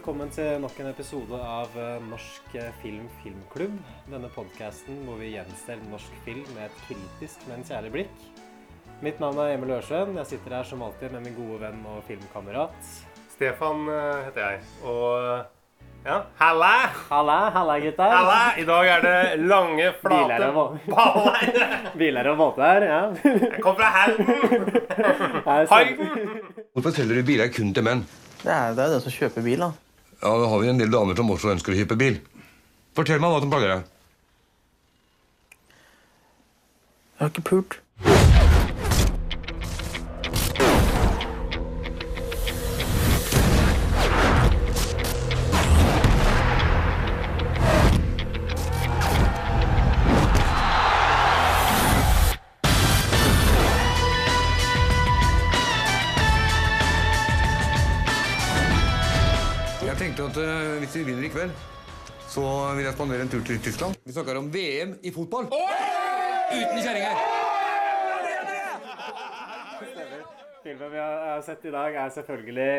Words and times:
Velkommen 0.00 0.30
til 0.32 0.54
nok 0.62 0.78
en 0.80 0.86
episode 0.88 1.36
av 1.44 1.74
eh, 1.76 1.98
Norsk 2.08 2.54
eh, 2.56 2.70
Film 2.80 3.04
Filmklubb. 3.20 3.74
Denne 4.08 4.30
podkasten 4.32 5.02
hvor 5.04 5.18
vi 5.20 5.34
gjenser 5.34 5.76
norsk 5.90 6.14
film 6.24 6.46
med 6.54 6.70
et 6.70 6.78
kritisk, 6.86 7.42
men 7.50 7.60
kjærlig 7.68 7.90
blikk. 7.92 8.22
Mitt 9.04 9.18
navn 9.20 9.36
er 9.44 9.58
Emil 9.58 9.74
Ørsøen. 9.76 10.14
Jeg 10.22 10.30
sitter 10.30 10.54
her 10.56 10.64
som 10.64 10.80
alltid 10.86 11.12
med 11.12 11.26
min 11.26 11.34
gode 11.36 11.58
venn 11.60 11.82
og 11.84 11.98
filmkamerat. 12.08 12.78
Stefan 13.34 13.82
eh, 13.92 14.22
heter 14.30 14.46
jeg. 14.46 14.62
Og 14.88 16.06
ja, 16.06 16.16
halla! 16.40 16.72
Halla, 17.10 17.36
halla 17.58 17.76
gutter. 17.84 18.16
Halla! 18.16 18.40
I 18.56 18.64
dag 18.72 18.90
er 18.94 19.04
det 19.04 19.44
lange, 19.52 19.90
flate 20.00 20.48
og 20.48 20.80
baller. 20.88 21.60
Biler 22.00 22.32
og 22.32 22.40
båter, 22.40 22.88
ja. 22.88 23.02
Jeg 23.28 23.60
kom 23.60 23.76
fra 23.76 23.92
Halden. 23.98 24.72
Her 25.44 25.68
Halden. 25.76 26.34
Hvorfor 26.72 26.96
selger 26.96 27.20
du 27.20 27.28
biler 27.34 27.52
kun 27.52 27.76
til 27.76 27.84
menn? 27.84 28.06
Det 28.40 28.48
er 28.48 28.72
det 28.72 28.88
er 28.88 28.96
den 28.96 29.04
som 29.04 29.12
kjøper 29.12 29.44
bil, 29.44 29.68
da. 29.68 29.89
Ja, 30.20 30.32
da 30.36 30.48
har 30.52 30.58
vi 30.60 30.68
en 30.68 30.80
del 30.80 30.92
damer 30.92 31.16
som 31.16 31.30
også 31.32 31.54
ønsker 31.54 31.72
å 31.72 31.78
kjøpe 31.78 31.96
bil. 32.00 32.18
Fortell 32.96 33.22
meg 33.22 33.32
hva 33.32 33.40
som 33.40 33.52
plager 33.52 33.72
deg. 33.72 33.86
Jeg 37.16 37.24
har 37.24 37.32
ikke 37.32 37.48
pult. 37.48 37.78
At 60.30 60.38
eh, 60.38 60.78
hvis 60.78 60.94
vi 61.00 61.02
vinner 61.08 61.26
i 61.26 61.30
kveld, 61.32 61.52
så 62.30 62.42
vil 62.76 62.84
jeg 62.86 62.94
spandere 62.94 63.24
en 63.24 63.30
tur 63.32 63.42
til 63.46 63.58
Tyskland. 63.64 63.96
Vi 64.06 64.14
snakker 64.14 64.38
om 64.38 64.50
VM 64.52 64.92
i 65.02 65.10
fotball. 65.14 65.48
Uten 65.50 66.78
kjerringer. 66.84 67.18
Filmen 70.62 70.92
vi 70.92 71.00
har 71.00 71.16
har 71.32 71.42
sett 71.42 71.64
i 71.66 71.72
dag, 71.74 71.94
er 71.96 72.14
selvfølgelig 72.14 72.70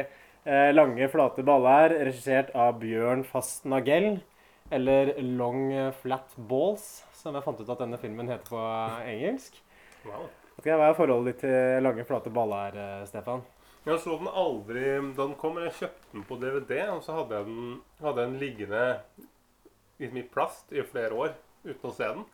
eh, 0.46 0.72
'Lange, 0.72 1.10
flate 1.12 1.44
baller', 1.44 1.98
regissert 2.06 2.54
av 2.56 2.80
Bjørn 2.80 3.26
Fast 3.28 3.66
Nagell. 3.66 4.22
Eller 4.72 5.16
'Long 5.20 5.92
Flat 6.02 6.32
Balls', 6.38 7.04
som 7.14 7.36
jeg 7.36 7.44
fant 7.44 7.60
ut 7.60 7.70
at 7.74 7.84
denne 7.84 8.00
filmen 8.00 8.30
heter 8.32 8.48
på 8.48 8.62
engelsk. 9.12 9.60
Wow. 10.06 10.30
Hva 10.62 10.78
er 10.88 10.96
forholdet 10.96 11.34
ditt 11.34 11.50
til 11.50 11.84
'Lange, 11.84 12.08
flate 12.08 12.32
baller', 12.32 12.78
eh, 12.78 13.08
Stefan? 13.10 13.44
Jeg 13.82 13.98
så 14.04 14.14
den 14.20 14.30
aldri 14.30 14.84
da 15.18 15.24
den 15.24 15.38
kom, 15.42 15.56
men 15.58 15.66
jeg 15.66 15.78
kjøpte 15.80 16.12
den 16.14 16.26
på 16.30 16.38
DVD. 16.42 16.74
Og 16.94 17.02
så 17.06 17.16
hadde 17.18 17.40
jeg 17.40 17.48
den, 17.48 17.80
hadde 18.04 18.22
jeg 18.22 18.32
den 18.32 18.42
liggende 18.42 18.84
liksom 20.02 20.20
i 20.22 20.28
plast 20.34 20.74
i 20.74 20.84
flere 20.86 21.18
år 21.18 21.34
uten 21.66 21.88
å 21.90 21.94
se 21.96 22.10
den. 22.10 22.28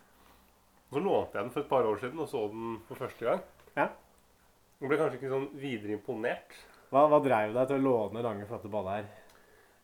Og 0.87 0.97
så 0.97 1.03
lånte 1.03 1.37
jeg 1.37 1.45
den 1.45 1.53
for 1.53 1.63
et 1.63 1.69
par 1.71 1.87
år 1.87 2.01
siden 2.01 2.23
og 2.23 2.27
så 2.31 2.41
den 2.51 2.73
for 2.87 2.99
første 3.03 3.29
gang. 3.29 3.45
Ja. 3.75 3.87
Jeg 4.77 4.91
ble 4.91 4.99
kanskje 4.99 5.19
ikke 5.19 5.31
sånn 5.31 5.47
videre 5.59 5.95
imponert. 5.95 6.59
Hva, 6.91 7.07
hva 7.11 7.19
dreiv 7.23 7.55
deg 7.55 7.71
til 7.71 7.79
å 7.79 7.85
låne 7.85 8.21
'Lange, 8.23 8.47
flate 8.47 8.71
baller'? 8.71 9.07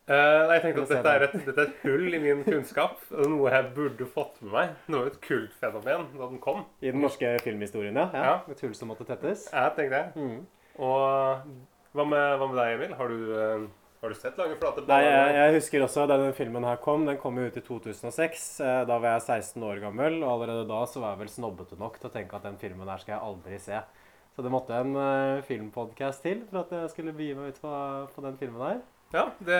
Eh, 0.03 0.41
nei, 0.47 0.55
jeg 0.57 0.63
tenkte 0.65 0.81
at 0.83 0.89
dette 0.91 1.11
er, 1.15 1.23
et, 1.23 1.35
dette 1.45 1.61
er 1.63 1.69
et 1.69 1.83
hull 1.85 2.15
i 2.15 2.19
min 2.19 2.41
kunnskap. 2.43 2.99
Noe 3.23 3.51
jeg 3.53 3.69
burde 3.75 4.07
fått 4.11 4.41
med 4.43 4.51
meg. 4.51 4.73
Det 4.87 4.97
var 4.97 5.07
et 5.07 5.21
kultfenomen 5.23 6.09
da 6.17 6.27
den 6.27 6.41
kom. 6.43 6.65
I 6.83 6.91
den 6.91 6.99
norske 7.03 7.29
filmhistorien, 7.45 7.95
ja. 7.95 8.09
Ja. 8.11 8.33
Et 8.51 8.63
hull 8.65 8.75
som 8.75 8.91
måtte 8.91 9.07
tettes. 9.07 9.47
Ja, 9.53 9.69
tenkte 9.75 10.01
jeg. 10.01 10.11
Mm. 10.19 10.41
Og 10.81 11.47
hva 11.93 12.05
med, 12.09 12.27
hva 12.39 12.49
med 12.49 12.57
deg, 12.57 12.75
Emil? 12.77 12.93
Har 12.97 13.11
du, 13.11 13.33
eh, 13.37 13.65
har 14.03 14.13
du 14.13 14.17
sett 14.17 14.39
Lange 14.41 14.55
flate 14.61 14.85
Nei, 14.89 15.01
jeg, 15.05 15.35
jeg 15.37 15.57
husker 15.59 15.85
også 15.85 16.07
da 16.09 16.17
denne 16.17 16.37
filmen 16.37 16.65
her 16.65 16.79
kom. 16.81 17.05
Den 17.09 17.19
kom 17.21 17.37
jo 17.37 17.49
ut 17.49 17.59
i 17.59 17.65
2006. 17.65 18.47
Eh, 18.65 18.79
Da 18.89 18.97
var 18.97 19.19
jeg 19.19 19.27
16 19.43 19.67
år 19.69 19.83
gammel, 19.83 20.21
og 20.23 20.31
allerede 20.37 20.65
da 20.69 20.81
så 20.89 21.03
var 21.03 21.13
jeg 21.13 21.25
vel 21.25 21.35
snobbete 21.35 21.77
nok 21.81 21.99
til 21.99 22.09
å 22.09 22.15
tenke 22.15 22.39
at 22.39 22.47
den 22.47 22.57
filmen 22.61 22.89
her 22.89 23.03
skal 23.03 23.17
jeg 23.17 23.27
aldri 23.27 23.61
se. 23.61 23.83
Så 24.33 24.41
det 24.41 24.49
måtte 24.49 24.73
en 24.73 24.95
uh, 24.97 25.43
filmpodkast 25.45 26.23
til 26.25 26.39
for 26.49 26.63
at 26.63 26.71
jeg 26.73 26.89
skulle 26.89 27.13
begi 27.13 27.35
meg 27.37 27.53
ut 27.53 27.59
på, 27.61 27.73
på 28.15 28.23
den 28.25 28.39
filmen 28.39 28.63
her. 28.65 28.79
Ja, 29.13 29.27
det, 29.45 29.59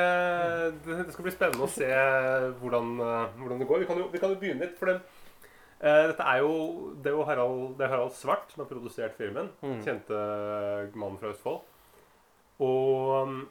det, 0.82 1.12
skal 1.14 1.28
bli 1.28 1.34
spennende 1.34 1.68
å 1.68 1.70
se 1.70 1.86
hvordan, 2.58 2.88
eh, 2.98 3.36
hvordan 3.38 3.60
det 3.62 3.68
går. 3.70 3.84
Vi 3.84 3.90
kan 3.90 4.00
jo, 4.02 4.08
vi 4.10 4.22
kan 4.22 4.32
jo 4.34 4.40
begynne 4.42 4.66
litt, 4.66 4.80
for 4.80 4.90
eh, 4.90 5.04
dette 5.84 6.24
er 6.24 6.40
jo, 6.40 6.54
det 7.04 7.12
er 7.12 7.18
jo 7.18 7.26
Harald, 7.28 7.74
det 7.80 7.86
er 7.86 7.92
Harald 7.92 8.16
Svart 8.16 8.54
som 8.54 8.64
har 8.64 8.70
produsert 8.72 9.18
filmen. 9.20 9.50
Mm. 9.60 9.82
Kjente 9.84 10.20
mannen 10.96 11.20
fra 11.20 11.34
Østfold. 11.34 11.60
Og 12.64 13.34
skuespilleren 13.34 13.50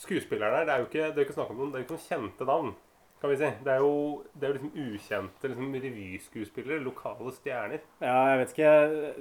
skuespillerne 0.00 0.56
her, 0.56 0.64
det 0.64 0.74
er 0.74 0.78
jo 0.78 0.88
ikke, 0.88 1.10
det 1.10 1.18
er 1.18 1.28
ikke 1.28 1.36
snakk 1.36 1.50
om 1.52 1.60
noen, 1.60 1.72
det 1.72 1.80
er 1.80 1.84
ikke 1.84 1.96
noen 1.96 2.08
kjente 2.08 2.48
navn. 2.48 2.72
kan 3.20 3.30
vi 3.30 3.36
si. 3.36 3.48
Det 3.64 3.72
er 3.74 3.82
jo, 3.84 3.96
det 4.32 4.46
er 4.46 4.48
jo 4.48 4.56
liksom 4.56 4.76
ukjente 4.80 5.48
liksom 5.50 5.74
revyskuespillere, 5.84 6.84
lokale 6.84 7.32
stjerner. 7.36 7.82
Ja, 8.00 8.14
jeg 8.30 8.38
vet 8.40 8.54
ikke 8.54 8.70
eh, 8.70 9.18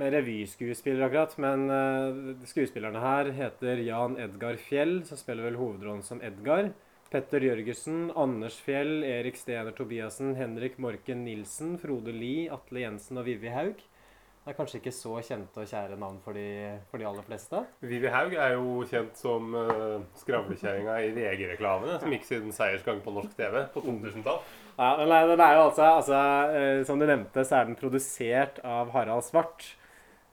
med 0.00 0.14
revyskuespiller 0.16 1.04
akkurat, 1.04 1.36
men 1.44 1.66
eh, 1.68 2.46
skuespillerne 2.48 3.02
her 3.04 3.28
heter 3.36 3.82
Jan 3.84 4.16
Edgar 4.24 4.56
Fjell, 4.56 5.02
som 5.04 5.20
spiller 5.20 5.50
vel 5.50 5.60
hovedrollen 5.60 6.00
som 6.06 6.22
Edgar. 6.24 6.72
Petter 7.14 7.44
Jørgensen, 7.46 8.08
Anders 8.18 8.56
Fjell, 8.58 9.04
Erik 9.06 9.36
Stener 9.38 9.70
Tobiassen, 9.76 10.32
Henrik 10.34 10.80
Morken 10.82 11.20
Nilsen, 11.22 11.76
Frode 11.78 12.10
Lie, 12.10 12.48
Atle 12.50 12.80
Jensen 12.82 13.20
og 13.20 13.28
Vivi 13.28 13.52
Haug. 13.54 13.78
Det 13.78 14.50
er 14.50 14.56
kanskje 14.58 14.80
ikke 14.80 14.92
så 14.96 15.20
kjente 15.22 15.62
og 15.62 15.68
kjære 15.70 15.94
navn 16.00 16.16
for 16.24 16.34
de, 16.34 16.72
for 16.90 16.98
de 16.98 17.06
aller 17.06 17.22
fleste. 17.28 17.60
Vivi 17.86 18.10
Haug 18.10 18.34
er 18.34 18.56
jo 18.56 18.82
kjent 18.90 19.14
som 19.22 19.54
uh, 19.54 20.02
skravlekjerringa 20.24 20.98
i 21.04 21.14
VG-reklamene, 21.14 22.00
som 22.02 22.16
gikk 22.16 22.26
siden 22.26 22.50
seiersgang 22.56 22.98
på 23.06 23.14
norsk 23.14 23.38
TV 23.38 23.60
på 23.76 23.84
2000-tall. 23.86 24.42
Ja, 24.74 24.90
men 24.98 25.14
nei, 25.14 25.22
den 25.30 25.44
er 25.46 25.54
jo 25.54 25.64
altså, 25.68 25.86
altså 26.00 26.18
uh, 26.50 26.82
Som 26.90 26.98
du 26.98 27.06
nevnte, 27.06 27.46
så 27.46 27.60
er 27.60 27.70
den 27.70 27.78
produsert 27.78 28.58
av 28.66 28.90
Harald 28.96 29.22
Svart. 29.30 29.70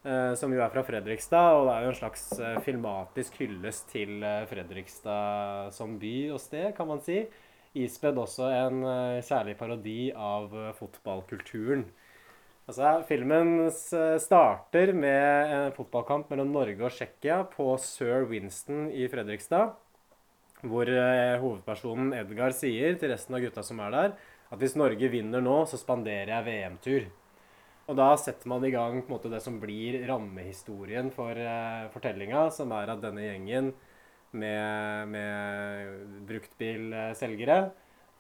Eh, 0.03 0.34
som 0.39 0.51
jo 0.53 0.62
er 0.63 0.72
fra 0.73 0.84
Fredrikstad. 0.88 1.57
Og 1.57 1.67
det 1.67 1.75
er 1.75 1.85
jo 1.85 1.91
en 1.94 2.00
slags 2.00 2.25
eh, 2.39 2.59
filmatisk 2.66 3.39
hyllest 3.41 3.88
til 3.94 4.23
eh, 4.25 4.44
Fredrikstad 4.50 5.72
som 5.75 5.97
by 6.01 6.16
og 6.35 6.41
sted, 6.44 6.72
kan 6.78 6.89
man 6.89 7.03
si. 7.06 7.23
Ispedd 7.78 8.17
også 8.19 8.50
en 8.51 8.81
kjærlig 9.23 9.53
parodi 9.56 10.09
av 10.12 10.51
fotballkulturen. 10.75 11.85
Altså, 12.67 12.97
Filmen 13.07 13.69
starter 13.72 14.91
med 14.91 15.53
en 15.56 15.72
fotballkamp 15.78 16.33
mellom 16.33 16.51
Norge 16.51 16.83
og 16.83 16.91
Tsjekkia 16.91 17.38
på 17.53 17.69
Sir 17.79 18.28
Winston 18.28 18.89
i 18.91 19.07
Fredrikstad. 19.07 19.72
Hvor 20.68 20.91
hovedpersonen 21.45 22.12
Edgar 22.19 22.51
sier 22.51 23.00
til 23.00 23.16
resten 23.16 23.39
av 23.39 23.45
gutta 23.47 23.63
som 23.63 23.79
er 23.88 23.95
der, 23.95 24.19
at 24.51 24.59
hvis 24.59 24.75
Norge 24.75 25.07
vinner 25.16 25.39
nå, 25.39 25.62
så 25.63 25.79
spanderer 25.79 26.35
jeg 26.35 26.47
VM-tur. 26.50 27.09
Og 27.90 27.97
da 27.97 28.12
setter 28.19 28.47
man 28.47 28.64
i 28.64 28.72
gang 28.72 29.00
på 29.02 29.09
en 29.09 29.16
måte 29.18 29.31
det 29.31 29.42
som 29.44 29.58
blir 29.59 30.00
rammehistorien 30.08 31.09
for 31.16 31.36
uh, 31.36 31.90
fortellinga, 31.94 32.50
som 32.53 32.72
er 32.78 32.94
at 32.94 33.02
denne 33.03 33.25
gjengen 33.25 33.72
med, 34.31 35.09
med 35.12 36.22
bruktbilselgere 36.30 37.72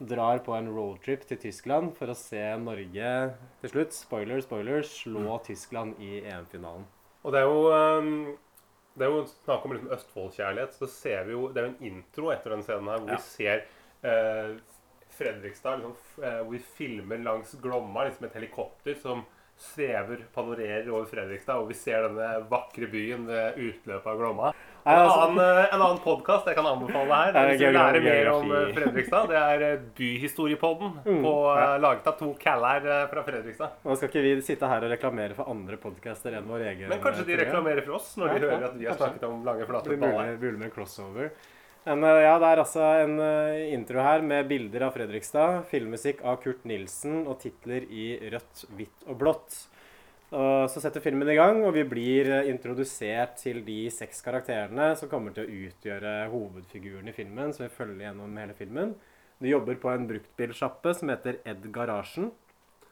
drar 0.01 0.41
på 0.43 0.55
en 0.57 0.69
roadtrip 0.73 1.27
til 1.29 1.37
Tyskland 1.43 1.91
for 1.95 2.09
å 2.09 2.17
se 2.17 2.41
Norge 2.57 3.11
til 3.61 3.69
slutt, 3.73 3.93
spoiler, 3.93 4.41
spoiler, 4.43 4.81
slå 4.87 5.37
Tyskland 5.45 5.99
i 6.01 6.23
EM-finalen. 6.25 6.87
Og 7.21 7.35
det 7.35 7.43
er 7.43 7.45
jo 7.45 7.67
um, 7.69 8.15
Det 8.97 9.05
er 9.05 9.13
jo 9.13 9.21
snakk 9.29 9.65
om 9.67 9.75
liksom 9.75 9.91
Østfold-kjærlighet. 9.93 10.73
Så 10.73 10.87
ser 10.89 11.27
vi 11.27 11.35
jo 11.35 11.43
Det 11.53 11.61
er 11.61 11.67
jo 11.67 11.73
en 11.75 11.91
intro 11.91 12.31
etter 12.33 12.55
den 12.55 12.63
scenen 12.65 12.89
her 12.89 13.03
hvor 13.03 13.13
Ja. 13.13 13.19
vi 13.19 13.27
ser 13.29 13.61
eh, 14.01 14.55
Fredrikstad 15.15 15.77
liksom, 15.79 15.93
eh, 16.23 16.39
Hvor 16.41 16.51
vi 16.51 16.63
filmer 16.79 17.21
langs 17.21 17.53
Glomma 17.61 18.07
liksom 18.07 18.25
et 18.25 18.35
helikopter 18.39 18.97
som 18.99 19.21
svever, 19.61 20.25
panorerer 20.35 20.89
over 20.89 21.05
Fredrikstad. 21.09 21.61
Og 21.61 21.69
vi 21.71 21.77
ser 21.77 22.07
denne 22.07 22.29
vakre 22.49 22.89
byen 22.91 23.27
ved 23.29 23.59
utløpet 23.61 24.07
av 24.11 24.19
Glomma. 24.19 24.51
En 24.81 24.97
altså- 24.97 25.27
annen, 25.27 25.39
eh, 25.45 25.73
en 25.75 25.81
annen 25.81 25.99
podkast 26.01 26.47
jeg 26.49 26.55
kan 26.57 26.65
anbefale 26.65 27.13
her, 27.13 27.35
hvis 27.49 27.59
du 27.59 27.65
vil 27.67 27.75
lære 27.77 28.01
mer 28.01 28.29
om 28.33 28.51
eh, 28.51 28.73
Fredrikstad, 28.73 29.27
det 29.29 29.37
er 29.37 29.65
eh, 29.67 29.83
Byhistoriepodden. 29.99 30.95
Mm, 31.05 31.21
på. 31.21 31.33
Laget 31.83 32.07
av 32.07 32.17
to 32.17 32.33
caller 32.41 33.07
fra 33.11 33.23
Fredrikstad. 33.23 33.77
Nå 33.85 33.95
skal 33.95 34.09
ikke 34.09 34.25
vi 34.25 34.41
sitte 34.41 34.67
her 34.67 34.81
og 34.87 34.89
reklamere 34.95 35.37
for 35.37 35.45
andre 35.53 35.77
podcaster 35.77 36.33
enn 36.33 36.49
vår 36.49 36.65
egen. 36.71 36.89
Men 36.89 36.99
kanskje 37.03 37.27
de 37.29 37.37
reklamerer 37.43 37.85
for 37.85 37.99
oss 37.99 38.15
når 38.17 38.33
de 38.33 38.45
hører 38.47 38.65
at 38.71 38.77
vi 38.79 38.89
har 38.89 38.97
snakket 38.97 39.23
om 39.29 39.45
lange, 39.45 39.61
Det 39.61 39.69
flate 39.69 39.93
blir 39.93 40.01
baller. 40.01 40.31
mulig, 40.33 40.39
mulig 40.41 40.57
med 40.57 40.71
en 40.71 40.75
crossover. 40.79 41.31
Men 41.87 42.03
eh, 42.05 42.23
ja, 42.27 42.35
det 42.37 42.49
er 42.51 42.61
altså 42.61 42.85
en 43.01 43.17
eh, 43.25 43.73
intro 43.73 44.03
her 44.05 44.21
med 44.25 44.49
bilder 44.51 44.85
av 44.87 44.95
Fredrikstad, 44.95 45.63
filmmusikk 45.71 46.21
av 46.21 46.37
Kurt 46.43 46.65
Nilsen 46.69 47.23
og 47.25 47.39
titler 47.41 47.87
i 47.89 48.13
rødt, 48.33 48.65
hvitt 48.77 49.07
og 49.09 49.17
blått. 49.23 49.63
Så 50.31 50.79
setter 50.79 51.03
filmen 51.03 51.27
i 51.27 51.35
gang, 51.35 51.57
og 51.67 51.73
vi 51.75 51.81
blir 51.83 52.29
eh, 52.31 52.49
introdusert 52.53 53.33
til 53.41 53.65
de 53.67 53.89
seks 53.91 54.21
karakterene 54.23 54.93
som 54.95 55.09
kommer 55.11 55.33
til 55.35 55.43
å 55.43 55.57
utgjøre 55.67 56.13
hovedfiguren 56.31 57.11
i 57.11 57.15
filmen, 57.17 57.51
som 57.51 57.65
vi 57.65 57.73
følger 57.75 58.05
gjennom 58.05 58.37
hele 58.39 58.55
filmen. 58.55 58.93
De 59.43 59.51
jobber 59.51 59.75
på 59.81 59.89
en 59.91 60.05
bruktbilsjappe 60.07 60.93
som 60.95 61.11
heter 61.11 61.41
Ed 61.49 61.65
Garasjen. 61.75 62.29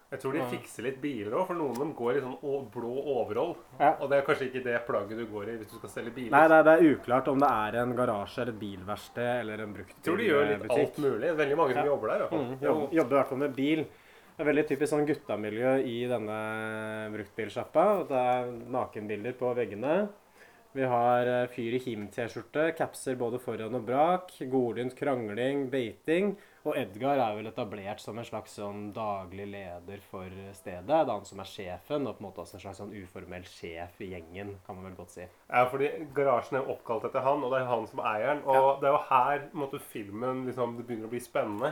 Jeg 0.09 0.19
tror 0.23 0.33
de 0.33 0.41
fikser 0.49 0.83
litt 0.87 0.95
biler 1.03 1.35
òg, 1.37 1.43
for 1.51 1.53
noen 1.59 1.75
av 1.75 1.83
dem 1.83 1.91
går 1.93 2.17
i 2.17 2.21
sånn 2.23 2.63
blå 2.73 2.93
overhold. 3.13 3.55
Ja. 3.77 3.91
Og 4.01 4.09
det 4.09 4.17
er 4.17 4.23
kanskje 4.25 4.47
ikke 4.49 4.63
det 4.65 4.79
plagget 4.87 5.19
du 5.21 5.25
går 5.29 5.51
i 5.51 5.57
hvis 5.59 5.69
du 5.69 5.75
skal 5.77 5.89
selge 5.93 6.13
biler. 6.15 6.31
Nei, 6.33 6.41
er, 6.47 6.63
det 6.65 6.73
er 6.73 6.95
uklart 6.95 7.27
om 7.29 7.37
det 7.43 7.49
er 7.49 7.77
en 7.83 7.93
garasje 7.99 8.41
eller 8.41 8.55
et 8.55 8.59
bilverksted 8.63 9.29
eller 9.43 9.61
en 9.67 9.75
Jeg 9.77 10.01
tror 10.07 10.17
de 10.17 10.29
gjør 10.31 10.47
litt 10.49 10.63
butikk. 10.63 10.79
alt 10.87 10.97
mulig. 11.05 11.33
Veldig 11.43 11.57
mange 11.61 11.73
som 11.77 11.83
Ja. 11.83 11.91
jobber 11.91 12.07
der. 12.15 12.27
fall. 12.31 12.39
Mm, 12.39 12.57
jobber, 12.65 12.95
jobber 12.97 13.13
i 13.13 13.19
hvert 13.19 13.29
fall 13.29 13.37
med 13.43 13.55
bil. 13.55 13.83
Det 14.39 14.47
er 14.47 14.49
veldig 14.53 14.67
typisk 14.71 14.93
sånn 14.95 15.05
guttamiljø 15.05 15.71
i 15.85 15.95
denne 16.07 16.39
bruktbilsjappa. 17.13 17.85
Det 18.09 18.17
er 18.17 18.51
nakenbilder 18.71 19.33
på 19.37 19.53
veggene. 19.57 19.95
Vi 20.73 20.85
har 20.85 21.25
eh, 21.27 21.47
fyr 21.53 21.73
i 21.77 21.81
Him-T-skjorte, 21.81 22.75
capser 22.77 23.15
både 23.17 23.39
foran 23.41 23.73
og 23.75 23.85
brak, 23.87 24.31
godlynt 24.51 24.95
krangling, 24.97 25.67
beiting. 25.69 26.35
Og 26.67 26.75
Edgar 26.75 27.15
er 27.15 27.37
vel 27.37 27.47
etablert 27.47 28.01
som 28.03 28.17
en 28.19 28.27
slags 28.27 28.57
sånn 28.59 28.89
daglig 28.95 29.45
leder 29.47 30.01
for 30.09 30.27
stedet. 30.57 30.83
Det 30.89 30.95
er 30.95 31.07
han 31.07 31.27
som 31.27 31.39
er 31.39 31.47
sjefen, 31.47 32.07
og 32.09 32.17
på 32.17 32.23
en 32.23 32.27
måte 32.27 32.43
også 32.43 32.57
en 32.57 32.63
slags 32.65 32.81
sånn 32.81 32.95
uformell 32.99 33.45
sjef 33.47 34.01
i 34.03 34.09
gjengen, 34.11 34.57
kan 34.65 34.75
man 34.75 34.89
vel 34.89 34.97
godt 34.97 35.15
si. 35.15 35.23
Ja, 35.23 35.63
fordi 35.71 35.91
Garasjen 36.15 36.59
er 36.59 36.71
oppkalt 36.73 37.07
etter 37.07 37.23
han, 37.23 37.45
og 37.45 37.55
det 37.55 37.61
er 37.61 37.69
han 37.69 37.87
som 37.87 38.01
er 38.03 38.09
eieren. 38.11 38.43
Og 38.43 38.81
det 38.81 38.89
er 38.89 38.97
jo 38.97 39.05
her 39.07 39.45
måte, 39.61 39.79
filmen 39.93 40.43
liksom, 40.49 40.75
det 40.79 40.87
begynner 40.89 41.07
å 41.07 41.13
bli 41.13 41.23
spennende. 41.23 41.71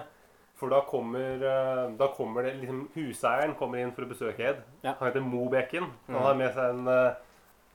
For 0.57 0.73
da 0.73 0.79
kommer, 0.89 1.43
eh, 1.45 1.83
da 1.99 2.07
kommer 2.15 2.47
det 2.47 2.55
liksom 2.63 2.87
Huseieren 2.95 3.53
kommer 3.59 3.83
inn 3.83 3.91
for 3.93 4.07
å 4.07 4.09
besøke 4.09 4.41
Ed. 4.41 4.63
Ja. 4.81 4.95
Han 4.97 5.11
heter 5.11 5.21
Mobekken. 5.21 5.91
Han 6.07 6.23
har 6.23 6.39
med 6.39 6.53
seg 6.55 6.71
en, 6.73 6.87
eh, 6.87 7.13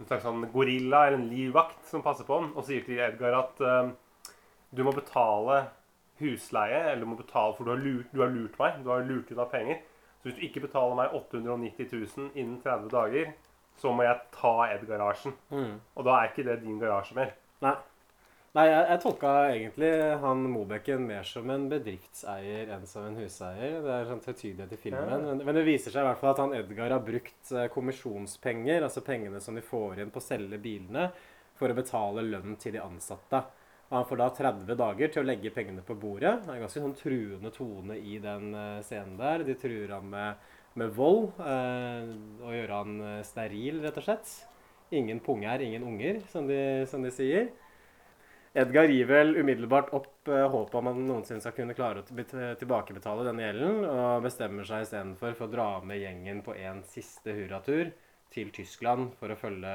en 0.01 0.09
slags 0.09 0.25
sånn 0.25 0.49
gorilla 0.51 1.07
eller 1.07 1.21
en 1.21 1.29
livvakt 1.31 1.85
som 1.87 2.03
passer 2.03 2.27
på 2.27 2.41
han, 2.41 2.51
og 2.57 2.65
sier 2.65 2.83
til 2.83 2.99
Edgar 2.99 3.39
at 3.39 3.61
eh, 3.61 3.93
du 4.75 4.83
må 4.83 4.97
betale 4.97 5.61
husleie, 6.23 6.81
eller 6.91 7.05
du 7.05 7.11
må 7.11 7.19
betale 7.19 7.57
for 7.57 7.69
du 7.69 7.75
har 7.75 7.83
lurt, 7.83 8.11
du 8.13 8.23
har 8.23 8.33
lurt 8.33 8.59
meg. 8.61 8.83
Du 8.85 8.91
har 8.93 9.07
lurt 9.07 9.31
unna 9.35 9.47
penger. 9.51 9.81
Så 10.21 10.29
hvis 10.29 10.39
du 10.39 10.45
ikke 10.47 10.67
betaler 10.69 10.99
meg 10.99 11.15
890 11.19 11.89
000 11.93 12.37
innen 12.39 12.59
30 12.63 12.93
dager, 12.93 13.33
så 13.81 13.91
må 13.95 14.05
jeg 14.07 14.21
ta 14.35 14.53
Ed-garasjen. 14.71 15.35
Og 15.97 16.07
da 16.07 16.19
er 16.19 16.31
ikke 16.31 16.45
det 16.47 16.61
din 16.63 16.79
garasje 16.79 17.17
mer. 17.19 17.35
Nei. 17.65 17.75
Nei, 18.53 18.67
jeg, 18.69 18.81
jeg 18.91 19.01
tolka 19.01 19.31
egentlig 19.49 19.91
han 20.21 20.43
Mobekken 20.53 21.07
mer 21.09 21.25
som 21.25 21.49
en 21.55 21.63
bedriftseier 21.71 22.69
enn 22.75 22.83
som 22.89 23.07
en 23.09 23.17
huseier. 23.17 23.79
Det 23.81 23.95
er 23.95 24.11
sånn 24.11 24.21
tvetydighet 24.21 24.75
i 24.77 24.81
filmen. 24.83 25.09
Ja. 25.09 25.21
Men, 25.25 25.41
men 25.49 25.57
det 25.57 25.63
viser 25.65 25.95
seg 25.95 26.05
i 26.05 26.09
hvert 26.11 26.21
fall 26.21 26.35
at 26.35 26.43
han 26.43 26.53
Edgar 26.59 26.93
har 26.93 27.07
brukt 27.07 27.53
eh, 27.55 27.71
kommisjonspenger, 27.73 28.85
altså 28.85 29.01
pengene 29.07 29.41
som 29.41 29.57
de 29.57 29.65
får 29.65 30.03
inn 30.05 30.13
på 30.13 30.21
å 30.21 30.27
selge 30.27 30.61
bilene, 30.61 31.09
for 31.57 31.73
å 31.73 31.79
betale 31.79 32.27
lønn 32.27 32.59
til 32.61 32.77
de 32.77 32.83
ansatte. 32.85 33.41
Han 33.93 34.07
får 34.09 34.21
da 34.23 34.29
30 34.33 34.77
dager 34.81 35.13
til 35.13 35.21
å 35.21 35.27
legge 35.29 35.53
pengene 35.53 35.83
på 35.85 35.97
bordet. 36.01 36.39
Det 36.41 36.49
er 36.49 36.57
en 36.57 36.65
ganske 36.65 36.81
sånn 36.81 36.97
truende 36.97 37.53
tone 37.53 37.99
i 38.01 38.17
den 38.23 38.55
eh, 38.57 38.79
scenen 38.87 39.19
der. 39.21 39.45
De 39.45 39.57
truer 39.61 39.93
han 39.93 40.07
med, 40.09 40.47
med 40.81 40.95
vold 40.97 41.35
eh, 41.45 42.15
og 42.41 42.55
gjøre 42.57 42.79
han 42.79 43.03
eh, 43.11 43.19
steril, 43.29 43.83
rett 43.85 44.01
og 44.01 44.07
slett. 44.07 44.33
Ingen 44.97 45.21
punger, 45.25 45.61
ingen 45.65 45.85
unger, 45.89 46.23
som 46.33 46.49
de, 46.49 46.63
som 46.89 47.05
de 47.05 47.13
sier. 47.13 47.53
Edgar 48.53 48.89
gir 48.89 49.07
vel 49.09 49.37
umiddelbart 49.37 49.93
opp 49.97 50.29
eh, 50.29 50.45
håpet 50.53 50.81
om 50.81 50.89
han 50.91 51.05
noensinne 51.09 51.45
skal 51.45 51.55
kunne 51.57 51.77
klare 51.77 52.03
å 52.03 52.57
tilbakebetale 52.61 53.25
denne 53.29 53.47
gjelden, 53.47 53.79
og 53.89 54.27
bestemmer 54.27 54.69
seg 54.69 54.85
istedenfor 54.85 55.37
for 55.37 55.49
å 55.49 55.53
dra 55.53 55.69
med 55.85 56.01
gjengen 56.03 56.43
på 56.45 56.57
en 56.61 56.83
siste 56.89 57.33
hurratur 57.37 57.93
til 58.33 58.53
Tyskland 58.53 59.13
for 59.21 59.33
å 59.33 59.39
følge 59.41 59.73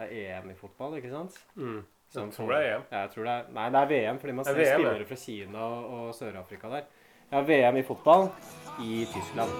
er 0.00 0.12
EM 0.14 0.50
i 0.50 0.58
fotball, 0.58 0.98
ikke 0.98 1.10
sant? 1.10 1.38
Mm. 1.58 1.82
Som 2.10 2.26
Jeg 2.26 2.34
tror 2.34 2.48
det 2.50 2.56
er 2.58 2.74
EM. 2.74 2.82
Ja, 2.90 3.00
jeg 3.04 3.10
tror 3.14 3.24
det 3.24 3.32
er, 3.32 3.50
nei, 3.54 3.66
det 3.70 3.80
er 3.80 3.90
VM, 3.90 4.16
fordi 4.18 4.32
man 4.34 4.44
ser 4.44 4.56
er 4.56 4.58
VM, 4.58 4.80
spillere 4.80 5.06
fra 5.06 5.18
Kina 5.24 5.58
og, 5.58 5.84
og 5.94 6.14
Sør-Afrika 6.18 6.70
der. 6.72 6.88
Ja, 7.30 7.42
VM 7.46 7.76
i 7.78 7.82
fotball 7.86 8.24
i 8.82 9.06
Tyskland. 9.12 9.50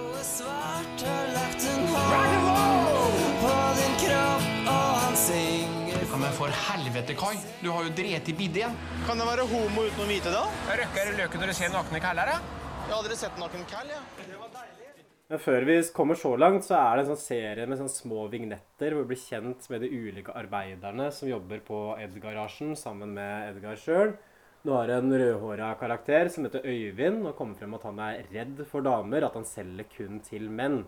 Ja, 5.91 6.17
men 6.17 6.31
for 6.35 6.51
helvete, 6.67 7.15
Kai. 7.15 7.35
Du 7.63 7.71
har 7.71 7.87
jo 7.87 7.95
drept 7.95 8.27
i 8.27 8.33
bidden. 8.35 8.75
Kan 9.07 9.21
det 9.21 9.31
være 9.31 9.47
homo 9.47 9.87
uten 9.87 10.03
å 10.03 10.09
vite 10.11 10.35
det? 10.35 10.45
Røkker 10.81 11.15
løken 11.21 11.43
når 11.45 11.53
du 11.53 11.59
ser 11.61 11.71
nakne 11.71 12.03
kæller? 12.03 12.35
Jeg 12.35 12.91
har 12.91 12.97
aldri 12.99 13.15
sett 13.15 13.39
naken 13.39 13.63
kall, 13.71 13.95
jeg. 13.95 14.90
Men 15.31 15.39
før 15.39 15.63
vi 15.63 15.77
kommer 15.95 16.17
så 16.19 16.33
langt, 16.35 16.65
så 16.67 16.75
er 16.75 16.97
det 16.97 17.03
en 17.05 17.13
sånn 17.13 17.21
serie 17.21 17.63
med 17.63 17.77
sånne 17.79 17.93
små 17.93 18.25
vignetter 18.33 18.91
hvor 18.91 19.05
vi 19.05 19.13
blir 19.13 19.21
kjent 19.21 19.69
med 19.71 19.79
de 19.79 19.87
ulike 19.87 20.33
arbeiderne 20.35 21.05
som 21.15 21.29
jobber 21.29 21.61
på 21.63 21.77
Ed-garasjen 22.03 22.73
sammen 22.75 23.13
med 23.15 23.45
Edgar 23.53 23.79
sjøl. 23.79 24.11
Nå 24.67 24.75
har 24.75 24.91
en 24.91 25.07
rødhåra 25.07 25.69
karakter 25.79 26.27
som 26.33 26.49
heter 26.49 26.67
Øyvind, 26.67 27.23
og 27.23 27.37
kommer 27.39 27.55
frem 27.55 27.77
at 27.79 27.87
han 27.87 28.03
er 28.03 28.27
redd 28.33 28.59
for 28.73 28.83
damer, 28.83 29.23
at 29.23 29.39
han 29.39 29.47
selger 29.47 29.87
kun 29.95 30.19
til 30.27 30.51
menn. 30.51 30.81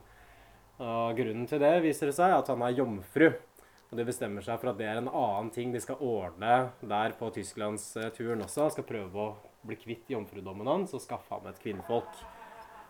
Og 0.83 1.15
Grunnen 1.23 1.47
til 1.47 1.63
det 1.63 1.77
viser 1.87 2.11
det 2.11 2.19
seg 2.19 2.35
at 2.35 2.51
han 2.51 2.67
er 2.67 2.75
jomfru. 2.81 3.31
Og 3.31 3.95
de 3.95 4.09
bestemmer 4.11 4.43
seg 4.43 4.59
for 4.59 4.73
at 4.73 4.83
det 4.83 4.91
er 4.91 4.99
en 4.99 5.07
annen 5.07 5.55
ting 5.55 5.71
de 5.71 5.79
skal 5.79 6.03
ordne 6.03 6.65
der 6.83 7.15
på 7.15 7.31
Tysklandsturen 7.31 8.43
også. 8.43 8.73
Skal 8.75 8.91
prøve 8.91 9.23
å 9.23 9.33
bli 9.63 9.79
kvitt 9.79 10.11
jomfrudommen 10.11 10.67
hans 10.67 10.99
og 10.99 11.07
skaffe 11.07 11.31
ham 11.31 11.47
et 11.47 11.63
kvinnfolk 11.63 12.25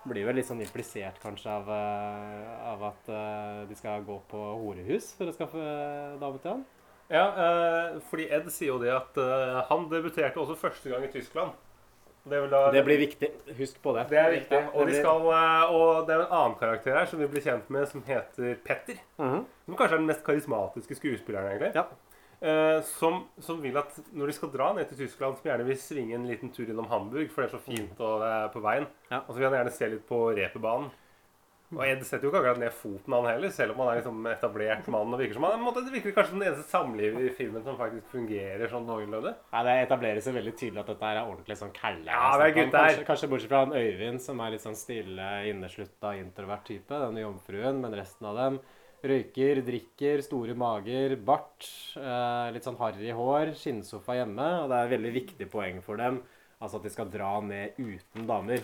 blir 0.10 0.26
vel 0.28 0.36
litt 0.36 0.48
sånn 0.50 0.62
implisert 0.64 1.20
kanskje 1.24 1.50
av, 1.52 1.70
eh, 1.72 2.70
av 2.74 2.84
at 2.90 3.10
eh, 3.10 3.60
de 3.70 3.76
skal 3.80 4.04
gå 4.08 4.18
på 4.32 4.40
horehus 4.62 5.14
for 5.18 5.30
å 5.32 5.36
skaffe 5.36 5.60
eh, 5.62 6.16
dame 6.22 6.42
til 6.44 6.52
han. 6.56 6.64
Ja, 7.14 7.26
fordi 8.10 8.26
Ed 8.32 8.48
sier 8.50 8.72
jo 8.72 8.78
det 8.82 8.90
at 8.96 9.18
han 9.68 9.84
debuterte 9.92 10.40
også 10.40 10.56
første 10.58 10.90
gang 10.90 11.04
i 11.06 11.10
Tyskland. 11.12 11.52
Det, 12.24 12.40
da, 12.50 12.62
Det 12.72 12.82
blir 12.88 12.98
viktig. 13.02 13.28
Husk 13.58 13.82
på 13.84 13.92
det. 13.98 14.06
Det 14.10 14.18
er 14.18 14.32
viktig. 14.32 14.62
Og, 14.72 14.88
blir- 14.88 15.02
skal, 15.04 15.28
og 15.76 16.08
det 16.08 16.16
er 16.16 16.24
en 16.24 16.32
annen 16.40 16.56
karakter 16.58 16.96
her 16.96 17.06
som 17.12 17.20
vi 17.20 17.28
blir 17.28 17.44
kjent 17.44 17.68
med, 17.70 17.86
som 17.92 18.02
heter 18.08 18.56
Petter. 18.66 19.02
Mhm. 19.20 19.44
Som 19.68 19.76
kanskje 19.76 19.98
er 20.00 20.02
den 20.02 20.08
mest 20.10 20.24
karismatiske 20.26 20.96
skuespilleren, 20.98 21.52
egentlig. 21.52 21.74
Ja. 21.76 21.84
Eh, 22.44 22.82
som, 22.84 23.22
som 23.40 23.62
vil 23.64 23.78
at 23.80 23.94
når 24.12 24.28
de 24.28 24.34
skal 24.36 24.50
dra 24.52 24.74
ned 24.76 24.90
til 24.90 25.06
Tyskland, 25.06 25.38
som 25.40 25.48
gjerne 25.48 25.64
vil 25.70 25.78
svinge 25.80 26.18
en 26.18 26.26
liten 26.28 26.50
tur 26.52 26.68
innom 26.68 26.90
Hamburg, 26.92 27.30
for 27.32 27.44
det 27.46 27.54
er 27.54 27.56
så 27.56 27.62
fint 27.64 28.02
og 28.04 28.20
det 28.20 28.32
er 28.36 28.50
på 28.52 28.64
veien, 28.66 28.88
Ja. 29.10 29.22
og 29.24 29.32
så 29.32 29.38
vil 29.40 29.48
han 29.48 29.56
gjerne 29.62 29.72
se 29.78 29.88
litt 29.94 30.04
på 30.10 30.20
reperbanen. 30.36 30.92
Og 31.74 31.80
Ed 31.88 32.04
setter 32.06 32.28
jo 32.28 32.30
ikke 32.30 32.42
akkurat 32.44 32.60
ned 32.62 32.74
foten, 32.76 33.14
han 33.16 33.26
heller, 33.26 33.50
selv 33.50 33.72
om 33.74 33.80
han 33.82 33.88
er 33.94 34.02
liksom 34.02 34.28
etablert 34.30 34.90
mann. 34.94 35.14
og 35.16 35.18
virker 35.24 35.34
som 35.40 35.44
han, 35.48 35.64
Det 35.74 35.94
virker 35.96 36.12
kanskje 36.14 36.30
som 36.30 36.40
den 36.44 36.48
eneste 36.52 36.70
samlivet 36.70 37.24
i 37.26 37.34
filmen 37.34 37.64
som 37.64 37.78
faktisk 37.80 38.12
fungerer 38.12 38.70
sånn 38.70 38.86
noenlunde. 38.86 39.34
Nei, 39.56 39.64
Det 39.64 39.88
etableres 39.88 40.28
jo 40.28 40.34
veldig 40.36 40.54
tydelig 40.60 40.80
at 40.84 40.92
dette 40.92 41.02
her 41.08 41.18
er 41.18 41.32
ordentlig 41.32 41.58
sånn 41.58 41.74
kælle. 41.74 42.06
Ja, 42.12 42.38
det 42.38 42.46
er 42.46 42.56
gutter. 42.60 42.78
Kanskje, 42.78 43.06
kanskje 43.08 43.30
bortsett 43.32 43.50
fra 43.50 43.64
han 43.66 43.74
Øyvind, 43.74 44.22
som 44.22 44.40
er 44.46 44.52
litt 44.52 44.62
sånn 44.68 44.78
stille, 44.78 45.32
inneslutta, 45.50 46.14
introvert 46.20 46.64
type. 46.68 46.94
Denne 46.94 47.24
jomfruen. 47.26 47.82
Men 47.82 47.96
resten 47.98 48.28
av 48.28 48.36
dem 48.38 48.60
røyker, 49.04 49.60
drikker, 49.66 50.22
store 50.24 50.56
mager, 50.56 51.18
bart, 51.20 51.68
eh, 52.00 52.52
litt 52.56 52.64
sånn 52.64 52.80
harry 52.80 53.12
hår, 53.12 53.52
skinnsofa 53.60 54.16
hjemme. 54.22 54.48
Og 54.64 54.72
det 54.72 54.78
er 54.78 54.88
et 54.88 54.96
veldig 54.96 55.14
viktig 55.18 55.50
poeng 55.52 55.82
for 55.84 56.00
dem 56.00 56.22
altså 56.64 56.80
at 56.80 56.88
de 56.88 56.94
skal 56.94 57.12
dra 57.12 57.34
ned 57.44 57.76
uten 57.78 58.28
damer. 58.30 58.64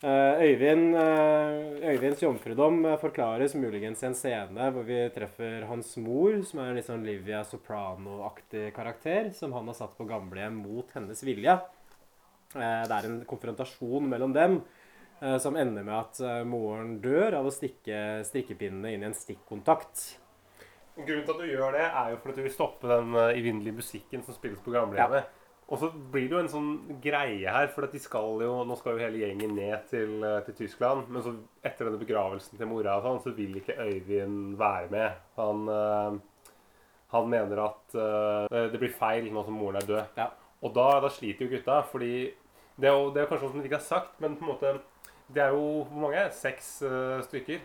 Eh, 0.00 0.42
Øyvind, 0.46 0.94
eh, 0.96 1.90
Øyvinds 1.90 2.22
jomfrudom 2.22 2.86
forklares 3.02 3.54
muligens 3.58 4.02
i 4.02 4.06
en 4.06 4.14
scene 4.14 4.70
hvor 4.72 4.86
vi 4.86 5.02
treffer 5.12 5.66
hans 5.68 5.96
mor, 6.00 6.38
som 6.46 6.60
er 6.60 6.70
en 6.70 6.78
litt 6.78 6.86
sånn 6.86 7.04
Livia 7.04 7.42
Soprano-aktig 7.44 8.70
karakter, 8.72 9.32
som 9.34 9.52
han 9.52 9.66
har 9.66 9.76
satt 9.76 9.98
på 9.98 10.08
gamlehjem 10.08 10.62
mot 10.62 10.88
hennes 10.94 11.20
vilje. 11.26 11.58
Det 12.54 12.96
er 12.96 13.06
en 13.06 13.20
konfrontasjon 13.28 14.08
mellom 14.10 14.32
dem 14.34 14.62
som 15.42 15.56
ender 15.60 15.84
med 15.84 15.96
at 15.98 16.20
eh, 16.24 16.40
moren 16.48 16.96
dør 17.02 17.36
av 17.40 17.48
å 17.48 17.52
stikke 17.54 18.22
strikkepinnene 18.24 18.94
inn 18.94 19.04
i 19.04 19.10
en 19.10 19.16
stikkontakt. 19.16 20.06
Grunnen 21.06 21.26
til 21.26 21.34
at 21.34 21.42
du 21.42 21.50
gjør 21.50 21.76
det, 21.76 21.84
er 21.86 22.08
jo 22.12 22.16
for 22.20 22.32
at 22.32 22.40
du 22.40 22.44
vil 22.44 22.54
stoppe 22.54 22.88
den 22.90 23.14
eh, 23.16 23.36
evinnelige 23.38 23.78
musikken 23.78 24.24
som 24.26 24.36
spilles 24.36 24.62
på 24.64 24.74
gamlehjemmet. 24.74 25.36
Og 25.70 25.78
så 25.78 25.90
blir 25.94 26.26
det 26.26 26.34
jo 26.34 26.40
en 26.42 26.50
sånn 26.50 26.70
greie 27.02 27.52
her, 27.54 27.68
for 27.70 27.86
at 27.86 27.92
de 27.94 28.00
skal 28.02 28.42
jo, 28.42 28.54
nå 28.66 28.74
skal 28.78 28.96
jo 28.96 29.04
hele 29.04 29.20
gjengen 29.22 29.54
ned 29.54 29.86
til, 29.92 30.16
eh, 30.26 30.40
til 30.48 30.56
Tyskland. 30.64 31.06
Men 31.08 31.24
så 31.24 31.36
etter 31.62 31.86
denne 31.86 32.00
begravelsen 32.00 32.58
til 32.58 32.70
mora 32.70 32.98
og 32.98 33.06
sånn, 33.06 33.22
så 33.22 33.34
vil 33.36 33.60
ikke 33.60 33.78
Øyvind 33.78 34.58
være 34.58 34.90
med. 34.90 35.22
Han, 35.38 35.64
øh, 35.70 36.18
han 37.14 37.30
mener 37.30 37.64
at 37.68 37.94
øh, 37.94 38.66
det 38.72 38.82
blir 38.82 38.98
feil 38.98 39.30
nå 39.30 39.46
som 39.46 39.58
moren 39.62 39.78
er 39.78 39.86
død. 39.86 40.18
Ja. 40.18 40.30
Og 40.60 40.74
da, 40.74 40.88
da 41.00 41.08
sliter 41.08 41.46
jo 41.46 41.54
gutta, 41.54 41.80
fordi 41.86 42.14
det 42.80 42.88
er 42.90 42.96
jo 42.96 43.12
det 43.14 43.22
er 43.22 43.30
kanskje 43.30 43.46
noe 43.46 43.54
som 43.54 43.62
de 43.62 43.70
ikke 43.70 43.78
har 43.78 43.86
sagt, 43.86 44.18
men 44.20 44.36
på 44.36 44.44
en 44.44 44.50
måte 44.50 44.74
Det 45.34 45.42
er 45.44 45.54
jo 45.54 45.84
hvor 45.90 46.08
mange? 46.08 46.24
Seks 46.34 46.80
uh, 46.86 47.20
stykker. 47.26 47.60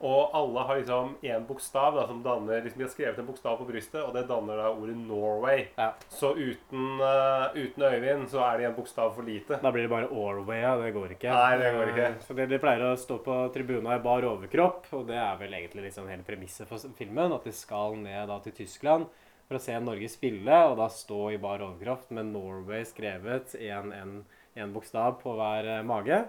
Og 0.00 0.32
alle 0.32 0.62
har 0.64 0.78
liksom 0.78 1.10
én 1.28 1.42
bokstav 1.44 1.92
da, 1.98 2.06
som 2.08 2.22
danner 2.24 2.62
liksom 2.64 2.80
De 2.80 2.86
har 2.86 2.92
skrevet 2.94 3.18
en 3.20 3.26
bokstav 3.28 3.58
på 3.60 3.66
brystet, 3.68 3.98
og 4.00 4.14
det 4.16 4.22
danner 4.30 4.56
da 4.56 4.70
ordet 4.72 4.94
Norway. 4.96 5.66
Ja. 5.76 5.90
Så 6.08 6.30
uten, 6.38 7.02
uh, 7.02 7.52
uten 7.52 7.84
Øyvind 7.84 8.30
så 8.32 8.40
er 8.46 8.58
det 8.58 8.70
en 8.70 8.78
bokstav 8.78 9.12
for 9.12 9.28
lite. 9.28 9.58
Da 9.60 9.72
blir 9.74 9.84
det 9.84 9.92
bare 9.92 10.08
Orway, 10.08 10.62
ja. 10.62 10.72
Det 10.80 10.94
går 10.96 11.16
ikke. 11.18 11.34
Nei, 11.36 11.58
det 11.60 11.74
går 11.76 11.92
ikke. 11.92 12.06
Eh, 12.14 12.16
Så 12.24 12.38
de, 12.38 12.48
de 12.48 12.60
pleier 12.62 12.86
å 12.88 12.94
stå 12.96 13.20
på 13.26 13.36
tribuna 13.52 13.98
i 13.98 14.04
bar 14.06 14.24
overkropp, 14.30 14.88
og 14.96 15.04
det 15.10 15.20
er 15.20 15.36
vel 15.42 15.58
egentlig 15.60 15.90
liksom 15.90 16.08
hele 16.08 16.24
premisset 16.24 16.70
for 16.70 16.96
filmen. 16.96 17.36
At 17.36 17.44
de 17.44 17.52
skal 17.52 18.00
ned 18.00 18.32
da 18.32 18.40
til 18.40 18.56
Tyskland 18.56 19.10
for 19.50 19.58
å 19.58 19.60
se 19.60 19.76
Norge 19.84 20.08
spille, 20.08 20.64
og 20.70 20.78
da 20.80 20.88
stå 20.88 21.26
i 21.34 21.40
bar 21.42 21.60
overkropp 21.66 22.08
med 22.16 22.32
Norway 22.32 22.88
skrevet 22.88 23.52
én 23.60 24.72
bokstav 24.72 25.20
på 25.20 25.36
hver 25.36 25.74
mage. 25.84 26.24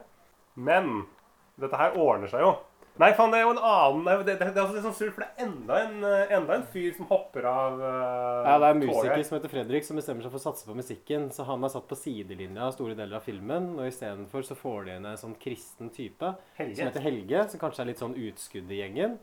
Men 0.55 1.05
dette 1.62 1.77
her 1.79 1.98
ordner 2.00 2.31
seg 2.31 2.43
jo. 2.46 2.51
Nei, 3.00 3.13
faen, 3.15 3.31
det 3.31 3.39
er 3.39 3.46
jo 3.46 3.53
en 3.53 3.62
annen 3.63 4.01
Det, 4.03 4.15
det, 4.27 4.34
det, 4.41 4.48
det 4.51 4.60
er 4.60 4.65
også 4.65 4.75
litt 4.75 4.84
sånn 4.84 4.96
surt, 4.98 5.13
for 5.15 5.24
det 5.24 5.29
er 5.31 5.46
enda 5.46 5.77
en, 5.79 6.01
eh, 6.03 6.34
enda 6.36 6.58
en 6.58 6.65
fyr 6.74 6.91
som 6.98 7.08
hopper 7.08 7.48
av 7.48 7.79
uh, 7.79 8.43
Ja, 8.43 8.58
det 8.60 8.67
er 8.67 8.75
en 8.75 8.81
musiker 8.84 9.24
som 9.24 9.38
heter 9.38 9.53
Fredrik 9.53 9.88
som 9.88 9.98
bestemmer 9.98 10.25
seg 10.25 10.34
for 10.34 10.41
å 10.41 10.43
satse 10.43 10.67
på 10.67 10.75
musikken. 10.75 11.29
Så 11.34 11.46
han 11.48 11.63
er 11.63 11.72
satt 11.72 11.88
på 11.88 11.98
sidelinja 11.98 12.67
av 12.67 12.75
store 12.75 12.98
deler 13.00 13.22
av 13.22 13.25
filmen, 13.25 13.72
og 13.79 13.88
istedenfor 13.88 14.43
så 14.46 14.60
får 14.60 14.89
de 14.89 14.98
inn 15.00 15.08
en 15.08 15.22
sånn 15.24 15.38
kristen 15.39 15.91
type 15.96 16.34
som 16.60 16.84
heter 16.84 17.05
Helge, 17.05 17.46
som 17.53 17.63
kanskje 17.63 17.86
er 17.86 17.93
litt 17.93 18.03
sånn 18.03 18.17
utskudd 18.20 18.72
i 18.72 18.84
gjengen, 18.84 19.20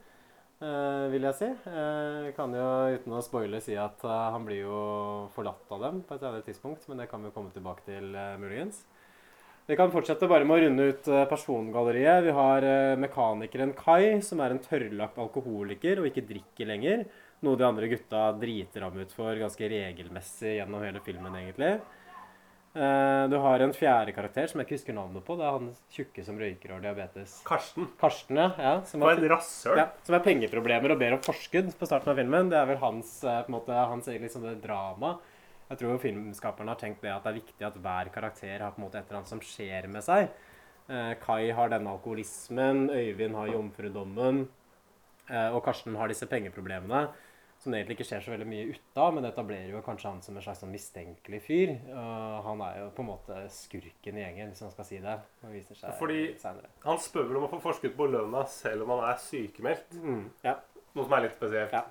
Uh, 0.59 1.07
vil 1.13 1.23
jeg 1.23 1.37
si. 1.39 1.49
Uh, 1.71 2.33
kan 2.35 2.51
jo 2.51 2.67
uten 2.91 3.13
å 3.15 3.23
spoile 3.23 3.61
si 3.63 3.77
at 3.79 4.03
uh, 4.03 4.33
han 4.35 4.43
blir 4.43 4.65
jo 4.65 4.79
forlatt 5.37 5.71
av 5.77 5.85
dem 5.85 6.01
på 6.03 6.17
et 6.17 6.25
senere 6.25 6.43
tidspunkt, 6.43 6.89
men 6.91 6.99
det 6.99 7.07
kan 7.13 7.23
vi 7.23 7.31
jo 7.31 7.35
komme 7.37 7.55
tilbake 7.55 7.87
til 7.87 8.11
muligens. 8.43 8.81
Vi 9.69 9.77
kan 9.77 9.91
fortsette 9.93 10.25
bare 10.25 10.47
med 10.49 10.57
å 10.57 10.63
runde 10.65 10.85
ut 10.89 11.09
eh, 11.13 11.27
persongalleriet. 11.29 12.23
Vi 12.25 12.33
har 12.33 12.65
eh, 12.65 12.95
mekanikeren 12.97 13.75
Kai, 13.77 14.17
som 14.25 14.41
er 14.41 14.55
en 14.55 14.63
tørrlagt 14.65 15.21
alkoholiker 15.21 16.01
og 16.01 16.09
ikke 16.09 16.25
drikker 16.25 16.71
lenger. 16.71 17.03
Noe 17.45 17.61
de 17.61 17.67
andre 17.67 17.91
gutta 17.93 18.31
driter 18.41 18.87
ham 18.87 18.97
ut 18.97 19.13
for 19.13 19.37
ganske 19.37 19.69
regelmessig 19.69 20.55
gjennom 20.57 20.87
hele 20.87 21.05
filmen, 21.05 21.37
egentlig. 21.37 21.75
Eh, 22.73 23.29
Du 23.29 23.37
har 23.45 23.61
en 23.61 23.77
fjerde 23.77 24.17
karakter 24.17 24.49
som 24.49 24.63
jeg 24.63 24.71
ikke 24.71 24.79
husker 24.79 24.97
navnet 24.97 25.29
på. 25.29 25.37
Det 25.37 25.45
er 25.45 25.57
han 25.59 25.71
tjukke 25.93 26.25
som 26.25 26.41
røyker 26.41 26.73
og 26.73 26.79
har 26.79 26.89
diabetes. 26.89 27.39
Karsten. 27.53 27.93
Karsten, 28.01 28.41
ja. 28.41 28.51
ja 28.57 28.75
som, 28.89 29.05
har, 29.05 29.21
et 29.21 29.33
rasshøl. 29.37 29.83
ja, 29.85 29.91
som 30.09 30.17
har 30.17 30.25
pengeproblemer 30.25 30.97
og 30.97 31.05
ber 31.05 31.19
om 31.19 31.27
forskudd 31.29 31.75
på 31.77 31.93
starten 31.93 32.15
av 32.15 32.17
filmen. 32.17 32.49
Det 32.49 32.57
er 32.57 32.73
vel 32.73 32.81
hans, 32.81 33.19
på 33.21 33.37
en 33.45 33.61
måte, 33.61 33.85
hans 33.93 34.09
egentlig 34.09 34.33
sånn 34.33 34.49
drama. 34.65 35.19
Jeg 35.69 35.81
tror 35.83 35.99
filmskaperne 36.01 36.73
har 36.73 36.81
tenkt 36.81 37.03
det 37.05 37.13
at 37.13 37.27
det 37.27 37.33
er 37.33 37.41
viktig 37.43 37.67
at 37.69 37.77
hver 37.85 38.09
karakter 38.15 38.63
har 38.65 38.73
på 38.73 38.81
en 38.81 38.87
måte 38.87 39.01
et 39.01 39.09
eller 39.09 39.21
annet 39.21 39.33
som 39.35 39.43
skjer 39.45 39.89
med 39.93 40.05
seg. 40.07 40.31
Eh, 40.89 41.15
Kai 41.21 41.51
har 41.53 41.69
denne 41.69 41.93
alkoholismen, 41.93 42.87
Øyvind 42.89 43.37
har 43.37 43.51
jomfrudommen, 43.53 44.47
eh, 45.29 45.49
og 45.53 45.61
Karsten 45.67 45.99
har 46.01 46.09
disse 46.09 46.27
pengeproblemene. 46.27 47.09
Som 47.59 47.73
det 47.73 47.81
egentlig 47.81 47.97
ikke 47.99 48.07
skjer 48.07 48.21
så 48.23 48.31
veldig 48.31 48.47
mye 48.47 48.67
ut 48.71 48.99
av, 49.03 49.13
men 49.13 49.25
det 49.25 49.33
etablerer 49.33 49.73
jo 49.75 49.81
kanskje 49.83 50.13
han 50.13 50.21
som 50.23 50.37
en 50.39 50.45
slags 50.45 50.61
sånn 50.63 50.71
mistenkelig 50.71 51.41
fyr. 51.43 51.73
Og 51.91 52.45
han 52.47 52.61
er 52.63 52.77
jo 52.79 52.85
på 52.95 53.03
en 53.03 53.09
måte 53.09 53.39
skurken 53.51 54.21
i 54.21 54.23
gjengen, 54.23 54.53
hvis 54.53 54.63
man 54.63 54.71
skal 54.77 54.87
si 54.87 55.01
det. 55.03 55.17
Fordi-. 55.99 56.29
Han 56.85 57.03
spør 57.03 57.27
vel 57.27 57.41
om 57.41 57.49
å 57.49 57.51
få 57.51 57.59
forskudd 57.67 57.97
på 57.99 58.07
lønna 58.15 58.45
selv 58.47 58.87
om 58.87 58.95
han 58.95 59.09
er 59.11 59.19
sykemeldt. 59.27 59.99
Mm, 59.99 60.23
ja. 60.47 60.55
Noe 60.95 61.09
som 61.09 61.19
er 61.19 61.27
litt 61.27 61.35
spesielt. 61.35 61.75
Ja. 61.75 61.83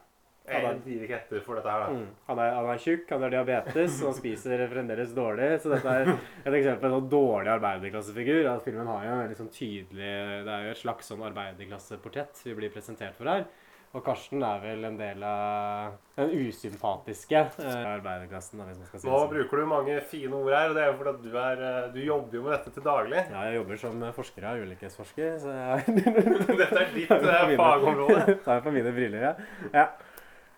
Jeg 0.48 0.80
gir 0.86 1.04
ikke 1.04 1.18
etter 1.18 1.44
for 1.44 1.60
dette 1.60 1.72
her, 1.74 1.84
da. 1.84 1.92
Mm. 1.92 2.08
Han, 2.30 2.42
er, 2.44 2.54
han 2.56 2.72
er 2.72 2.82
tjukk, 2.84 3.06
han 3.12 3.26
har 3.26 3.34
diabetes, 3.36 4.00
og 4.02 4.12
han 4.12 4.18
spiser 4.22 4.66
fremdeles 4.72 5.14
dårlig. 5.18 5.52
Så 5.64 5.74
dette 5.74 5.96
er 6.00 6.12
et 6.14 6.58
eksempel 6.62 6.82
på 6.86 6.90
en 6.90 6.98
sånn 6.98 7.12
dårlig 7.12 7.54
arbeiderklassefigur. 7.58 8.44
At 8.54 8.66
filmen 8.68 8.92
har 8.92 9.08
jo 9.08 9.22
en 9.26 9.38
sånn 9.42 9.54
tydelig 9.54 10.12
Det 10.48 10.54
er 10.54 10.68
jo 10.70 10.76
et 10.76 10.84
slags 10.84 11.12
sånn 11.12 11.26
arbeiderklasseportrett 11.28 12.46
vi 12.48 12.56
blir 12.62 12.72
presentert 12.74 13.18
for 13.20 13.30
her. 13.32 13.48
Og 13.96 14.04
Karsten 14.04 14.42
er 14.44 14.60
vel 14.60 14.84
en 14.84 14.98
del 15.00 15.22
av 15.24 15.94
den 16.18 16.34
usympatiske 16.36 17.38
eh, 17.40 17.78
arbeiderklassen, 17.96 18.60
hvis 18.68 18.82
man 18.82 18.90
skal 18.90 19.00
si 19.00 19.08
Nå 19.08 19.14
det 19.14 19.22
sånn. 19.22 19.30
bruker 19.32 19.62
du 19.62 19.70
mange 19.72 19.96
fine 20.12 20.36
ord 20.36 20.52
her, 20.52 20.74
og 20.74 20.76
det 20.76 20.84
er 20.84 20.90
jo 20.92 20.98
fordi 21.00 21.14
at 21.14 21.22
du, 21.24 21.38
er, 21.42 21.62
eh, 21.70 21.88
du 21.96 22.00
jobber 22.04 22.38
jo 22.38 22.42
med 22.44 22.54
dette 22.58 22.74
til 22.76 22.86
daglig. 22.86 23.22
Ja, 23.32 23.46
jeg 23.48 23.62
jobber 23.62 23.80
som 23.86 24.04
forsker 24.18 24.50
her, 24.50 24.66
ulikhetsforsker, 24.68 25.32
så 25.42 25.56
jeg 25.56 26.04
Dette 26.60 26.68
er 26.84 26.92
ditt 26.98 27.16
eh, 27.16 27.56
fagområde. 27.64 28.36
Tar 28.46 28.60
jeg 28.60 28.68
på 28.68 28.76
mine 28.76 28.94
briller, 29.00 29.26
ja. 29.30 29.34
ja. 29.72 29.88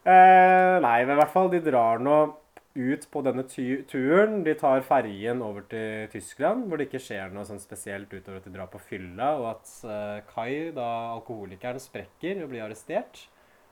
Eh, 0.08 0.76
nei, 0.84 1.00
men 1.04 1.16
i 1.16 1.20
hvert 1.20 1.34
fall, 1.34 1.50
de 1.52 1.60
drar 1.64 2.00
nå 2.04 2.20
ut 2.80 3.08
på 3.12 3.24
denne 3.26 3.44
tu 3.50 3.82
turen. 3.90 4.44
De 4.46 4.54
tar 4.58 4.86
ferjen 4.88 5.42
over 5.44 5.66
til 5.72 6.08
Tyskland, 6.14 6.68
hvor 6.68 6.80
det 6.80 6.88
ikke 6.88 7.04
skjer 7.04 7.34
noe 7.34 7.48
sånn 7.48 7.62
spesielt 7.62 8.14
utover 8.14 8.40
at 8.40 8.48
de 8.48 8.54
drar 8.56 8.70
på 8.72 8.82
fylla, 8.92 9.34
og 9.40 9.50
at 9.56 9.74
eh, 9.90 10.22
Kai, 10.30 10.72
da 10.76 10.88
alkoholikeren, 11.18 11.82
sprekker 11.84 12.46
og 12.46 12.54
blir 12.54 12.66
arrestert. 12.68 13.28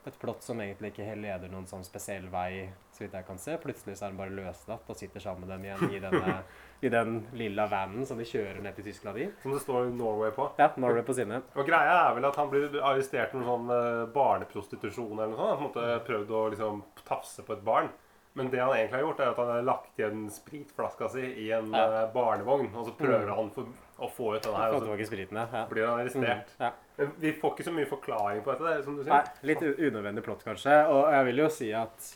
Et 0.07 0.15
plott 0.21 0.41
som 0.45 0.59
egentlig 0.63 0.93
ikke 0.93 1.15
leder 1.19 1.49
noen 1.51 1.65
sånn 1.67 1.83
spesiell 1.83 2.29
vei, 2.31 2.69
så 2.95 3.03
vidt 3.03 3.13
jeg 3.17 3.25
kan 3.27 3.37
se. 3.43 3.57
Plutselig 3.59 3.97
så 3.99 4.05
er 4.05 4.13
han 4.13 4.19
bare 4.21 4.31
løslatt 4.37 4.87
og 4.87 4.95
sitter 4.95 5.19
sammen 5.19 5.43
med 5.43 5.51
dem 5.51 5.65
igjen 5.67 5.91
i, 5.97 5.99
denne, 5.99 6.35
i 6.87 6.91
den 6.93 7.17
lilla 7.35 7.65
vanen 7.67 8.05
som 8.07 8.17
de 8.21 8.23
kjører 8.29 8.61
ned 8.63 8.77
til 8.79 8.87
Tyskland 8.87 9.19
i. 9.19 9.27
Som 9.43 9.51
det 9.51 9.59
står 9.65 9.89
Norway 9.91 10.31
på. 10.31 10.47
Ja, 10.61 10.69
Norway 10.79 11.03
på 11.03 11.17
sine. 11.17 11.41
Og 11.59 11.67
greia 11.67 11.97
er 12.07 12.15
vel 12.15 12.29
at 12.29 12.39
han 12.39 12.49
blir 12.53 12.79
arrestert 12.79 13.33
for 13.35 13.43
noe 13.43 13.51
sånn 13.51 13.73
eh, 13.75 14.03
barneprostitusjon 14.15 15.11
eller 15.17 15.33
noe 15.33 15.39
sånt. 15.41 15.53
Han 15.57 15.65
måtte 15.67 15.87
prøvd 16.07 16.31
å 16.39 16.43
liksom 16.55 16.83
tafse 17.07 17.43
på 17.43 17.57
et 17.57 17.65
barn. 17.67 17.91
Men 18.37 18.51
det 18.53 18.59
han 18.61 18.69
egentlig 18.77 18.99
har 18.99 19.05
gjort, 19.07 19.19
er 19.25 19.31
at 19.33 19.39
han 19.41 19.47
har 19.49 19.63
lagt 19.65 19.99
igjen 19.99 20.27
spritflaska 20.29 21.07
si 21.09 21.23
i 21.47 21.51
en 21.57 21.71
Ja. 21.73 21.85
eh, 22.03 22.09
barnevogn. 22.13 22.67
Og 22.77 22.85
så 22.85 22.93
prøver 22.99 23.31
han 23.33 23.49
for, 23.55 23.65
å 23.97 24.09
få 24.13 24.35
ut 24.35 24.45
denne 24.45 24.61
her, 24.61 24.75
Få 24.75 24.83
tilbake 24.83 25.07
spriten, 25.09 25.39
ja. 25.41 25.47
ja. 25.53 25.63
blir 25.71 25.87
han 25.87 26.03
arrestert. 26.03 26.53
Ja. 26.61 26.71
Men 26.97 27.11
vi 27.21 27.33
får 27.37 27.55
ikke 27.55 27.65
så 27.67 27.73
mye 27.73 27.89
forklaring 27.89 28.45
på 28.45 28.53
dette, 28.53 28.69
det 28.69 28.85
som 28.85 28.95
du 28.97 29.03
sier. 29.03 29.13
Nei, 29.13 29.49
litt 29.51 29.65
unødvendig 29.65 30.23
plott, 30.25 30.45
kanskje. 30.45 30.77
Og 30.93 31.03
jeg 31.15 31.27
vil 31.29 31.43
jo 31.43 31.49
si 31.53 31.69
at 31.77 32.09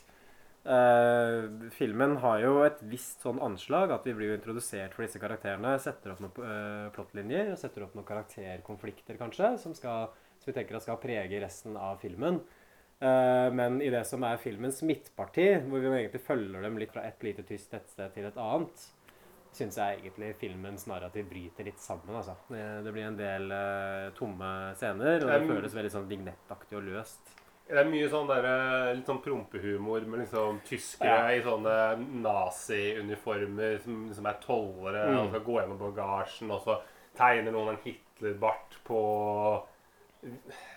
uh, 0.70 1.68
filmen 1.78 2.18
har 2.24 2.46
jo 2.46 2.56
et 2.68 2.82
visst 2.92 3.26
sånn 3.26 3.42
anslag, 3.44 3.94
at 3.96 4.08
vi 4.08 4.16
blir 4.18 4.34
jo 4.34 4.40
introdusert 4.40 4.96
for 4.98 5.08
disse 5.08 5.22
karakterene. 5.22 5.76
Setter 5.82 6.16
opp 6.16 6.24
noen 6.24 6.42
uh, 6.46 6.88
plottlinjer 6.96 7.54
og 7.56 7.62
setter 7.62 7.88
opp 7.88 7.98
noen 7.98 8.10
karakterkonflikter, 8.10 9.20
kanskje, 9.22 9.56
som, 9.62 9.78
skal, 9.78 10.12
som 10.42 10.52
vi 10.52 10.58
tenker 10.58 10.78
at 10.78 10.86
skal 10.86 11.02
prege 11.02 11.44
resten 11.44 11.78
av 11.80 12.02
filmen. 12.04 12.44
Eh, 13.02 13.54
men 13.54 13.82
i 13.82 13.90
det 13.90 14.04
som 14.06 14.22
er 14.28 14.42
filmens 14.42 14.84
midtparti, 14.86 15.48
hvor 15.66 15.82
vi 15.82 15.90
egentlig 15.90 16.22
følger 16.22 16.62
dem 16.62 16.76
litt 16.78 16.92
fra 16.94 17.08
et 17.08 17.24
lite 17.26 17.46
tyst 17.48 17.72
tettsted 17.74 18.14
til 18.14 18.28
et 18.30 18.38
annet, 18.38 18.84
syns 19.52 19.76
jeg 19.78 20.00
egentlig 20.00 20.36
filmens 20.40 20.88
narrativ 20.88 21.26
bryter 21.30 21.66
litt 21.68 21.80
sammen. 21.80 22.16
altså. 22.16 22.36
Det, 22.50 22.84
det 22.86 22.94
blir 22.96 23.04
en 23.10 23.18
del 23.20 23.52
uh, 23.52 24.10
tomme 24.16 24.74
scener, 24.80 25.20
og 25.24 25.28
det 25.30 25.42
Um, 25.42 25.48
føles 25.56 25.74
veldig 25.76 25.92
sånn 25.92 26.08
vignettaktig 26.10 26.78
og 26.80 26.84
løst. 26.88 27.34
Det 27.72 27.78
er 27.80 27.88
mye 27.88 28.08
sånn 28.12 28.28
der, 28.28 28.44
eh, 28.44 28.94
litt 28.98 29.08
sånn 29.08 29.22
prompehumor 29.24 30.02
med 30.08 30.20
liksom 30.26 30.58
tyskere 30.68 31.08
Ja. 31.08 31.36
i 31.38 31.42
sånne 31.46 31.76
nazi-uniformer 32.24 33.78
som, 33.84 34.14
som 34.14 34.26
er 34.28 34.40
tollere 34.44 35.06
Mm. 35.08 35.20
og 35.20 35.30
skal 35.30 35.46
gå 35.46 35.56
gjennom 35.62 35.80
bagasjen, 35.80 36.52
og 36.52 36.62
så 36.66 36.82
tegner 37.16 37.52
noen 37.52 37.70
en 37.76 37.82
Hitlerbart 37.86 38.76
på 38.84 39.64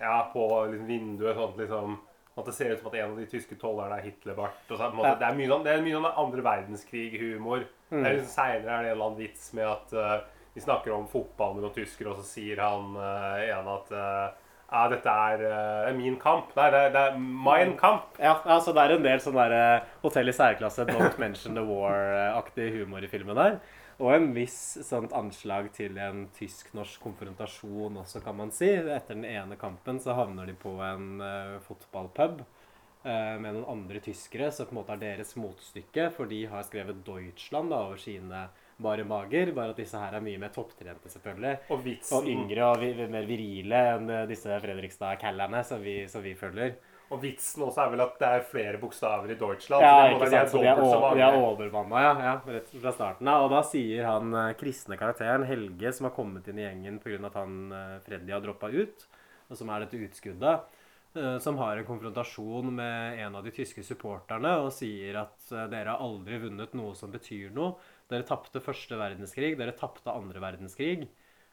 ja, 0.01 0.31
på 0.33 0.45
liksom 0.71 0.87
vinduet. 0.87 1.37
sånn 1.37 1.59
liksom 1.59 1.99
at 2.35 2.49
det 2.49 2.55
ser 2.57 2.73
ut 2.75 2.81
som 2.81 2.91
at 2.91 2.97
en 2.99 3.13
av 3.13 3.19
de 3.21 3.27
tyske 3.31 3.57
tollerne 3.61 3.99
er 3.99 4.09
Hitlerbart. 4.09 4.63
Og 4.69 4.79
så, 4.79 4.91
måte, 4.91 5.13
Ja. 5.13 5.19
det, 5.21 5.27
er 5.29 5.37
mye 5.39 5.51
sånn, 5.53 5.65
det 5.65 5.73
er 5.73 5.83
mye 5.85 5.99
sånn 5.99 6.23
andre 6.25 6.47
verdenskrig-humor. 6.49 7.67
Mm. 7.91 8.01
Det 8.01 8.09
er 8.09 8.17
liksom 8.17 8.33
Seinere 8.33 8.79
er 8.79 8.83
det 8.83 8.91
en 8.91 8.97
eller 8.97 9.07
annen 9.07 9.21
vits 9.21 9.53
med 9.55 9.69
at 9.71 9.95
uh, 9.95 10.17
de 10.55 10.63
snakker 10.65 10.95
om 10.97 11.07
fotball 11.11 11.55
med 11.55 11.63
noen 11.67 11.77
tyskere, 11.77 12.11
og 12.11 12.19
så 12.19 12.27
sier 12.27 12.63
han 12.63 12.97
uh, 12.99 13.39
ene 13.39 13.77
at 13.79 13.95
uh, 13.95 14.27
ja, 14.75 14.83
dette 14.91 15.15
er 15.29 15.45
uh, 15.47 15.93
min 15.95 16.19
kamp. 16.19 16.51
Nei, 16.59 16.67
det 16.75 16.83
er, 16.89 16.93
det 16.95 17.05
er 17.13 17.23
min 17.23 17.77
kamp. 17.79 18.19
Ja, 18.19 18.41
altså 18.43 18.75
det 18.75 18.83
er 18.83 18.97
en 18.97 19.07
del 19.07 19.23
sånn 19.23 19.39
der 19.39 19.55
uh, 19.55 19.95
hotell 20.03 20.33
i 20.33 20.35
særklasse, 20.35 20.89
don't 20.91 21.21
mention 21.23 21.55
the 21.55 21.63
war-aktig 21.63 22.73
humor 22.81 23.05
i 23.05 23.11
filmen 23.11 23.39
der. 23.39 23.61
Og 24.03 24.11
en 24.11 24.33
viss 24.35 24.59
sånt 24.83 25.15
anslag 25.15 25.69
til 25.77 25.99
en 26.03 26.25
tysk-norsk 26.35 27.03
konfrontasjon 27.05 28.01
også, 28.03 28.23
kan 28.25 28.37
man 28.41 28.51
si. 28.55 28.73
Etter 28.75 29.15
den 29.15 29.27
ene 29.29 29.59
kampen 29.61 30.01
så 30.03 30.17
havner 30.19 30.51
de 30.51 30.57
på 30.59 30.75
en 30.83 31.23
uh, 31.23 31.61
fotballpub 31.63 32.43
uh, 32.43 33.37
med 33.39 33.53
noen 33.53 33.69
andre 33.77 34.03
tyskere, 34.03 34.51
som 34.51 34.67
på 34.67 34.75
en 34.75 34.81
måte 34.81 34.97
er 34.97 35.05
deres 35.05 35.37
motstykke, 35.39 36.09
for 36.17 36.31
de 36.31 36.43
har 36.51 36.67
skrevet 36.67 37.05
Deutschland 37.07 37.71
da, 37.71 37.85
over 37.87 38.03
sine 38.03 38.49
bare 38.83 39.07
mager. 39.07 39.53
Bare 39.55 39.77
at 39.77 39.79
disse 39.79 40.01
her 40.01 40.19
er 40.19 40.25
mye 40.25 40.43
mer 40.43 40.51
topptrente, 40.55 41.13
selvfølgelig. 41.13 41.55
Og 41.71 41.85
Og 42.19 42.27
yngre 42.35 42.67
og 42.73 42.83
vi, 42.83 42.91
mer 43.07 43.31
virile 43.31 43.85
enn 43.95 44.11
eh, 44.11 44.27
disse 44.31 44.59
Fredrikstad-callerne 44.67 45.63
som, 45.67 45.87
som 46.11 46.27
vi 46.27 46.35
følger. 46.39 46.75
Og 47.13 47.21
vitsen 47.21 47.65
også 47.67 47.83
er 47.83 47.91
vel 47.93 48.03
at 48.05 48.15
det 48.21 48.29
er 48.29 48.47
flere 48.49 48.79
bokstaver 48.81 49.33
i 49.35 49.37
Deutschland. 49.39 49.85
Ja, 49.85 49.97
så 49.97 50.05
det 50.05 50.15
ikke 50.15 50.29
sant. 50.33 50.53
Så 50.55 50.61
de 50.63 50.69
er, 50.71 50.79
så 50.81 51.11
de 51.15 51.25
er 51.27 51.37
overmanna, 51.37 52.01
ja. 52.01 52.13
ja. 52.25 52.37
Rett 52.57 52.71
fra 52.73 52.93
starten 52.97 53.29
av. 53.31 53.45
Og 53.45 53.53
da 53.53 53.61
sier 53.69 54.09
han 54.09 54.33
eh, 54.41 54.55
kristne 54.61 54.97
karakteren 55.01 55.45
Helge, 55.49 55.93
som 55.93 56.09
har 56.09 56.15
kommet 56.17 56.49
inn 56.49 56.63
i 56.63 56.65
gjengen 56.65 56.97
pga. 57.03 57.19
at 57.29 57.37
han 57.37 57.59
eh, 57.77 57.99
Freddy 58.07 58.33
har 58.33 58.41
droppa 58.45 58.71
ut, 58.73 59.05
og 59.51 59.61
som 59.61 59.73
er 59.75 59.85
dette 59.85 60.01
utskuddet, 60.01 60.81
eh, 61.21 61.37
som 61.45 61.61
har 61.61 61.77
en 61.77 61.89
konfrontasjon 61.91 62.73
med 62.81 63.21
en 63.27 63.37
av 63.37 63.45
de 63.45 63.53
tyske 63.55 63.85
supporterne 63.85 64.55
og 64.65 64.73
sier 64.75 65.21
at 65.21 65.53
dere 65.53 65.93
har 65.93 66.01
aldri 66.01 66.41
vunnet 66.47 66.73
noe 66.79 66.97
som 66.97 67.13
betyr 67.13 67.53
noe. 67.53 67.77
Dere 68.09 68.25
tapte 68.29 68.65
første 68.65 68.97
verdenskrig, 69.01 69.59
dere 69.61 69.77
tapte 69.77 70.13
andre 70.13 70.41
verdenskrig. 70.41 71.05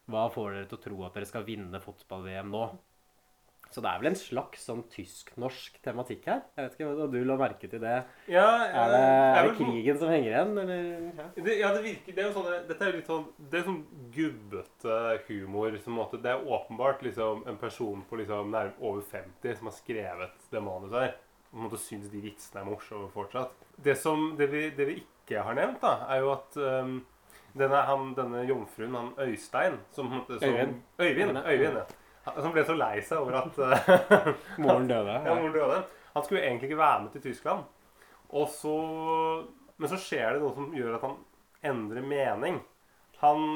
Hva 0.08 0.30
får 0.32 0.56
dere 0.56 0.72
til 0.72 0.80
å 0.80 0.86
tro 0.88 1.04
at 1.06 1.20
dere 1.20 1.28
skal 1.28 1.46
vinne 1.48 1.84
fotball-VM 1.84 2.50
nå? 2.56 2.64
Så 3.72 3.80
det 3.80 3.88
er 3.88 4.02
vel 4.02 4.10
en 4.10 4.18
slags 4.20 4.66
sånn 4.68 4.82
tysk-norsk 4.92 5.78
tematikk 5.86 6.26
her. 6.28 6.42
Jeg 6.58 6.66
vet 6.66 6.74
ikke 6.76 6.90
om 6.92 7.14
du 7.14 7.20
la 7.24 7.38
merke 7.40 7.70
til 7.72 7.80
det. 7.80 8.02
Ja, 8.28 8.48
Er 8.68 8.92
det, 8.92 9.04
er 9.08 9.48
det 9.48 9.54
krigen 9.62 10.00
som 10.02 10.12
henger 10.12 10.34
igjen, 10.34 10.52
eller? 10.60 10.90
Ja. 11.22 11.28
Det, 11.38 11.56
ja, 11.56 11.70
det 11.78 11.84
virker 11.86 12.18
det 12.18 12.24
er 12.24 12.28
jo 12.28 12.34
sånn, 12.36 12.50
Dette 12.68 12.84
er 12.84 12.92
jo 12.92 12.98
litt 12.98 13.12
sånn 13.12 13.24
Det 13.40 13.62
er 13.62 13.68
sånn 13.70 13.80
gubbete 14.18 14.98
humor. 15.30 15.78
Som, 15.86 15.96
måte, 16.02 16.20
det 16.20 16.34
er 16.34 16.44
åpenbart 16.44 17.06
liksom, 17.08 17.46
en 17.48 17.62
person 17.62 18.04
på 18.10 18.20
liksom, 18.20 18.52
nærm 18.52 18.76
over 18.80 19.06
50 19.14 19.62
som 19.62 19.72
har 19.72 19.78
skrevet 19.78 20.52
det 20.52 20.64
manuset 20.68 21.00
her. 21.00 21.16
Og 21.52 21.56
på 21.56 21.62
en 21.62 21.68
måte 21.70 21.82
syns 21.84 22.12
de 22.12 22.26
vitsene 22.28 22.66
er 22.66 22.68
morsomme 22.68 23.08
fortsatt. 23.16 23.56
Det, 23.80 23.96
som, 24.00 24.34
det, 24.40 24.52
vi, 24.52 24.68
det 24.76 24.88
vi 24.92 25.00
ikke 25.00 25.48
har 25.48 25.56
nevnt, 25.56 25.80
da, 25.84 26.10
er 26.12 26.26
jo 26.26 26.36
at 26.36 26.60
um, 26.60 27.00
denne, 27.56 27.82
han, 27.88 28.12
denne 28.16 28.44
jomfruen, 28.48 28.96
han 28.96 29.10
Øystein 29.20 29.80
som, 29.96 30.12
som, 30.28 30.44
Øyvind. 30.44 30.78
Øyvind, 31.00 31.40
Øyvind 31.46 31.82
ja. 31.82 31.88
Han- 32.26 32.42
Som 32.46 32.52
ble 32.54 32.64
så 32.68 32.76
lei 32.78 32.96
seg 33.02 33.18
over 33.24 33.40
at 33.42 33.58
uh, 33.58 34.34
Moren 34.64 34.88
døde. 34.90 35.16
ja, 35.26 35.34
moren 35.36 35.54
døde. 35.56 35.80
Han 36.14 36.24
skulle 36.28 36.42
egentlig 36.44 36.70
ikke 36.72 36.82
være 36.82 37.02
med 37.06 37.14
til 37.16 37.24
Tyskland. 37.30 37.64
Og 38.32 38.48
så, 38.52 38.76
men 39.78 39.90
så 39.92 39.98
skjer 40.00 40.36
det 40.38 40.42
noe 40.44 40.54
som 40.56 40.70
gjør 40.76 40.98
at 41.00 41.06
han 41.08 41.18
endrer 41.72 42.06
mening. 42.06 42.60
Han, 43.24 43.48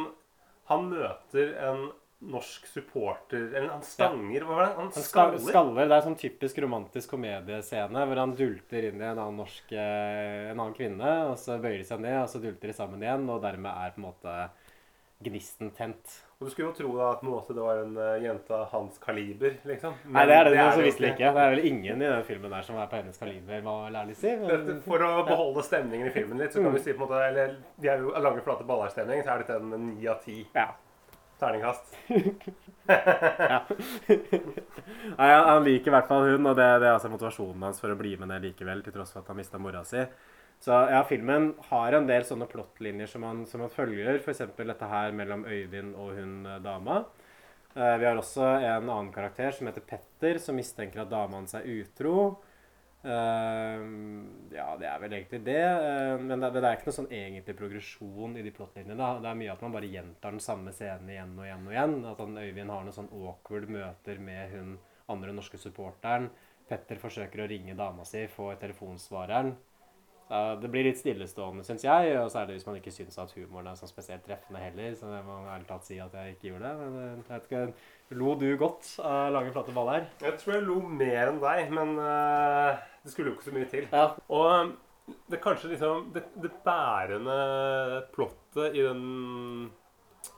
han 0.71 0.89
møter 0.91 1.53
en 1.69 1.85
norsk 2.25 2.65
supporter 2.71 3.49
Eller 3.51 3.67
han 3.73 3.81
stanger 3.85 4.43
Hva 4.47 4.55
var 4.55 4.63
det? 4.63 4.75
Han 4.77 4.87
Han 4.95 5.03
skaller. 5.03 5.41
skaller. 5.43 5.89
Det 5.89 5.95
er 5.97 6.05
sånn 6.05 6.15
typisk 6.17 6.59
romantisk 6.63 7.11
komediescene 7.11 8.05
hvor 8.07 8.21
han 8.21 8.33
dulter 8.39 8.87
inn 8.87 9.01
i 9.01 9.05
en 9.09 9.19
annen 9.19 9.41
norsk 9.41 9.73
eh, 9.75 10.47
En 10.51 10.55
annen 10.61 10.73
kvinne, 10.77 11.11
og 11.31 11.35
så 11.41 11.57
bøyer 11.61 11.81
de 11.83 11.87
seg 11.89 12.01
ned, 12.05 12.15
og 12.23 12.29
så 12.31 12.41
dulter 12.41 12.71
de 12.71 12.77
sammen 12.77 13.03
igjen, 13.03 13.27
og 13.29 13.43
dermed 13.43 13.69
er 13.73 13.93
på 13.93 14.01
en 14.01 14.07
måte 14.07 14.37
gnisten 15.23 15.71
tent. 15.71 16.21
Og 16.39 16.47
du 16.47 16.51
skulle 16.51 16.67
jo 16.67 16.75
tro 16.75 16.89
da 16.97 17.05
at 17.13 17.21
måte 17.23 17.53
det 17.55 17.63
var 17.63 17.77
en 17.79 17.93
uh, 17.95 18.17
jente 18.19 18.51
av 18.51 18.65
hans 18.73 18.97
kaliber, 18.99 19.53
liksom. 19.63 19.93
Men 20.03 20.17
Nei, 20.17 20.25
det 20.27 20.35
er 20.35 20.43
det, 20.43 20.51
det 20.51 20.63
det 20.75 21.11
ikke. 21.13 21.29
Det 21.31 21.43
er 21.43 21.53
vel 21.53 21.67
ingen 21.69 22.01
i 22.01 22.09
den 22.09 22.25
filmen 22.27 22.51
der 22.51 22.65
som 22.67 22.75
er 22.75 22.89
på 22.91 22.99
hennes 22.99 23.21
kaliber, 23.21 23.61
hva 23.63 23.75
vel 23.85 23.95
ærlig 24.01 24.17
si. 24.19 24.33
Men, 24.41 24.81
for 24.83 25.05
å 25.07 25.11
beholde 25.27 25.63
stemningen 25.63 26.09
i 26.09 26.15
filmen 26.15 26.43
litt, 26.43 26.51
så 26.51 26.63
kan 26.65 26.75
vi 26.75 26.83
si 26.83 26.91
på 26.91 26.99
en 26.99 27.05
måte 27.05 27.21
Eller 27.29 27.55
vi 27.79 27.87
er 27.91 28.03
jo 28.03 28.11
lange, 28.19 28.43
flate 28.43 28.67
baller-stemning, 28.67 29.23
så 29.23 29.29
er 29.31 29.45
dette 29.45 29.61
en 29.61 29.87
ni 29.93 30.11
av 30.11 30.19
ti 30.25 30.41
ja. 30.43 30.67
terningkast. 31.39 31.95
Nei, 35.15 35.31
han, 35.31 35.47
han 35.47 35.63
liker 35.63 35.87
i 35.87 35.95
hvert 35.95 36.11
fall 36.11 36.27
hun, 36.27 36.51
og 36.51 36.59
det, 36.59 36.67
det 36.83 36.89
er 36.91 36.97
altså 36.97 37.13
motivasjonen 37.15 37.69
hans 37.69 37.79
for 37.79 37.95
å 37.95 37.99
bli 37.99 38.17
med 38.19 38.33
ned 38.33 38.49
likevel, 38.49 38.83
til 38.83 38.93
tross 38.97 39.15
for 39.15 39.23
at 39.23 39.31
han 39.31 39.39
mista 39.39 39.61
mora 39.61 39.87
si. 39.87 40.03
Så 40.65 40.73
ja, 40.89 41.03
filmen 41.05 41.51
har 41.67 41.93
en 41.93 42.07
del 42.09 42.23
sånne 42.25 42.47
plottlinjer 42.49 43.09
som 43.11 43.21
man, 43.21 43.43
som 43.45 43.61
man 43.61 43.69
følger. 43.69 44.17
F.eks. 44.17 44.39
dette 44.57 44.87
her 44.89 45.11
mellom 45.13 45.43
Øyvind 45.45 45.93
og 45.93 46.15
hun 46.17 46.39
eh, 46.49 46.57
dama. 46.63 47.03
Eh, 47.75 47.97
vi 48.01 48.07
har 48.07 48.17
også 48.17 48.47
en 48.63 48.89
annen 48.89 49.11
karakter 49.13 49.53
som 49.53 49.69
heter 49.69 49.85
Petter, 49.85 50.39
som 50.41 50.57
mistenker 50.57 51.03
at 51.03 51.11
dama 51.11 51.37
hans 51.37 51.53
er 51.59 51.67
utro. 51.69 52.15
Eh, 53.05 53.83
ja, 54.55 54.65
det 54.81 54.89
er 54.89 55.03
vel 55.03 55.13
egentlig 55.19 55.41
det. 55.45 55.59
eh, 55.59 56.15
men 56.23 56.41
det, 56.41 56.49
det 56.57 56.63
er 56.63 56.79
ikke 56.79 56.89
noe 56.89 56.97
sånn 56.97 57.13
egentlig 57.13 57.57
progresjon 57.61 58.33
i 58.33 58.47
de 58.47 58.55
plottlinjene. 58.57 59.11
Det 59.21 59.29
er 59.29 59.39
mye 59.43 59.53
at 59.53 59.61
man 59.67 59.77
bare 59.77 59.91
gjentar 59.93 60.33
den 60.33 60.43
samme 60.47 60.73
scenen 60.73 61.13
igjen 61.13 61.37
og 61.37 61.45
igjen 61.45 61.69
og 61.69 61.77
igjen. 61.77 61.95
At 62.15 62.25
han, 62.25 62.41
Øyvind 62.41 62.73
har 62.73 62.89
noen 62.89 62.97
sånn 62.97 63.13
awkward 63.13 63.69
møter 63.77 64.25
med 64.31 64.57
hun 64.57 64.73
andre 65.13 65.37
norske 65.37 65.61
supporteren. 65.61 66.31
Petter 66.65 66.97
forsøker 66.97 67.45
å 67.45 67.49
ringe 67.53 67.77
dama 67.77 68.09
si, 68.09 68.25
får 68.33 68.57
telefonsvareren. 68.65 69.53
Det 70.27 70.69
blir 70.73 70.87
litt 70.87 70.97
stillestående, 70.97 71.61
syns 71.67 71.83
jeg. 71.85 72.15
Og 72.17 72.31
særlig 72.33 72.55
hvis 72.57 72.65
man 72.65 72.79
ikke 72.79 72.93
syns 72.93 73.17
at 73.21 73.33
humoren 73.37 73.67
er 73.69 73.75
sånn 73.77 73.91
spesielt 73.91 74.23
treffende 74.25 74.61
heller. 74.63 74.95
Så 74.97 75.11
jeg 75.13 75.25
må 75.27 75.35
ærlig 75.45 75.67
talt 75.69 75.85
si 75.85 75.99
at 76.01 76.13
jeg 76.17 76.33
ikke 76.35 76.47
gjorde 76.49 76.65
det. 76.71 76.77
Men 76.79 76.95
eh, 77.01 77.11
jeg 77.11 77.35
vet 77.35 77.45
ikke, 77.51 78.17
lo 78.21 78.33
du 78.41 78.47
godt 78.57 78.89
av 79.05 79.29
lange, 79.35 79.51
flate 79.53 79.75
baller? 79.75 80.07
Jeg 80.25 80.39
tror 80.41 80.55
jeg 80.57 80.65
lo 80.65 80.79
mer 80.81 81.29
enn 81.33 81.39
deg, 81.43 81.69
men 81.77 81.93
uh, 82.01 82.73
det 83.05 83.13
skulle 83.13 83.31
jo 83.31 83.37
ikke 83.37 83.49
så 83.51 83.55
mye 83.55 83.69
til. 83.69 83.87
Ja. 83.93 84.07
Og 84.33 84.47
um, 84.49 84.73
det 85.29 85.41
kanskje 85.43 85.69
liksom 85.75 86.07
det, 86.15 86.23
det 86.41 86.51
bærende 86.65 87.37
plottet 88.15 88.73
i 88.79 88.81
den, 88.85 89.69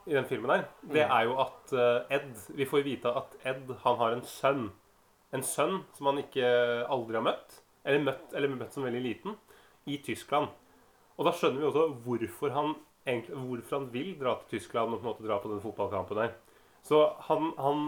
i 0.08 0.18
den 0.18 0.28
filmen 0.28 0.52
her, 0.52 0.66
det 0.84 1.06
Mm. 1.08 1.12
er 1.16 1.24
jo 1.30 1.38
at 1.40 1.72
eh, 1.74 2.16
Ed 2.18 2.32
Vi 2.58 2.66
får 2.68 2.84
vite 2.84 3.08
at 3.16 3.36
Ed 3.48 3.72
han 3.84 3.98
har 4.02 4.12
en 4.18 4.24
sønn. 4.28 4.66
En 5.36 5.44
sønn 5.44 5.82
som 5.96 6.10
han 6.12 6.20
ikke 6.20 6.48
aldri 6.92 7.16
har 7.20 7.24
møtt. 7.24 7.62
Eller 7.88 8.04
møtt, 8.04 8.34
eller 8.36 8.52
møtt 8.52 8.74
som 8.76 8.84
veldig 8.84 9.02
liten. 9.04 9.36
I 9.88 10.00
Tyskland. 10.06 10.52
Og 11.18 11.26
da 11.26 11.34
skjønner 11.34 11.64
vi 11.64 11.70
også 11.70 11.86
hvorfor 12.06 12.54
han, 12.54 12.76
egentlig, 13.08 13.40
hvorfor 13.50 13.80
han 13.80 13.88
vil 13.94 14.12
dra 14.20 14.36
til 14.42 14.58
Tyskland 14.58 14.94
og 14.94 15.00
på 15.00 15.06
en 15.06 15.12
måte 15.12 15.28
dra 15.28 15.40
på 15.42 15.52
den 15.52 15.64
fotballkampen 15.64 16.20
der. 16.20 16.36
Så 16.86 17.02
han, 17.28 17.52
han, 17.58 17.86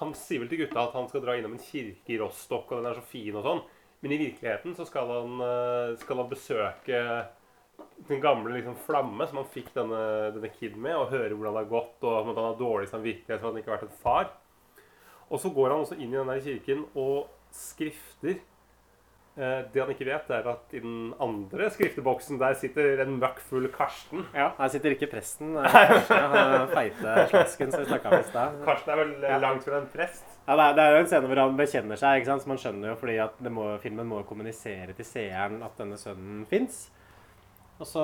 han 0.00 0.12
sier 0.16 0.44
vel 0.44 0.52
til 0.52 0.64
gutta 0.64 0.86
at 0.86 0.94
han 0.96 1.08
skal 1.10 1.24
dra 1.24 1.34
innom 1.36 1.56
en 1.56 1.64
kirke 1.64 2.14
i 2.14 2.20
Rostock, 2.20 2.70
og 2.70 2.78
den 2.78 2.90
er 2.90 3.00
så 3.00 3.08
fin 3.08 3.34
og 3.36 3.46
sånn. 3.46 3.64
Men 4.04 4.14
i 4.14 4.20
virkeligheten 4.20 4.76
så 4.76 4.84
skal 4.84 5.10
han, 5.10 5.40
eh, 5.40 5.96
skal 6.02 6.20
han 6.20 6.30
besøke 6.30 7.00
den 8.08 8.20
gamle 8.20 8.52
liksom, 8.54 8.76
flamme 8.86 9.26
som 9.28 9.40
han 9.40 9.50
fikk 9.50 9.70
denne, 9.74 10.00
denne 10.34 10.50
kiden 10.54 10.82
med, 10.84 10.96
og 10.98 11.12
høre 11.12 11.34
hvordan 11.34 11.56
det 11.56 11.62
har 11.62 11.70
gått, 11.70 11.94
og 12.04 12.16
at 12.18 12.28
han 12.28 12.40
har 12.42 12.58
dårlig 12.58 12.90
samvittighet 12.90 13.40
for 13.40 13.48
at 13.48 13.54
han 13.54 13.62
ikke 13.62 13.72
har 13.72 13.78
vært 13.78 13.88
en 13.88 14.02
far. 14.02 14.32
Og 15.30 15.40
så 15.40 15.50
går 15.54 15.72
han 15.72 15.84
også 15.84 15.96
inn 15.98 16.12
i 16.12 16.18
den 16.18 16.30
der 16.30 16.42
kirken 16.44 16.84
og 16.92 17.30
skrifter. 17.54 18.42
Eh, 19.34 19.64
det 19.74 19.80
han 19.82 19.88
ikke 19.90 20.06
vet, 20.06 20.28
er 20.30 20.46
at 20.46 20.74
i 20.78 20.78
den 20.78 21.08
andre 21.22 21.66
skrifteboksen 21.74 22.38
der 22.38 22.54
sitter 22.54 23.00
en 23.02 23.16
møkkfull 23.18 23.66
Karsten. 23.74 24.20
Ja, 24.30 24.52
Her 24.60 24.70
sitter 24.70 24.94
ikke 24.94 25.08
presten. 25.10 25.56
Karsten 25.64 26.20
Kanskje, 26.22 26.68
feite 26.70 27.14
slasken 27.32 27.72
som 27.74 27.82
vi 27.82 27.88
snakka 27.88 28.12
om 28.12 28.20
i 28.20 28.28
stad. 28.28 28.60
Karsten 28.68 28.92
er 28.94 29.00
vel 29.02 29.14
eh, 29.24 29.32
Ja. 29.32 29.38
langt 29.42 29.66
fra 29.66 29.80
en 29.82 29.88
prest. 29.90 30.22
Ja, 30.46 30.54
det 30.54 30.68
er, 30.68 30.78
er 30.84 30.94
jo 30.94 31.02
en 31.02 31.10
scene 31.10 31.30
hvor 31.32 31.40
han 31.42 31.56
bekjenner 31.58 31.98
seg, 31.98 32.20
ikke 32.20 32.30
sant? 32.30 32.44
så 32.44 32.52
man 32.52 32.60
skjønner 32.62 32.92
jo 32.92 32.98
fordi 33.00 33.16
at 33.26 33.40
det 33.42 33.52
må, 33.58 33.66
filmen 33.82 34.06
må 34.12 34.22
kommunisere 34.28 34.94
til 34.94 35.08
seeren 35.08 35.58
at 35.66 35.74
denne 35.82 35.98
sønnen 35.98 36.44
fins. 36.46 36.84
Og 37.82 37.88
så 37.90 38.02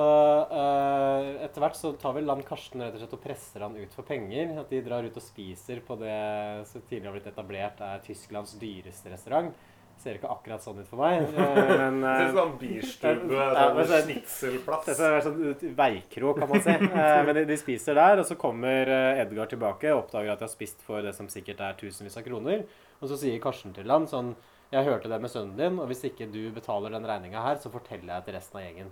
eh, 0.51 1.27
etter 1.47 1.63
hvert 1.63 1.77
så 1.79 1.93
tar 2.01 2.17
vel 2.17 2.27
Land 2.27 2.43
Karsten 2.43 2.83
rett 2.83 2.97
og 2.97 2.99
slett 3.05 3.15
og 3.15 3.21
presser 3.23 3.63
han 3.63 3.77
ut 3.79 3.93
for 3.95 4.03
penger. 4.03 4.51
At 4.59 4.67
de 4.73 4.81
drar 4.83 5.07
ut 5.07 5.15
og 5.15 5.23
spiser 5.23 5.79
på 5.87 5.95
det 6.01 6.19
som 6.67 6.83
tidligere 6.83 7.07
har 7.13 7.15
blitt 7.21 7.31
etablert 7.31 7.79
er 7.87 8.03
Tysklands 8.03 8.57
dyreste 8.59 9.13
restaurant. 9.15 9.53
Ser 10.01 10.17
ikke 10.17 10.29
akkurat 10.33 10.63
sånn 10.63 10.79
ut 10.81 10.87
for 10.89 10.97
meg, 11.03 11.27
eh, 11.37 11.71
men 11.77 11.99
Det 12.01 12.09
eh, 12.09 12.21
er 12.23 12.31
sånn 12.33 12.53
bierstube, 12.57 13.35
Ja, 13.37 13.65
sånn 13.77 14.05
snitselplass. 14.07 14.87
Det 14.87 15.09
er 15.09 15.25
sånn 15.27 15.75
veikro, 15.77 16.31
kan 16.39 16.49
man 16.49 16.63
si. 16.65 16.73
Eh, 17.01 17.17
Men 17.27 17.37
de, 17.37 17.43
de 17.51 17.57
spiser 17.59 17.99
der, 17.99 18.21
og 18.23 18.25
så 18.25 18.37
kommer 18.39 18.89
eh, 18.89 19.21
Edgar 19.21 19.51
tilbake 19.51 19.91
og 19.93 20.07
oppdager 20.07 20.33
at 20.33 20.41
de 20.41 20.47
har 20.47 20.53
spist 20.53 20.81
for 20.87 21.05
det 21.05 21.13
som 21.17 21.29
sikkert 21.29 21.61
er 21.67 21.77
tusenvis 21.77 22.17
av 22.17 22.25
kroner. 22.25 22.63
Og 23.01 23.11
så 23.11 23.19
sier 23.21 23.37
Karsten 23.43 23.75
til 23.77 23.93
han 23.93 24.07
sånn 24.09 24.33
Jeg 24.73 24.87
hørte 24.87 25.11
det 25.11 25.21
med 25.21 25.33
sønnen 25.33 25.53
din, 25.59 25.77
og 25.83 25.91
hvis 25.91 26.01
ikke 26.09 26.29
du 26.33 26.41
betaler 26.55 26.95
den 26.95 27.05
regninga 27.05 27.45
her, 27.45 27.61
så 27.61 27.69
forteller 27.73 28.15
jeg 28.15 28.25
til 28.25 28.37
resten 28.39 28.57
av 28.57 28.65
gjengen. 28.65 28.91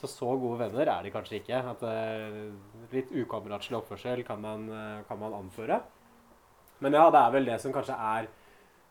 Så 0.00 0.10
så 0.10 0.34
gode 0.40 0.64
venner 0.64 0.88
er 0.88 1.04
de 1.04 1.14
kanskje 1.14 1.42
ikke. 1.42 1.62
At 1.74 1.82
Litt 2.90 3.10
ukameratslig 3.12 3.76
oppførsel 3.82 4.24
kan 4.24 4.40
man, 4.40 4.64
kan 5.06 5.20
man 5.20 5.36
anføre. 5.36 5.82
Men 6.80 6.96
ja, 6.96 7.10
det 7.12 7.20
er 7.20 7.34
vel 7.34 7.50
det 7.50 7.58
som 7.60 7.74
kanskje 7.74 7.92
er 7.94 8.30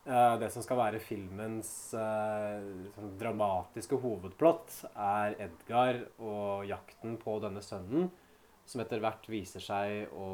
det 0.05 0.47
som 0.53 0.63
skal 0.63 0.77
være 0.79 0.99
filmens 1.03 1.93
eh, 1.93 2.63
sånn 2.95 3.11
dramatiske 3.19 3.99
hovedplott, 4.01 4.85
er 4.95 5.35
Edgar 5.43 5.99
og 6.17 6.65
jakten 6.69 7.17
på 7.21 7.35
denne 7.43 7.61
sønnen, 7.61 8.09
som 8.69 8.81
etter 8.83 9.01
hvert 9.01 9.25
viser 9.29 9.61
seg 9.65 10.11
å 10.13 10.27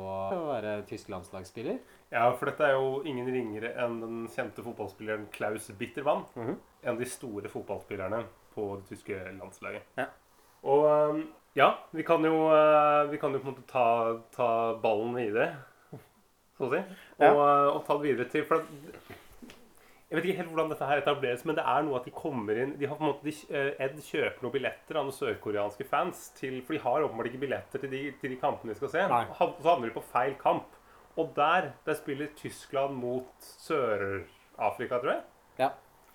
være 0.52 0.78
tysk 0.90 1.10
landslagsspiller. 1.12 1.78
Ja, 2.12 2.28
for 2.36 2.52
dette 2.52 2.68
er 2.68 2.76
jo 2.76 3.02
ingen 3.08 3.28
ringere 3.32 3.72
enn 3.84 4.02
den 4.04 4.18
kjente 4.32 4.64
fotballspilleren 4.64 5.30
Klaus 5.36 5.70
Bittermann. 5.80 6.26
Mhm. 6.36 6.58
En 6.84 6.94
av 6.94 7.00
de 7.00 7.08
store 7.10 7.50
fotballspillerne 7.50 8.24
på 8.54 8.68
det 8.82 8.90
tyske 8.92 9.18
landslaget. 9.40 9.88
Ja. 9.98 10.06
Og 10.64 10.84
um, 11.16 11.24
ja, 11.58 11.72
vi 11.96 12.04
kan 12.04 12.24
jo, 12.24 12.48
uh, 12.52 13.08
vi 13.12 13.18
kan 13.22 13.34
jo 13.34 13.40
på 13.42 13.50
en 13.50 13.56
måte 13.56 13.66
ta, 13.70 13.88
ta 14.36 14.50
ballen 14.84 15.16
videre, 15.18 15.56
så 16.58 16.68
å 16.68 16.72
si. 16.72 16.80
Og, 17.18 17.24
Ja. 17.26 17.32
og 17.72 17.82
ta 17.88 17.98
det 17.98 18.06
videre 18.06 18.30
til 18.32 18.46
For 18.48 18.62
at, 18.62 19.16
jeg 20.06 20.20
vet 20.20 20.26
ikke 20.28 20.38
helt 20.38 20.52
hvordan 20.54 20.70
dette 20.70 20.88
her 20.88 21.00
etableres, 21.02 21.44
men 21.50 21.58
det 21.58 21.64
er 21.66 21.86
noe 21.86 21.98
at 21.98 22.06
de 22.06 22.12
kommer 22.14 22.60
inn 22.62 22.76
de 22.78 22.86
har 22.86 22.98
på 23.00 23.04
en 23.04 23.10
måte, 23.10 23.26
de, 23.26 23.34
uh, 23.50 23.72
Ed 23.82 23.96
kjøper 24.06 24.46
noen 24.46 24.54
billetter 24.54 25.00
av 25.00 25.08
noen 25.08 25.18
sørkoreanske 25.18 25.88
fans, 25.90 26.28
til, 26.38 26.60
for 26.66 26.78
de 26.78 26.82
har 26.84 27.06
åpenbart 27.08 27.32
ikke 27.32 27.42
billetter 27.42 27.82
til 27.82 27.90
de, 27.90 28.02
til 28.22 28.36
de 28.36 28.40
kampene 28.42 28.76
de 28.76 28.78
skal 28.78 28.92
se. 28.94 29.06
Nei. 29.10 29.24
Så 29.34 29.50
havner 29.66 29.90
de 29.90 29.96
på 29.96 30.06
feil 30.12 30.38
kamp. 30.42 30.78
Og 31.16 31.32
der, 31.38 31.72
der 31.88 31.98
spiller 31.98 32.30
Tyskland 32.38 33.00
mot 33.00 33.50
Sør-Afrika, 33.66 35.00
tror 35.00 35.14
jeg. 35.14 35.22
Ja. 35.64 35.70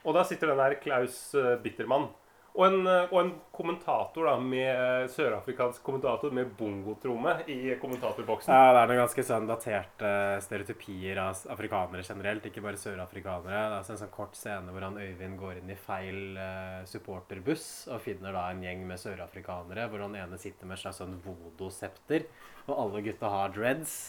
Og 0.04 0.16
da 0.16 0.24
sitter 0.28 0.52
den 0.52 0.60
der 0.60 0.76
Klaus 0.80 1.16
eh, 1.34 1.56
Bittermann. 1.62 2.10
Og 2.58 2.64
en, 2.66 2.80
eh, 2.86 3.12
og 3.12 3.18
en 3.20 3.30
kommentator 3.54 4.26
da, 4.26 4.34
med 4.42 4.68
eh, 4.68 5.04
sørafrikansk 5.12 5.84
kommentator 5.86 6.32
med 6.34 6.50
bongotromme 6.58 7.36
i 7.46 7.76
kommentatorboksen. 7.80 8.50
Ja, 8.50 8.72
det 8.74 8.80
er 8.82 8.90
noen 8.90 9.02
ganske 9.04 9.24
sånn 9.26 9.46
daterte 9.48 10.12
stereotypier 10.42 11.20
av 11.22 11.44
afrikanere 11.54 12.02
generelt, 12.06 12.48
ikke 12.50 12.64
bare 12.64 12.80
sørafrikanere. 12.80 13.46
Det 13.46 13.58
er 13.60 13.78
altså 13.78 13.94
en 13.94 14.02
sånn 14.02 14.14
kort 14.14 14.38
scene 14.38 14.74
hvor 14.74 14.88
han 14.88 14.98
Øyvind 15.00 15.38
går 15.40 15.60
inn 15.60 15.70
i 15.70 15.78
feil 15.78 16.38
eh, 16.42 16.80
supporterbuss 16.90 17.66
og 17.94 18.02
finner 18.04 18.34
da 18.34 18.48
en 18.50 18.64
gjeng 18.66 18.82
med 18.88 19.02
sørafrikanere, 19.02 19.86
hvor 19.92 20.08
han 20.08 20.18
ene 20.18 20.40
sitter 20.40 20.66
med 20.66 20.78
et 20.78 20.84
slags 20.84 21.00
sånn 21.04 21.20
voodoo-septer, 21.22 22.26
og 22.66 22.74
alle 22.76 23.04
gutta 23.06 23.30
har 23.30 23.54
dreads. 23.54 24.00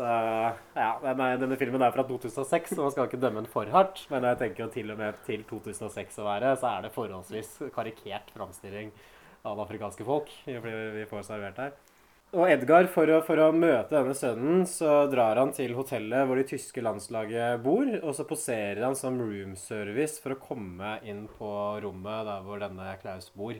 Ja, 0.00 0.90
denne, 1.02 1.28
denne 1.40 1.58
filmen 1.60 1.82
er 1.84 1.92
fra 1.94 2.04
2006, 2.08 2.74
så 2.74 2.80
man 2.80 2.94
skal 2.94 3.08
ikke 3.08 3.20
dømme 3.20 3.42
den 3.42 3.52
for 3.52 3.68
hardt. 3.74 4.06
Men 4.12 4.24
jeg 4.30 4.40
tenker 4.40 4.64
jo 4.64 4.72
til 4.72 4.94
og 4.94 5.00
med 5.00 5.20
til 5.26 5.44
2006 5.48 6.20
å 6.22 6.26
være, 6.26 6.54
så 6.60 6.72
er 6.72 6.86
det 6.86 6.94
forholdsvis 6.96 7.56
karikert 7.74 8.32
framstilling 8.36 8.92
av 9.48 9.60
afrikanske 9.60 10.06
folk. 10.06 10.32
Vi 10.46 11.06
får 11.10 11.24
servert 11.28 11.60
her. 11.60 11.78
Og 12.30 12.46
Edgar, 12.46 12.86
for 12.86 13.10
å, 13.10 13.16
for 13.26 13.40
å 13.42 13.48
møte 13.50 13.90
denne 13.90 14.14
sønnen, 14.14 14.62
så 14.70 15.08
drar 15.10 15.40
han 15.40 15.50
til 15.50 15.72
hotellet 15.74 16.28
hvor 16.28 16.38
det 16.38 16.46
tyske 16.52 16.84
landslaget 16.84 17.58
bor. 17.64 17.88
Og 18.04 18.14
så 18.14 18.26
poserer 18.28 18.84
han 18.86 18.94
som 18.98 19.18
roomservice 19.18 20.22
for 20.22 20.36
å 20.36 20.38
komme 20.38 20.94
inn 21.02 21.24
på 21.40 21.50
rommet 21.82 22.28
der 22.28 22.44
hvor 22.46 22.62
denne 22.62 22.94
Klaus 23.02 23.32
bor. 23.34 23.58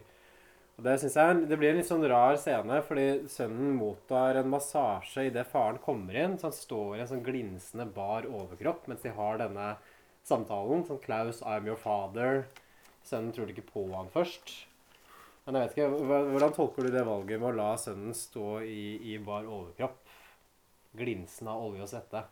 Og 0.81 0.87
Det 0.87 0.95
synes 1.03 1.17
jeg 1.19 1.41
det 1.45 1.57
blir 1.61 1.75
en 1.75 1.77
litt 1.77 1.89
sånn 1.91 2.07
rar 2.09 2.39
scene, 2.41 2.79
fordi 2.89 3.27
sønnen 3.29 3.75
mottar 3.77 4.39
en 4.41 4.49
massasje 4.49 5.27
idet 5.29 5.45
faren 5.51 5.77
kommer 5.85 6.17
inn. 6.17 6.39
Så 6.41 6.49
han 6.49 6.57
står 6.57 6.95
i 6.97 7.03
en 7.03 7.11
sånn 7.11 7.27
glinsende 7.27 7.85
bar 7.85 8.25
overkropp 8.25 8.89
mens 8.89 9.05
de 9.05 9.13
har 9.13 9.37
denne 9.43 9.75
samtalen. 10.25 10.87
Sånn 10.89 11.03
'Klaus, 11.05 11.43
I'm 11.45 11.69
your 11.69 11.77
father'. 11.77 12.47
Sønnen 13.05 13.37
tror 13.37 13.53
ikke 13.53 13.69
på 13.69 13.85
han 13.93 14.09
først. 14.09 14.55
Men 15.45 15.61
jeg 15.61 15.69
vet 15.69 15.77
ikke, 15.77 15.91
Hvordan 16.33 16.57
tolker 16.57 16.89
du 16.89 16.97
det 16.97 17.05
valget 17.05 17.41
med 17.41 17.51
å 17.53 17.57
la 17.61 17.71
sønnen 17.77 18.17
stå 18.17 18.61
i, 18.65 19.13
i 19.13 19.19
bar 19.19 19.45
overkropp? 19.45 20.01
Glinsende 20.97 21.53
av 21.53 21.69
olje 21.69 21.85
og 21.85 21.93
svette. 21.93 22.25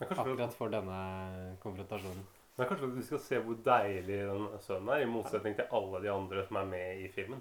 Akkurat 0.00 0.56
for 0.56 0.72
denne 0.72 1.58
konfrontasjonen. 1.60 2.24
Men 2.56 2.68
kanskje 2.68 2.90
vi 2.92 3.06
skal 3.06 3.22
se 3.24 3.40
hvor 3.40 3.56
deilig 3.64 4.18
den 4.28 4.44
sønnen 4.60 4.92
er, 4.92 5.04
i 5.04 5.10
motsetning 5.10 5.56
til 5.56 5.72
alle 5.78 6.02
de 6.04 6.12
andre 6.12 6.44
som 6.48 6.58
er 6.60 6.68
med 6.68 7.00
i 7.06 7.08
filmen. 7.14 7.40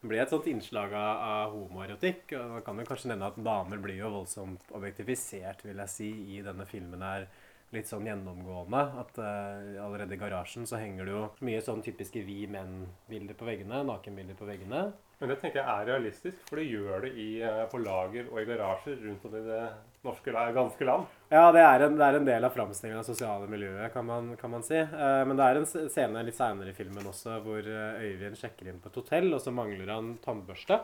Det 0.00 0.08
blir 0.08 0.22
et 0.22 0.32
sånt 0.32 0.46
innslag 0.48 0.94
av 0.96 1.52
homoerotikk. 1.52 2.32
og 2.38 2.54
Man 2.54 2.62
kan 2.64 2.78
jo 2.80 2.86
kanskje 2.88 3.10
nevne 3.10 3.28
at 3.28 3.40
damer 3.44 3.82
blir 3.84 3.98
jo 4.00 4.12
voldsomt 4.14 4.72
objektifisert, 4.72 5.60
vil 5.66 5.82
jeg 5.84 5.92
si, 5.92 6.08
i 6.38 6.40
denne 6.46 6.64
filmen 6.68 7.04
her. 7.04 7.26
Litt 7.70 7.86
sånn 7.86 8.08
gjennomgående. 8.08 8.80
At 9.02 9.20
uh, 9.22 9.84
allerede 9.84 10.16
i 10.16 10.20
garasjen 10.20 10.66
så 10.66 10.80
henger 10.80 11.06
det 11.06 11.14
jo 11.14 11.26
mye 11.46 11.60
sånn 11.62 11.84
typiske 11.86 12.24
vi 12.26 12.42
menn-bilder 12.50 13.38
på 13.38 13.46
veggene. 13.46 13.84
Nakenbilder 13.86 14.38
på 14.38 14.48
veggene. 14.48 14.88
Men 15.20 15.34
det 15.34 15.36
tenker 15.42 15.60
jeg 15.60 15.68
er 15.68 15.88
realistisk, 15.90 16.38
for 16.48 16.56
det 16.56 16.70
gjør 16.70 17.02
det 17.04 17.10
i, 17.20 17.42
eh, 17.44 17.58
på 17.68 17.76
lager 17.82 18.30
og 18.30 18.38
i 18.40 18.44
garasjer 18.48 18.94
rundt 19.04 19.24
om 19.28 19.34
i 19.36 19.42
det 19.44 19.58
norske 20.06 20.32
ganske 20.32 20.86
land. 20.88 21.10
Ja, 21.28 21.42
det 21.52 21.60
er 21.60 21.84
en, 21.84 21.98
det 21.98 22.06
er 22.06 22.16
en 22.16 22.24
del 22.24 22.46
av 22.48 22.54
framstillingen 22.54 23.02
av 23.02 23.04
sosiale 23.04 23.44
miljøet, 23.52 23.92
kan 23.92 24.06
man, 24.08 24.30
kan 24.40 24.54
man 24.54 24.64
si. 24.64 24.80
Uh, 24.80 25.20
men 25.28 25.36
det 25.36 25.44
er 25.44 25.60
en 25.60 25.68
scene 25.68 26.24
litt 26.24 26.38
seinere 26.38 26.72
i 26.72 26.78
filmen 26.78 27.10
også 27.12 27.36
hvor 27.44 27.68
Øyvind 27.68 28.40
sjekker 28.40 28.72
inn 28.72 28.80
på 28.80 28.88
et 28.88 28.96
hotell, 29.02 29.28
og 29.36 29.44
så 29.44 29.52
mangler 29.52 29.92
han 29.92 30.14
tannbørste. 30.24 30.80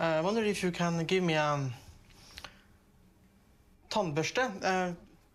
Uh, 0.00 0.24
wonder 0.24 0.48
if 0.48 0.64
you 0.64 0.72
can 0.72 1.04
give 1.04 1.20
me 1.28 1.36
a 1.36 1.52
tannbørste. 3.92 4.48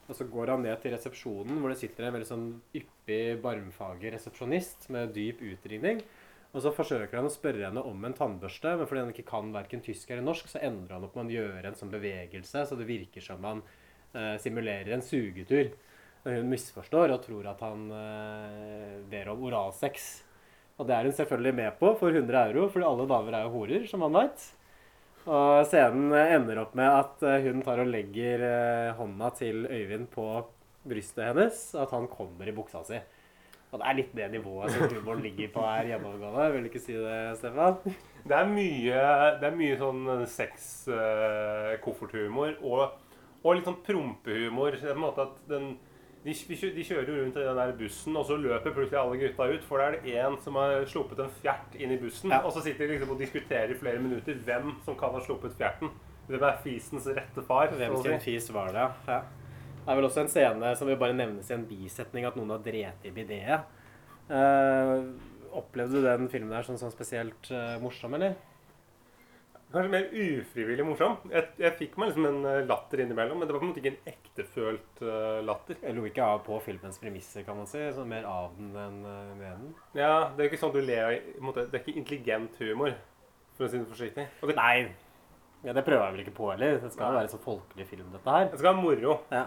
Og 0.06 0.18
så 0.18 0.28
går 0.30 0.52
han 0.54 0.62
ned 0.66 0.78
til 0.82 0.94
resepsjonen, 0.94 1.58
hvor 1.62 1.72
det 1.72 1.80
sitter 1.80 2.06
en 2.06 2.14
veldig 2.14 2.30
sånn 2.30 2.50
yppig, 2.78 3.40
barmfager 3.42 4.14
resepsjonist 4.14 4.90
med 4.94 5.16
dyp 5.16 5.42
utringning. 5.46 6.04
Og 6.56 6.62
så 6.64 6.72
forsøker 6.72 7.20
han 7.20 7.28
å 7.28 7.34
spørre 7.34 7.66
henne 7.68 7.82
om 7.84 8.06
en 8.08 8.14
tannbørste, 8.16 8.78
men 8.80 8.88
fordi 8.88 9.02
han 9.02 9.10
ikke 9.12 9.28
kan 9.28 9.50
verken 9.52 9.82
tysk 9.84 10.14
eller 10.14 10.24
norsk, 10.24 10.48
så 10.48 10.62
endrer 10.64 10.96
han 10.96 11.08
opp 11.08 11.18
med 11.18 11.34
å 11.34 11.36
gjøre 11.36 11.68
en 11.68 11.76
sånn 11.76 11.92
bevegelse, 11.92 12.64
så 12.70 12.78
det 12.80 12.88
virker 12.88 13.26
som 13.26 13.44
han 13.44 13.64
eh, 14.14 14.38
simulerer 14.40 14.94
en 14.96 15.04
sugetur. 15.04 15.74
Og 16.24 16.32
hun 16.32 16.48
misforstår 16.54 17.12
og 17.14 17.26
tror 17.26 17.50
at 17.52 17.60
han 17.66 17.90
eh, 17.98 18.94
ber 19.12 19.34
om 19.34 19.44
oralsex. 19.50 20.08
Og 20.80 20.88
det 20.88 20.96
er 20.96 21.10
hun 21.10 21.18
selvfølgelig 21.18 21.58
med 21.60 21.76
på 21.82 21.92
for 22.00 22.16
100 22.16 22.40
euro, 22.54 22.70
fordi 22.72 22.88
alle 22.88 23.10
damer 23.10 23.36
er 23.36 23.50
jo 23.50 23.54
horer, 23.58 23.90
som 23.90 24.06
man 24.06 24.16
veit. 24.22 24.48
Og 25.26 25.64
scenen 25.66 26.14
ender 26.14 26.60
opp 26.62 26.76
med 26.78 26.86
at 26.86 27.24
eh, 27.26 27.42
hun 27.48 27.64
tar 27.66 27.80
og 27.82 27.88
legger 27.90 28.38
eh, 28.46 28.94
hånda 28.98 29.30
til 29.40 29.66
Øyvind 29.66 30.06
på 30.14 30.26
brystet 30.86 31.26
hennes, 31.32 31.74
og 31.74 31.82
at 31.88 31.94
han 31.98 32.06
kommer 32.12 32.46
i 32.46 32.54
buksa 32.54 32.84
si. 32.86 33.00
Og 33.72 33.80
det 33.82 33.88
er 33.90 33.98
litt 33.98 34.14
det 34.16 34.32
nivået 34.36 34.72
som 34.72 34.82
humoren 34.86 35.24
ligger 35.26 35.48
på 35.56 35.62
her 35.66 35.86
gjennomgående. 35.90 36.52
Vil 36.54 36.64
du 36.64 36.68
ikke 36.70 36.84
si 36.84 36.94
det, 36.94 37.38
Stefan? 37.40 37.76
Det 38.22 38.36
er 38.38 38.46
mye, 38.52 39.00
det 39.42 39.48
er 39.50 39.56
mye 39.58 39.78
sånn 39.82 40.04
sex-kofferthumor 40.32 42.52
og, 42.62 42.82
og 43.42 43.52
litt 43.58 43.68
sånn 43.68 43.86
prompehumor. 43.88 44.72
På 44.80 44.88
en 44.94 45.02
måte 45.02 45.22
at 45.26 45.36
den, 45.50 45.66
de, 46.26 46.34
de 46.34 46.84
kjører 46.84 47.10
jo 47.12 47.20
rundt 47.20 47.38
i 47.38 47.44
den 47.46 47.60
der 47.60 47.72
bussen, 47.78 48.16
og 48.18 48.26
så 48.26 48.38
løper 48.42 48.74
plutselig 48.74 48.98
alle 48.98 49.18
gutta 49.22 49.46
ut. 49.52 49.66
For 49.68 49.78
da 49.78 49.92
er 49.92 49.98
det 50.02 50.16
en 50.24 50.38
som 50.42 50.58
har 50.58 50.88
sluppet 50.90 51.22
en 51.22 51.34
fjert 51.38 51.76
inn 51.78 51.94
i 51.94 52.00
bussen, 52.02 52.34
Ja. 52.34 52.42
og 52.42 52.54
så 52.56 52.64
sitter 52.66 52.88
de 52.88 52.96
liksom 52.96 53.14
og 53.14 53.22
diskuterer 53.22 53.70
i 53.70 53.78
flere 53.78 54.02
minutter 54.02 54.40
hvem 54.48 54.72
som 54.86 54.98
kan 54.98 55.14
ha 55.14 55.22
sluppet 55.22 55.54
fjerten. 55.60 55.94
Hvem 56.26 56.42
er 56.48 56.58
fisens 56.64 57.06
rette 57.14 57.44
far? 57.46 57.70
Hvem 57.70 58.00
sin 58.02 58.18
si. 58.20 58.32
fis 58.32 58.50
var 58.54 58.74
det? 58.74 58.88
Ja. 59.08 59.20
Det 59.86 59.94
er 59.94 60.00
vel 60.00 60.08
også 60.08 60.24
en 60.24 60.32
scene 60.34 60.74
som 60.76 60.90
vil 60.90 60.98
bare 60.98 61.14
nevnes 61.14 61.52
i 61.52 61.54
en 61.54 61.68
bisetning, 61.70 62.26
at 62.26 62.36
noen 62.40 62.56
har 62.56 62.64
drept 62.66 63.06
i 63.06 63.14
bidet. 63.14 63.60
Uh, 64.26 65.14
opplevde 65.54 66.02
du 66.02 66.08
den 66.08 66.26
filmen 66.34 66.50
der 66.50 66.66
som 66.66 66.80
sånn 66.82 66.94
spesielt 66.94 67.52
uh, 67.54 67.78
morsom, 67.84 68.18
eller? 68.18 68.34
Kanskje 69.76 69.92
mer 69.92 70.06
ufrivillig 70.16 70.84
morsom. 70.88 71.18
Jeg, 71.28 71.50
jeg 71.60 71.76
fikk 71.76 71.98
meg 72.00 72.08
liksom 72.08 72.26
en 72.30 72.46
eh, 72.48 72.62
latter 72.64 73.02
innimellom, 73.04 73.42
men 73.42 73.50
det 73.50 73.56
var 73.56 73.60
på 73.60 73.68
en 73.68 73.72
måte 73.74 73.82
ikke 73.82 73.92
en 73.92 74.08
ektefølt 74.08 75.02
uh, 75.04 75.42
latter. 75.44 75.82
Jeg 75.82 75.98
lo 75.98 76.06
ikke 76.08 76.24
av 76.24 76.46
på 76.46 76.60
filmens 76.64 77.00
premisser, 77.02 77.44
kan 77.44 77.58
man 77.60 77.68
si. 77.68 77.82
Sånn 77.92 78.08
mer 78.08 78.24
av 78.30 78.54
den 78.56 78.70
enn 78.72 79.02
uh, 79.04 79.34
med 79.36 79.50
den. 79.50 79.74
Ja, 80.00 80.30
Det 80.32 80.46
er 80.46 80.48
ikke 80.48 80.62
sånn 80.62 80.72
du 80.72 80.80
ler 80.80 81.10
av 81.10 81.60
Det 81.60 81.66
er 81.74 81.82
ikke 81.82 81.98
intelligent 82.00 82.56
humor, 82.64 82.96
for 83.58 83.68
å 83.68 83.70
si 83.74 83.82
det 83.82 83.90
forsiktig. 83.92 84.26
Det, 84.40 84.56
Nei, 84.56 84.88
ja, 85.66 85.76
det 85.76 85.84
prøver 85.84 86.06
jeg 86.06 86.16
vel 86.16 86.24
ikke 86.24 86.38
på 86.40 86.50
heller. 86.54 86.80
Det 86.80 86.94
skal 86.96 87.12
jo 87.12 87.20
være 87.20 87.34
så 87.36 87.42
folkelig 87.50 87.90
film, 87.92 88.08
dette 88.16 88.38
her. 88.38 88.48
det 88.48 88.62
skal 88.62 88.72
være 88.72 88.80
moro. 88.80 89.20
Ja. 89.36 89.44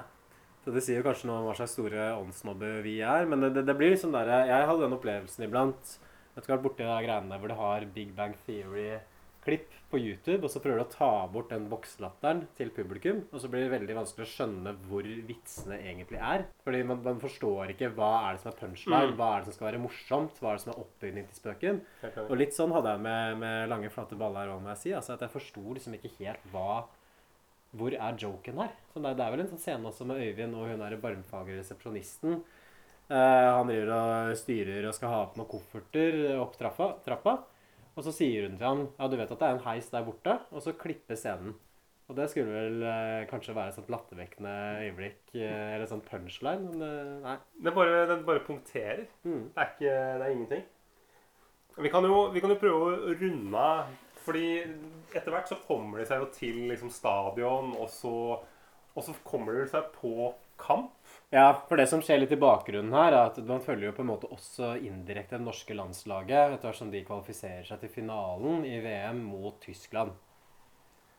Så 0.61 0.77
det 0.77 0.85
sier 0.85 1.01
jo 1.01 1.09
kanskje 1.09 1.33
noe 1.33 1.41
om 1.41 1.49
hva 1.49 1.57
slags 1.57 1.73
store 1.79 2.13
åndsnobber 2.19 2.83
vi 2.85 2.99
er. 3.01 3.25
Men 3.33 3.47
det, 3.47 3.55
det, 3.57 3.65
det 3.71 3.81
blir 3.81 3.97
liksom 3.97 4.13
der 4.13 4.29
Jeg 4.45 4.69
hadde 4.69 4.85
den 4.85 5.01
opplevelsen 5.01 5.49
iblant. 5.49 5.99
Vet 6.37 6.45
du 6.45 6.53
hva, 6.53 6.63
borti 6.69 6.85
de 6.85 7.03
greiene 7.09 7.33
der 7.33 7.41
hvor 7.41 7.49
det 7.49 7.63
har 7.65 7.93
Big 7.97 8.13
Bang 8.19 8.37
Theory-klipp 8.45 9.78
på 9.89 9.99
YouTube, 10.01 10.43
og 10.45 10.53
så 10.53 10.61
prøver 10.61 10.83
du 10.83 10.85
å 10.85 10.93
ta 10.93 11.11
bort 11.33 11.49
den 11.53 11.65
bokslatteren 11.71 12.43
til 12.59 12.69
publikum, 12.77 13.23
og 13.33 13.41
så 13.41 13.49
blir 13.49 13.65
det 13.65 13.73
veldig 13.73 13.97
vanskelig 13.97 14.27
å 14.27 14.33
skjønne 14.35 14.75
hvor 14.89 15.09
vitsene 15.31 15.79
egentlig 15.81 16.21
er. 16.21 16.45
Fordi 16.67 16.83
man, 16.91 17.01
man 17.07 17.23
forstår 17.23 17.73
ikke 17.73 17.91
hva 17.97 18.11
er 18.27 18.37
det 18.37 18.43
som 18.43 18.53
er 18.53 18.59
punchline, 18.61 19.17
hva 19.17 19.31
er 19.33 19.41
det 19.41 19.49
som 19.49 19.57
skal 19.57 19.69
være 19.71 19.83
morsomt, 19.87 20.43
hva 20.43 20.53
er 20.53 20.61
det 20.61 20.65
som 20.67 20.75
er 20.75 20.83
oppbygning 20.85 21.27
til 21.31 21.41
spøken. 21.41 21.81
Og 22.27 22.37
litt 22.37 22.57
sånn 22.57 22.77
hadde 22.77 22.95
jeg 22.95 23.05
med, 23.09 23.41
med 23.41 23.73
lange, 23.73 23.93
flate 23.95 24.21
baller 24.21 24.53
òg, 24.53 24.63
må 24.65 24.75
jeg 24.75 24.83
si. 24.85 24.95
Altså 24.99 25.17
at 25.17 25.25
jeg 25.25 25.37
forsto 25.39 25.65
liksom 25.73 25.97
ikke 25.99 26.15
helt 26.21 26.49
hva 26.53 26.85
Hvor 27.77 27.93
er 27.93 28.17
joken 28.17 28.61
her? 28.63 28.71
Så 28.93 29.01
det, 29.05 29.17
det 29.19 29.25
er 29.25 29.33
vel 29.35 29.43
en 29.45 29.51
sånn 29.51 29.61
scene 29.61 29.89
også 29.89 30.07
med 30.09 30.21
Øyvind 30.25 30.57
og 30.57 30.71
hun 30.71 30.81
derre 30.81 31.01
barmfagre 31.01 31.59
resepsjonisten. 31.59 32.39
Eh, 33.09 33.49
han 33.57 33.69
driver 33.69 33.93
og 33.93 34.35
styrer 34.37 34.89
og 34.89 34.97
skal 34.97 35.13
ha 35.13 35.19
opp 35.27 35.37
noen 35.37 35.49
kofferter 35.49 36.17
opp 36.41 36.57
trappa, 36.61 36.95
trappa. 37.05 37.39
Og 37.99 38.05
så 38.07 38.15
sier 38.15 38.47
hun 38.47 38.55
til 38.55 38.69
han 38.69 38.85
ja, 38.95 39.09
du 39.11 39.17
vet 39.19 39.33
at 39.35 39.41
det 39.41 39.47
er 39.49 39.57
en 39.57 39.65
heis 39.65 39.89
der 39.91 40.05
borte, 40.07 40.37
og 40.55 40.63
så 40.63 40.77
klipper 40.79 41.19
scenen. 41.19 41.57
Og 42.09 42.17
det 42.17 42.31
skulle 42.33 42.55
vel 42.55 42.85
eh, 42.89 43.27
kanskje 43.29 43.53
være 43.53 43.73
et 43.73 43.77
sånt 43.77 43.91
lattervekkende 43.93 44.53
øyeblikk, 44.87 45.19
eh, 45.35 45.75
eller 45.75 45.85
et 45.85 45.91
sånt 45.91 46.07
punchline, 46.09 46.71
men 46.71 46.85
eh, 46.87 47.17
nei. 47.27 47.35
Det 47.67 47.75
bare, 47.77 48.07
den 48.09 48.23
bare 48.25 48.45
punkterer. 48.47 49.03
Mm. 49.27 49.51
Det 49.53 49.65
er 49.65 49.73
ikke 49.75 49.91
det 49.91 50.25
er 50.25 50.37
ingenting. 50.37 50.63
Vi 51.79 51.91
kan, 51.93 52.07
jo, 52.09 52.23
vi 52.33 52.41
kan 52.43 52.55
jo 52.55 52.61
prøve 52.63 52.79
å 52.87 53.17
runde 53.21 53.61
av, 53.61 53.91
fordi 54.25 54.47
etter 55.13 55.35
hvert 55.35 55.51
så 55.51 55.61
kommer 55.67 56.01
de 56.01 56.09
seg 56.09 56.23
jo 56.23 56.31
til 56.35 56.63
liksom 56.71 56.91
stadion, 56.95 57.75
og 57.77 57.93
så, 57.93 58.15
og 58.95 59.05
så 59.05 59.15
kommer 59.27 59.61
de 59.61 59.69
seg 59.75 59.93
på 59.99 60.33
kamp. 60.59 60.97
Ja, 61.31 61.65
for 61.69 61.77
det 61.77 61.91
som 61.91 62.01
skjer 62.01 62.23
litt 62.23 62.33
i 62.33 62.41
bakgrunnen 62.41 62.95
her, 62.97 63.13
er 63.13 63.27
at 63.29 63.37
man 63.45 63.61
følger 63.61 63.91
jo 63.91 63.97
på 63.99 64.01
en 64.01 64.09
måte 64.09 64.31
også 64.33 64.79
indirekte 64.81 65.37
det 65.37 65.45
norske 65.45 65.77
landslaget 65.77 66.55
etter 66.55 66.71
hvert 66.71 66.79
som 66.79 66.93
de 66.93 67.03
kvalifiserer 67.05 67.67
seg 67.69 67.83
til 67.83 67.93
finalen 67.93 68.65
i 68.65 68.79
VM 68.81 69.21
mot 69.29 69.59
Tyskland. 69.61 70.15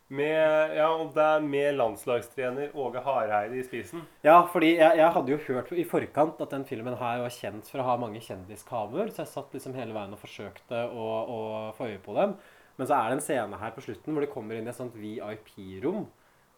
Med, 0.10 0.74
ja, 0.74 0.88
og 0.90 1.12
det 1.14 1.22
er 1.22 1.44
med 1.46 1.76
landslagstrener 1.78 2.72
Åge 2.74 3.04
Hareide 3.06 3.60
i 3.60 3.66
spisen. 3.68 4.02
Ja, 4.26 4.40
fordi 4.50 4.72
jeg, 4.80 4.98
jeg 4.98 5.14
hadde 5.14 5.36
jo 5.36 5.44
hørt 5.46 5.70
i 5.78 5.86
forkant 5.86 6.42
at 6.42 6.56
den 6.56 6.66
filmen 6.66 6.98
her 6.98 7.22
var 7.22 7.36
kjent 7.36 7.70
for 7.70 7.84
å 7.84 7.86
ha 7.92 7.98
mange 8.02 8.24
kjendiskameraer, 8.26 9.12
så 9.14 9.22
jeg 9.22 9.32
satt 9.36 9.54
liksom 9.54 9.78
hele 9.78 9.94
veien 9.94 10.16
og 10.18 10.24
forsøkte 10.24 10.88
å, 10.90 11.10
å 11.22 11.40
få 11.78 11.92
øye 11.92 12.02
på 12.02 12.18
dem. 12.18 12.34
Men 12.82 12.90
så 12.90 12.98
er 12.98 13.12
det 13.12 13.20
en 13.20 13.28
scene 13.28 13.62
her 13.62 13.76
på 13.76 13.86
slutten 13.86 14.18
hvor 14.18 14.26
de 14.26 14.32
kommer 14.34 14.58
inn 14.58 14.66
i 14.66 14.74
et 14.74 14.82
sånt 14.82 14.98
VIP-rom. 14.98 16.08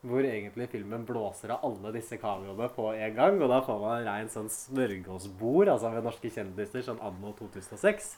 Hvor 0.01 0.25
egentlig 0.25 0.65
filmen 0.71 1.03
blåser 1.05 1.51
av 1.53 1.65
alle 1.67 1.91
disse 1.93 2.17
kameraene 2.17 2.69
på 2.73 2.87
en 2.95 3.17
gang. 3.17 3.35
Og 3.41 3.51
da 3.51 3.59
får 3.61 3.81
man 3.83 4.05
rein 4.07 4.31
sånn 4.33 4.47
smørgåsbord 4.49 5.69
altså 5.75 5.91
med 5.93 6.07
norske 6.07 6.31
kjendiser 6.33 6.81
sånn 6.87 7.01
anno 7.05 7.35
2006. 7.37 8.15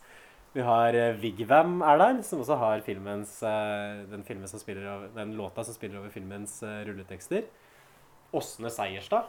Vi 0.53 0.63
har 0.63 0.95
eh, 0.95 1.15
Vigvam 1.19 1.81
er 1.83 1.97
der, 1.99 2.21
som 2.23 2.39
også 2.43 2.55
har 2.61 2.83
filmens, 2.85 3.35
eh, 3.43 4.03
den, 4.11 4.23
filmen 4.23 4.47
som 4.47 4.61
over, 4.61 5.09
den 5.17 5.33
låta 5.35 5.63
som 5.65 5.75
spiller 5.75 5.99
over 5.99 6.13
filmens 6.13 6.59
eh, 6.63 6.83
rulletekster. 6.87 7.49
Åsne 8.33 8.71
Seierstad. 8.71 9.27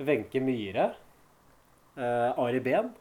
Wenche 0.00 0.40
Myhre. 0.40 0.94
eh, 1.98 2.38
Ari 2.40 2.60
Behn. 2.64 2.92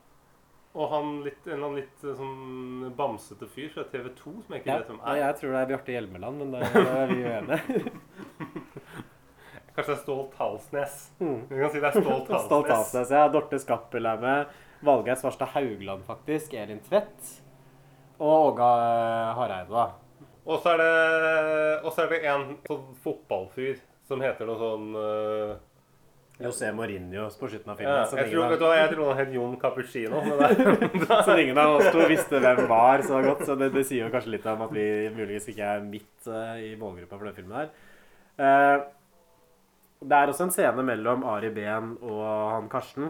Og 0.76 0.89
han 0.91 1.24
litt, 1.26 1.39
en 1.48 1.54
eller 1.56 1.65
annen 1.69 1.80
litt 1.80 2.04
sånn 2.04 2.91
bamsete 2.98 3.48
fyr 3.50 3.72
fra 3.74 3.88
TV 3.89 4.10
2 4.19 4.34
som 4.43 4.54
jeg 4.54 4.62
ikke 4.62 4.69
Ja, 4.69 4.82
vet 4.84 4.91
hvem 4.91 5.00
er. 5.02 5.22
jeg 5.24 5.38
tror 5.39 5.56
det 5.56 5.62
er 5.63 5.69
Bjarte 5.72 5.95
Hjelmeland, 5.95 6.43
men 6.43 6.52
da 6.54 6.60
er 7.06 7.13
vi 7.13 7.24
uenige. 7.24 7.93
Kanskje 9.80 9.94
det 9.94 10.00
er 10.00 10.04
Stolt 10.04 10.34
Halsnes. 10.36 10.96
Vi 11.20 11.60
kan 11.62 11.70
si 11.72 11.80
det 11.80 11.88
er 11.88 11.94
Stolt 11.96 12.28
Halsnes. 12.34 12.48
Stolt 12.50 12.72
Halsnes, 12.74 13.13
ja. 13.15 13.22
Dorte 13.32 13.60
Skappel 13.63 14.10
er 14.12 14.20
med. 14.20 14.58
Valgeir 14.84 15.15
Svarstad 15.15 15.54
Haugland, 15.54 16.04
faktisk. 16.04 16.54
Elin 16.54 16.82
Tvedt. 16.84 17.30
Og 18.20 18.50
Åga 18.50 18.68
Hareide, 19.38 19.72
da. 19.72 19.86
Og 20.44 20.60
så 20.60 20.74
er 20.74 20.84
det, 20.84 20.92
også 21.88 22.04
er 22.04 22.12
det 22.12 22.22
en 22.28 22.46
sånn 22.68 22.86
fotballfyr 23.06 23.80
som 24.10 24.20
heter 24.20 24.50
noe 24.50 24.60
sånn 24.60 24.88
uh, 24.98 25.58
José 26.44 26.74
Mourinho 26.76 27.30
på 27.39 27.52
slutten 27.54 27.72
av 27.72 27.80
filmen. 27.80 27.96
Ja, 28.02 28.08
jeg, 28.20 28.34
tror, 28.34 28.52
du 28.52 28.65
jeg 28.76 28.92
tror 28.92 29.13
han 29.13 29.20
het 29.22 29.36
Jon 29.38 29.58
Cappuccino. 29.62 30.24
Så 31.24 31.39
ingen 31.39 31.60
av 31.62 31.78
oss 31.78 31.88
to 31.96 32.04
visste 32.12 32.44
hvem 32.44 32.65
var 32.68 33.08
så 33.08 33.24
godt. 33.24 33.48
Så 33.48 33.56
det, 33.56 33.72
det 33.78 33.88
sier 33.88 34.10
jo 34.10 34.12
kanskje 34.12 34.36
litt 34.36 34.52
om 34.52 34.68
at 34.68 34.76
vi 34.76 34.89
muligens 35.15 35.48
ikke 35.54 35.76
er 35.78 35.86
midt 35.88 36.28
uh, 36.28 36.58
i 36.60 36.74
målgruppa 36.76 37.15
for 37.15 37.30
den 37.30 37.39
filmen 37.39 37.62
her. 37.62 37.78
Eh, 38.39 38.78
det 40.00 40.16
er 40.16 40.32
også 40.32 40.48
en 40.48 40.54
scene 40.56 40.86
mellom 40.86 41.26
Ari 41.28 41.50
Behn 41.56 41.98
og 42.00 42.22
han 42.54 42.70
Karsten. 42.72 43.10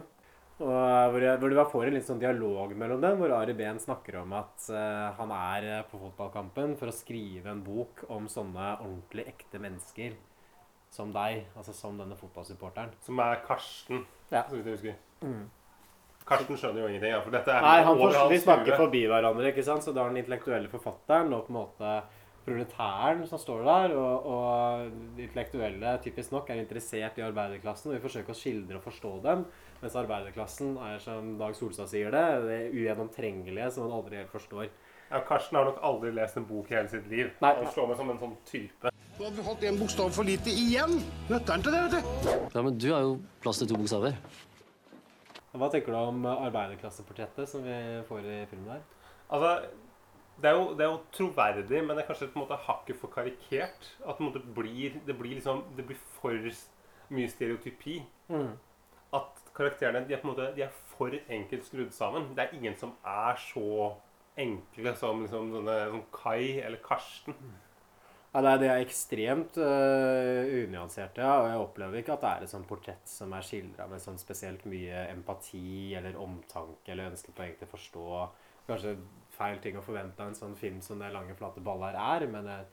Og 0.60 1.12
hvor, 1.13 1.23
jeg, 1.23 1.39
hvor 1.39 1.54
du 1.54 1.60
får 1.71 1.86
en 1.88 1.95
litt 1.95 2.08
sånn 2.08 2.19
dialog 2.19 2.73
mellom 2.75 2.99
dem, 3.04 3.19
hvor 3.21 3.32
Ari 3.38 3.54
Behn 3.56 3.78
snakker 3.80 4.17
om 4.23 4.34
at 4.36 4.65
uh, 4.73 5.13
han 5.15 5.32
er 5.32 5.67
eh, 5.69 5.86
på 5.88 6.02
fotballkampen 6.02 6.73
for 6.80 6.91
å 6.91 6.95
skrive 6.95 7.54
en 7.54 7.62
bok 7.63 8.04
om 8.12 8.28
sånne 8.28 8.73
ordentlig 8.82 9.30
ekte 9.32 9.62
mennesker 9.63 10.17
som 10.91 11.13
deg. 11.15 11.45
Altså 11.56 11.75
som 11.78 11.95
denne 12.02 12.17
fotballsupporteren. 12.19 12.91
som 13.06 13.23
er 13.23 13.39
Karsten, 13.45 14.04
Ja. 14.34 14.43
så 14.49 14.58
vidt 14.58 14.67
jeg 14.67 14.75
husker. 14.80 14.99
Karsten 16.30 16.60
skjønner 16.60 16.84
jo 16.84 16.89
ingenting, 16.91 17.13
ja, 17.15 17.21
for 17.23 17.34
dette 17.34 17.49
er 17.49 17.63
Nei, 17.63 17.80
han 17.88 17.97
får, 17.97 18.17
de 18.30 18.38
snakker 18.43 18.75
forbi 18.78 19.06
hverandre, 19.10 19.49
ikke 19.49 19.65
sant? 19.65 19.86
Så 19.86 19.93
da 19.95 20.04
er 20.04 20.12
den 20.12 20.21
intellektuelle 20.21 20.69
forfatteren 20.69 21.32
og 21.34 21.47
på 21.47 21.54
en 21.54 21.58
måte 21.62 21.93
proletæren 22.49 23.23
som 23.29 23.39
står 23.41 23.63
der, 23.67 23.95
og, 23.95 24.25
og 24.27 24.99
de 25.15 25.25
intellektuelle 25.27 25.95
typisk 26.03 26.33
nok 26.33 26.49
er 26.49 26.63
interessert 26.63 27.19
i 27.21 27.25
arbeiderklassen, 27.25 27.91
og 27.91 27.97
vi 27.97 28.03
forsøker 28.03 28.33
å 28.33 28.38
skildre 28.38 28.79
og 28.79 28.85
forstå 28.89 29.15
dem, 29.23 29.45
mens 29.79 29.97
arbeiderklassen 30.01 30.75
er, 30.89 30.97
som 31.03 31.35
Dag 31.39 31.55
Solstad 31.55 31.91
sier 31.91 32.12
det, 32.13 32.25
det 32.49 32.62
ugjennomtrengelige 32.73 33.69
som 33.75 33.88
man 33.88 33.99
aldri 34.01 34.19
helt 34.19 34.33
forstår. 34.33 34.67
Ja, 35.09 35.23
Karsten 35.25 35.57
har 35.57 35.65
nok 35.65 35.79
aldri 35.81 36.12
lest 36.13 36.38
en 36.38 36.45
bok 36.45 36.67
i 36.69 36.75
hele 36.77 36.89
sitt 36.91 37.07
liv. 37.09 37.31
Nei. 37.41 37.55
Han 37.57 37.71
slår 37.73 37.88
meg 37.89 37.97
som 37.97 38.12
en 38.13 38.19
sånn 38.21 38.35
type. 38.45 38.91
Du 39.17 39.23
hadde 39.25 39.45
hatt 39.47 39.63
en 39.65 39.79
bokstav 39.79 40.12
for 40.13 40.27
lite 40.27 40.53
igjen. 40.53 40.99
Nøtteren 41.31 41.65
til 41.65 41.73
det, 41.73 41.81
vet 41.88 41.95
du. 41.97 42.29
Ja, 42.53 42.62
men 42.62 42.77
du 42.77 42.85
har 42.93 43.07
jo 43.07 43.15
plass 43.41 43.62
til 43.62 43.71
to 43.71 43.79
bokstaver. 43.79 44.19
Hva 45.49 45.71
tenker 45.73 45.95
du 45.95 45.97
om 45.97 46.27
arbeiderklasseportrettet 46.29 47.49
som 47.49 47.65
vi 47.65 47.75
får 48.07 48.21
i 48.21 48.38
filmen 48.51 48.69
der? 48.69 48.85
Altså, 49.33 49.49
det 50.41 50.49
er, 50.49 50.56
jo, 50.58 50.73
det 50.78 50.86
er 50.86 50.91
jo 50.91 50.99
troverdig, 51.15 51.82
men 51.84 51.95
det 51.95 52.04
er 52.04 52.10
kanskje 52.10 52.30
på 52.32 52.39
en 52.39 52.45
måte 52.45 52.60
hakket 52.65 52.99
for 52.99 53.12
karikert. 53.13 53.88
At 54.08 54.19
måte 54.23 54.41
blir, 54.56 54.99
det 55.08 55.17
blir 55.17 55.38
liksom 55.38 55.63
Det 55.78 55.86
blir 55.86 55.97
for 56.19 56.52
mye 57.10 57.30
stereotypi. 57.30 58.02
At 59.13 59.41
karakterene 59.56 60.06
de 60.08 60.13
er 60.13 60.21
på 60.21 60.30
en 60.30 60.34
måte 60.36 60.52
De 60.56 60.63
er 60.67 60.75
for 60.93 61.15
enkelt 61.30 61.65
skrudd 61.65 61.91
sammen. 61.91 62.30
Det 62.36 62.45
er 62.45 62.56
ingen 62.56 62.78
som 62.78 62.93
er 63.06 63.39
så 63.41 63.95
enkle 64.39 64.93
som 64.95 65.23
liksom 65.23 65.49
sånne 65.54 65.80
som 65.89 66.06
Kai 66.15 66.62
eller 66.62 66.80
Karsten. 66.84 67.36
Ja, 68.30 68.43
det 68.45 68.49
er, 68.49 68.60
det 68.62 68.67
er 68.69 68.84
ekstremt 68.84 69.56
øh, 69.58 70.67
unyanserte, 70.67 71.21
ja, 71.25 71.39
og 71.41 71.47
jeg 71.49 71.62
opplever 71.63 71.97
ikke 71.97 72.13
at 72.13 72.21
det 72.21 72.30
er 72.30 72.43
et 72.45 72.52
sånt 72.52 72.67
portrett 72.69 73.10
som 73.10 73.34
er 73.34 73.41
skildra 73.41 73.88
med 73.89 74.04
sånn 74.04 74.21
spesielt 74.21 74.67
mye 74.69 75.08
empati 75.10 75.95
eller 75.97 76.19
omtanke 76.21 76.93
eller 76.93 77.10
ønske 77.10 77.34
på 77.34 77.47
å 77.49 77.71
forstå 77.71 78.06
Kanskje 78.69 78.91
feil 79.39 79.60
ting 79.63 79.80
å 79.80 79.84
forvente 79.86 80.23
av 80.23 80.32
en 80.32 80.38
sånn 80.38 80.58
film 80.60 80.82
som 80.84 80.99
det 81.02 81.12
lange, 81.15 81.38
flate 81.39 81.63
baller 81.63 81.95
er, 81.95 82.28
men 82.32 82.49
jeg 82.52 82.67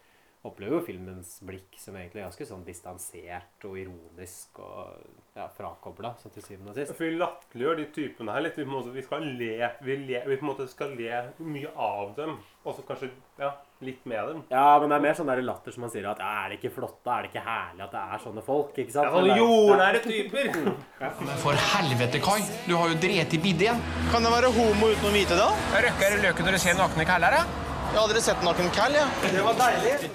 opplever 0.46 0.78
jo 0.78 0.84
filmens 0.86 1.36
blikk 1.46 1.76
som 1.80 1.96
egentlig 1.98 2.24
ganske 2.24 2.46
sånn 2.48 2.64
distansert 2.66 3.66
og 3.68 3.76
ironisk 3.80 4.60
og 4.62 4.96
ja, 5.36 5.46
frakobla, 5.52 6.14
sånn 6.22 6.32
til 6.34 6.44
syvende 6.44 6.72
og 6.72 6.78
sist. 6.78 6.94
For 6.96 7.04
vi 7.04 7.18
latterliggjør 7.20 7.78
de 7.80 7.86
typene 7.96 8.32
her 8.36 8.44
litt. 8.46 8.56
Vi, 8.56 8.64
på 8.64 8.70
en 8.72 8.76
måte, 8.78 8.94
vi 8.94 9.04
skal 9.04 9.26
le 9.26 9.70
Vi, 9.84 9.96
le, 10.08 10.22
vi 10.26 10.38
på 10.38 10.46
en 10.46 10.50
måte 10.52 10.68
skal 10.70 10.94
le 10.96 11.22
mye 11.44 11.72
av 11.74 12.14
dem, 12.16 12.36
og 12.64 12.76
så 12.76 12.84
kanskje 12.88 13.10
ja, 13.40 13.50
litt 13.84 14.06
med 14.08 14.30
dem. 14.30 14.42
Ja, 14.52 14.78
men 14.80 14.90
det 14.92 14.96
er 14.98 15.04
mer 15.04 15.18
sånn 15.18 15.30
der 15.30 15.42
latter 15.44 15.74
som 15.74 15.84
man 15.84 15.92
sier 15.92 16.08
at 16.10 16.22
ja, 16.22 16.30
er 16.44 16.54
det 16.54 16.60
ikke 16.60 16.72
flott, 16.78 16.98
da? 17.04 17.18
Er 17.18 17.26
det 17.26 17.32
ikke 17.34 17.44
herlig 17.46 17.86
at 17.86 17.96
det 17.96 18.04
er 18.16 18.24
sånne 18.24 18.46
folk? 18.46 18.72
ikke 18.80 18.96
sant? 18.96 19.10
Ja, 19.10 19.14
sånne 19.18 19.34
er- 19.34 19.42
jordnære 19.42 20.02
typer! 20.06 21.36
For 21.44 21.62
helvete, 21.74 22.22
Kai. 22.24 22.40
Du 22.68 22.76
har 22.78 22.92
jo 22.94 23.00
drept 23.02 23.36
i 23.36 23.42
igjen. 23.52 23.82
Kan 24.12 24.24
jeg 24.24 24.36
være 24.38 24.52
homo 24.56 24.92
uten 24.94 25.10
å 25.10 25.14
vite 25.14 25.38
det? 25.38 25.50
Røkker 25.86 26.20
løken 26.24 26.48
når 26.48 26.56
du 26.58 26.62
ser 26.64 26.78
nakne 26.80 27.08
kæller, 27.08 27.40
da? 27.40 27.64
Jeg 27.86 28.00
har 28.00 28.04
aldri 28.08 28.20
sett 28.24 28.42
naken 28.44 28.72
kæll, 28.76 28.96
jeg. 28.98 29.34
Det 29.36 29.44
var 29.46 29.60
deilig. 29.60 30.14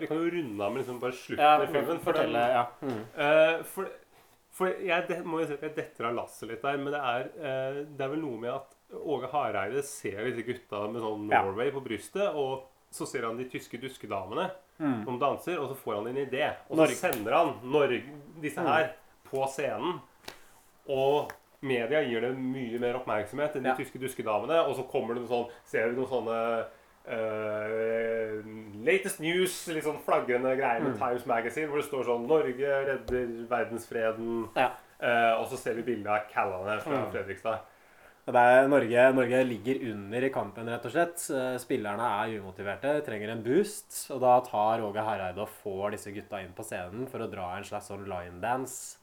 Vi 0.00 0.06
kan 0.10 0.16
jo 0.20 0.30
runde 0.30 0.64
av 0.64 0.72
med 0.72 0.82
liksom 0.82 1.00
bare 1.02 1.12
slutten 1.12 1.44
Ja, 1.44 1.62
i 1.62 1.66
filmen. 1.66 2.00
For, 2.04 2.12
den, 2.12 2.32
ja. 2.32 2.66
Mm. 2.82 3.00
Uh, 3.16 3.62
for, 3.64 3.88
for 4.50 4.66
jeg 4.86 5.06
det, 5.08 5.20
må 5.24 5.40
jo 5.40 5.46
si 5.46 5.54
at 5.58 5.62
jeg 5.68 5.74
detter 5.76 6.08
av 6.10 6.14
lasset 6.18 6.48
litt 6.50 6.62
der, 6.62 6.76
men 6.80 6.92
det 6.92 7.00
er, 7.00 7.28
uh, 7.38 7.80
det 7.96 8.04
er 8.06 8.12
vel 8.16 8.22
noe 8.24 8.40
med 8.40 8.50
at 8.56 8.76
Åge 8.90 9.28
Hareide 9.30 9.82
ser 9.86 10.24
disse 10.26 10.42
gutta 10.42 10.80
med 10.90 11.00
sånn 11.04 11.28
Ja. 11.30 11.42
Norway 11.46 11.70
på 11.70 11.82
brystet, 11.84 12.34
og 12.34 12.66
så 12.90 13.06
ser 13.06 13.22
han 13.28 13.36
de 13.38 13.44
tyske 13.52 13.78
duskedamene 13.80 14.50
Mm. 14.80 15.04
som 15.04 15.18
danser, 15.20 15.58
og 15.60 15.68
så 15.68 15.74
får 15.76 15.94
han 15.98 16.06
en 16.08 16.16
idé. 16.26 16.46
Og 16.70 16.78
Norge. 16.78 16.94
så 16.96 17.10
sender 17.12 17.34
han 17.36 17.50
Norge, 17.68 18.02
disse 18.40 18.62
her 18.64 18.94
på 19.28 19.42
scenen. 19.52 19.98
Og 20.88 21.30
media 21.60 22.00
gir 22.02 22.24
det 22.24 22.30
mye 22.40 22.78
mer 22.80 22.96
oppmerksomhet 22.96 23.56
enn 23.58 23.62
de 23.66 23.68
Ja. 23.68 23.76
tyske 23.76 24.00
duskedamene. 24.00 24.56
Og 24.66 24.74
så 24.76 24.86
kommer 24.88 25.14
det 25.14 25.22
noe 25.24 25.28
sånn, 25.28 25.50
ser 25.66 25.90
vi 25.90 25.96
noen 26.00 26.08
sånne 26.08 26.66
eh, 27.08 28.40
latest 28.84 29.20
news, 29.20 29.56
litt 29.72 29.84
sånn 29.86 30.00
flagrende 30.04 30.52
greier 30.58 30.84
med 30.84 30.98
Times 30.98 31.26
Magazine, 31.28 31.68
hvor 31.70 31.80
det 31.80 31.88
står 31.88 32.06
sånn 32.08 32.26
'Norge 32.28 32.70
redder 32.90 33.34
verdensfreden'. 33.50 34.48
Ja. 34.56 34.70
Uh, 35.00 35.40
og 35.40 35.46
så 35.48 35.56
ser 35.56 35.74
vi 35.74 35.82
bilde 35.82 36.10
av 36.12 36.26
Callane 36.32 36.80
fra 36.84 37.06
Mm. 37.06 37.10
Fredrikstad. 37.10 37.60
Det 38.30 38.68
Norge, 38.68 39.12
Norge 39.14 39.44
ligger 39.44 39.90
under 39.90 40.22
i 40.22 40.28
kampen, 40.30 40.68
rett 40.68 40.84
og 40.84 40.92
slett. 40.92 41.18
Eh, 41.34 41.56
Spillerne 41.58 42.04
er 42.04 42.38
umotiverte, 42.38 43.02
trenger 43.04 43.30
en 43.32 43.42
boost. 43.42 44.10
Og 44.12 44.20
da 44.20 44.38
tar 44.40 44.84
Åge 44.84 45.02
Hareide 45.02 45.38
og 45.40 45.48
får 45.64 45.90
disse 45.96 46.12
gutta 46.14 46.38
inn 46.40 46.52
på 46.52 46.62
scenen 46.62 47.08
for 47.08 47.18
å 47.18 47.30
dra 47.30 47.56
en 47.56 47.64
slags 47.64 47.88
sånn 47.88 48.06
line 48.06 48.38
dance 48.40 48.98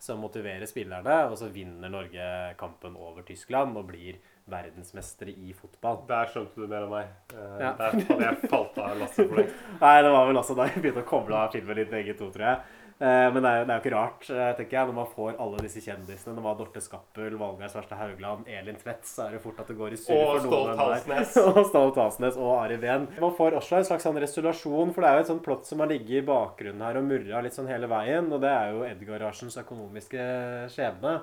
som 0.00 0.20
motiverer 0.24 0.64
spillerne. 0.68 1.16
Og 1.30 1.36
så 1.40 1.50
vinner 1.52 1.92
Norge 1.92 2.26
kampen 2.60 2.96
over 2.96 3.22
Tyskland 3.28 3.76
og 3.76 3.90
blir 3.92 4.18
verdensmestere 4.50 5.30
i 5.36 5.52
fotball. 5.54 6.00
Der 6.08 6.30
skjønte 6.32 6.56
du 6.58 6.66
mer 6.66 6.86
enn 6.86 6.92
meg. 6.94 7.10
Eh, 7.34 7.56
Ja. 7.60 7.72
Der 7.78 7.94
hadde 8.00 8.24
jeg 8.24 8.50
falt 8.50 8.78
av 8.82 8.96
lasset 8.98 9.28
for 9.28 9.36
lengst. 9.42 9.54
Nei, 9.84 9.94
det 10.02 10.10
var 10.16 10.26
vel 10.30 10.40
også 10.40 10.56
da 10.58 10.66
jeg 10.70 10.82
begynte 10.82 11.04
å 11.04 11.10
koble 11.10 11.36
av 11.38 11.52
filmen 11.54 11.76
litt 11.78 11.92
begge 11.92 12.16
to, 12.18 12.30
tror 12.34 12.46
jeg. 12.48 12.76
Eh, 13.00 13.32
Men 13.32 13.40
det 13.40 13.48
er, 13.48 13.58
jo, 13.60 13.64
det 13.64 13.72
er 13.72 13.78
jo 13.78 13.80
ikke 13.80 13.92
rart, 13.94 14.26
eh, 14.28 14.48
tenker 14.58 14.76
jeg, 14.76 14.88
når 14.90 14.96
man 14.98 15.06
får 15.08 15.38
alle 15.40 15.62
disse 15.64 15.80
kjendisene. 15.80 16.34
Når 16.36 16.42
man 16.44 16.50
har 16.50 16.58
Dorte 16.58 16.82
Skappel, 16.84 17.36
Valgeir 17.40 17.70
Svarstad 17.72 17.96
Haugland, 17.96 18.44
Elin 18.52 18.76
Tvedt, 18.76 19.08
så 19.08 19.24
er 19.24 19.36
det 19.38 19.40
fort 19.40 19.62
at 19.62 19.70
det 19.72 19.76
går 19.78 19.96
i 19.96 20.00
surr 20.02 20.20
for 20.42 20.48
noen. 20.50 20.76
Halsnes. 20.76 21.32
og 21.48 21.62
Stolt 21.70 21.96
Halsnes 21.96 22.36
og 22.36 22.52
Ari 22.58 22.76
Ven. 22.82 23.08
Man 23.24 23.32
får 23.38 23.56
også 23.56 23.78
en 23.78 23.88
slags 23.88 24.04
sånn 24.04 24.20
resolusjon, 24.20 24.92
for 24.92 25.00
det 25.00 25.08
er 25.14 25.16
jo 25.16 25.24
et 25.24 25.32
sånt 25.32 25.44
plott 25.48 25.64
som 25.70 25.80
har 25.80 25.88
ligget 25.94 26.20
i 26.20 26.26
bakgrunnen 26.28 26.84
her 26.84 27.00
og 27.00 27.08
murra 27.08 27.40
litt 27.46 27.56
sånn 27.56 27.72
hele 27.72 27.88
veien, 27.88 28.28
og 28.28 28.44
det 28.44 28.52
er 28.52 28.74
jo 28.76 28.84
Edgar 28.90 29.24
Arsens 29.30 29.56
økonomiske 29.64 30.28
skjebne. 30.76 31.16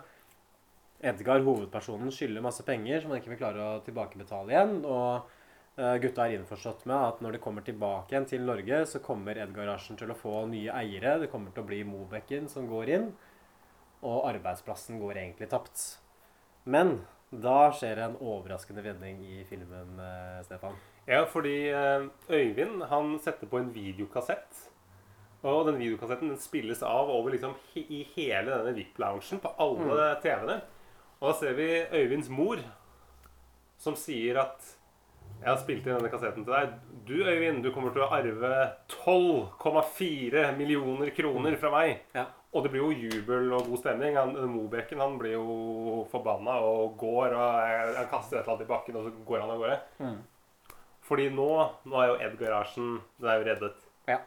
Edgar, 1.05 1.45
hovedpersonen, 1.45 2.09
skylder 2.09 2.41
masse 2.41 2.65
penger 2.65 3.03
som 3.03 3.13
han 3.13 3.21
ikke 3.21 3.35
vil 3.35 3.43
klare 3.43 3.61
å 3.61 3.81
tilbakebetale 3.85 4.49
igjen. 4.55 4.79
og 4.81 5.29
Gutta 5.77 6.23
er 6.25 6.39
innforstått 6.39 6.87
med 6.89 6.97
at 6.97 7.19
når 7.21 7.35
de 7.35 7.39
kommer 7.43 7.61
tilbake 7.61 8.09
igjen 8.09 8.25
til 8.25 8.41
Norge, 8.47 8.79
så 8.89 9.01
kommer 9.03 9.37
Edgarasjen 9.37 9.99
til 9.99 10.09
å 10.09 10.17
få 10.17 10.39
nye 10.49 10.73
eiere. 10.73 11.19
Det 11.21 11.29
kommer 11.29 11.53
til 11.53 11.61
å 11.61 11.67
bli 11.69 11.83
Mobekken 11.85 12.47
som 12.49 12.65
går 12.65 12.89
inn, 12.95 13.11
og 14.01 14.25
arbeidsplassen 14.31 14.97
går 14.97 15.19
egentlig 15.21 15.51
tapt. 15.51 15.83
Men 16.65 16.95
da 17.31 17.67
skjer 17.75 17.99
en 17.99 18.15
overraskende 18.23 18.83
vending 18.85 19.19
i 19.27 19.43
filmen, 19.47 19.99
eh, 19.99 20.39
Stefan. 20.47 20.77
Ja, 21.07 21.25
fordi 21.27 21.69
eh, 21.69 22.07
Øyvind 22.29 22.83
han 22.87 23.19
setter 23.19 23.47
på 23.51 23.59
en 23.59 23.73
videokassett. 23.75 24.63
Og 25.43 25.67
den 25.67 25.77
videokassetten 25.77 26.31
den 26.31 26.39
spilles 26.41 26.81
av 26.83 27.11
over 27.11 27.31
liksom 27.35 27.53
i 27.75 28.01
hele 28.15 28.49
denne 28.49 28.73
VIP-loungen 28.75 29.43
på 29.43 29.53
alle 29.61 30.09
TV-ene. 30.23 30.57
Og 31.19 31.29
da 31.29 31.35
ser 31.37 31.53
vi 31.57 31.69
Øyvinds 31.91 32.29
mor 32.29 32.63
som 33.77 33.95
sier 33.99 34.39
at 34.41 34.76
jeg 35.41 35.49
har 35.49 35.59
spilt 35.61 35.85
inn 35.85 35.97
denne 35.97 36.11
kassetten 36.11 36.45
til 36.45 36.53
deg. 36.53 36.77
Du, 37.07 37.13
Øyvind, 37.23 37.61
du 37.63 37.69
kommer 37.71 37.93
til 37.95 38.03
å 38.03 38.09
arve 38.11 38.53
12,4 38.91 40.49
millioner 40.57 41.11
kroner 41.15 41.55
fra 41.61 41.71
meg. 41.71 42.01
Ja. 42.17 42.25
Og 42.55 42.63
det 42.63 42.71
blir 42.73 42.83
jo 42.83 43.11
jubel 43.11 43.51
og 43.55 43.67
god 43.69 43.81
stemning. 43.83 44.17
Han, 44.17 44.33
Mobeken 44.51 45.03
han 45.03 45.17
blir 45.19 45.37
jo 45.37 46.05
forbanna 46.11 46.57
og 46.65 46.97
går 46.99 47.35
og 47.37 47.99
han 47.99 48.09
kaster 48.11 48.39
et 48.39 48.43
eller 48.43 48.55
annet 48.55 48.65
i 48.65 48.71
bakken, 48.71 48.97
og 48.97 49.07
så 49.07 49.27
går 49.27 49.43
han 49.43 49.53
av 49.53 49.61
gårde. 49.61 50.15
Fordi 51.07 51.29
nå, 51.31 51.51
nå 51.87 52.01
er 52.01 52.09
jo 52.09 52.17
Ed-garasjen 52.25 52.89
Den 53.21 53.29
er 53.31 53.37
jo 53.39 53.47
reddet. 53.47 53.85
Ja. 54.09 54.17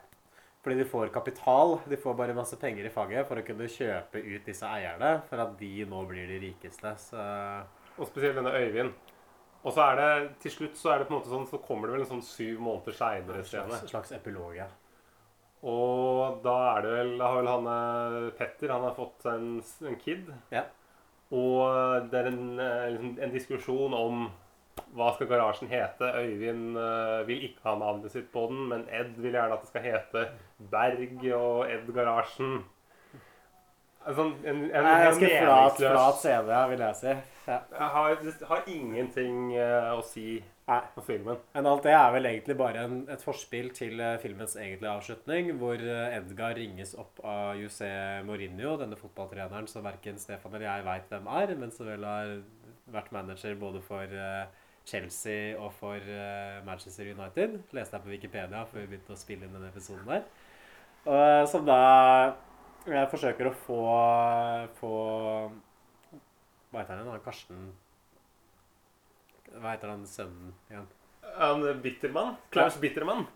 Fordi 0.64 0.76
de 0.76 0.88
får 0.88 1.12
kapital. 1.12 1.78
De 1.88 1.96
får 2.00 2.16
bare 2.16 2.36
masse 2.36 2.56
penger 2.60 2.86
i 2.86 2.92
fanget 2.92 3.28
for 3.28 3.40
å 3.40 3.44
kunne 3.44 3.68
kjøpe 3.72 4.20
ut 4.20 4.48
disse 4.48 4.68
eierne, 4.68 5.18
for 5.28 5.40
at 5.40 5.56
de 5.60 5.86
nå 5.88 6.02
blir 6.08 6.28
de 6.28 6.40
rikeste. 6.48 6.92
Så 7.00 7.20
Og 7.98 8.08
spesielt 8.08 8.36
denne 8.36 8.52
Øyvind. 8.56 8.92
Og 9.60 9.74
så 9.76 9.84
er 9.90 9.98
det 9.98 10.10
til 10.40 10.54
slutt 10.54 10.78
så 10.80 10.94
er 10.94 11.02
det 11.02 11.08
på 11.08 11.14
en 11.14 11.18
måte 11.18 11.32
sånn, 11.32 11.48
så 11.50 11.60
kommer 11.60 11.88
det 11.88 11.98
vel 11.98 12.04
en 12.06 12.12
sånn 12.14 12.24
syv 12.24 12.60
måneder 12.64 12.96
seinere 12.96 13.44
scene. 13.44 13.80
slags, 13.90 14.12
epilog, 14.16 14.54
ja. 14.56 14.68
Og 15.68 16.40
da 16.44 16.54
er 16.70 16.86
det 16.86 16.92
vel 16.94 17.10
Da 17.20 17.26
har 17.28 17.34
vel 17.36 17.48
han 17.50 17.66
eh, 17.68 18.30
Petter 18.38 18.70
Han 18.72 18.86
har 18.86 18.94
fått 18.96 19.26
en, 19.28 19.58
en 19.60 19.98
kid. 20.00 20.30
Ja. 20.48 20.62
Og 21.36 22.08
det 22.10 22.22
er 22.22 22.30
en, 22.30 22.46
eh, 22.58 22.86
liksom, 22.94 23.10
en 23.20 23.34
diskusjon 23.34 23.96
om 23.98 24.30
hva 24.96 25.10
skal 25.14 25.28
garasjen 25.30 25.68
hete. 25.70 26.08
Øyvind 26.16 26.78
eh, 26.80 27.20
vil 27.28 27.44
ikke 27.50 27.68
ha 27.68 27.76
navnet 27.78 28.14
sitt 28.14 28.30
på 28.32 28.46
den, 28.50 28.64
men 28.72 28.86
Ed 28.88 29.12
vil 29.20 29.36
gjerne 29.36 29.58
at 29.58 29.66
det 29.66 29.70
skal 29.70 29.84
hete 29.84 30.24
Berg 30.72 31.20
og 31.36 31.68
Ed 31.68 31.92
Altså, 34.00 34.30
en, 34.48 34.62
en, 34.64 34.86
Nei, 34.86 34.94
Ganske 35.04 35.28
flat, 35.28 35.76
flat 35.76 36.22
CD, 36.22 36.54
vil 36.70 36.82
jeg 36.86 36.96
si. 36.96 37.12
Ja. 37.50 37.58
Jeg 37.74 37.88
har, 37.96 38.14
det 38.22 38.48
har 38.48 38.70
ingenting 38.70 39.50
uh, 39.52 39.90
å 39.98 40.00
si 40.06 40.38
Nei. 40.70 40.78
på 40.94 41.04
filmen. 41.04 41.40
Men 41.52 41.68
alt 41.68 41.84
det 41.84 41.92
er 41.92 42.14
vel 42.14 42.28
egentlig 42.30 42.56
bare 42.56 42.86
en, 42.86 43.02
et 43.12 43.24
forspill 43.24 43.72
til 43.76 44.00
eh, 44.00 44.16
filmens 44.22 44.54
egentlige 44.54 44.92
avslutning, 44.92 45.50
hvor 45.58 45.82
eh, 45.82 46.14
Edgar 46.14 46.54
ringes 46.54 46.94
opp 47.00 47.18
av 47.26 47.58
José 47.58 47.90
Mourinho, 48.24 48.76
denne 48.78 48.98
fotballtreneren 49.00 49.66
som 49.68 49.82
verken 49.84 50.20
Stefan 50.22 50.54
eller 50.54 50.68
jeg 50.68 50.86
veit 50.86 51.10
hvem 51.10 51.26
er, 51.40 51.54
men 51.58 51.74
som 51.74 51.90
vel 51.90 52.06
har 52.06 52.36
vært 52.94 53.10
manager 53.16 53.58
både 53.58 53.82
for 53.82 54.14
Chelsea 54.86 55.56
og 55.58 55.74
for 55.74 56.06
Manchester 56.66 57.10
United. 57.10 57.58
Leste 57.74 57.98
jeg 57.98 58.06
på 58.06 58.14
Wikipedia 58.14 58.62
før 58.70 58.84
vi 58.84 58.92
begynte 58.92 59.14
å 59.14 59.18
spille 59.18 59.46
inn 59.46 59.58
denne 59.58 59.70
episoden 59.70 60.06
der. 60.06 61.44
Som 61.50 61.66
da 61.66 61.82
eh, 62.88 63.04
forsøker 63.10 63.50
å 63.50 63.56
få, 63.66 63.80
få 64.80 64.94
Hva 66.70 66.82
heter 66.82 67.02
han? 67.02 67.20
Karsten 67.24 67.68
Hva 69.56 69.74
heter 69.74 69.92
han 69.92 70.06
sønnen 70.08 70.54
igjen? 70.70 70.88
Han 71.40 71.62
Bittermann. 71.82 72.34
Klaus 72.50 72.78
Bittermann. 72.80 73.26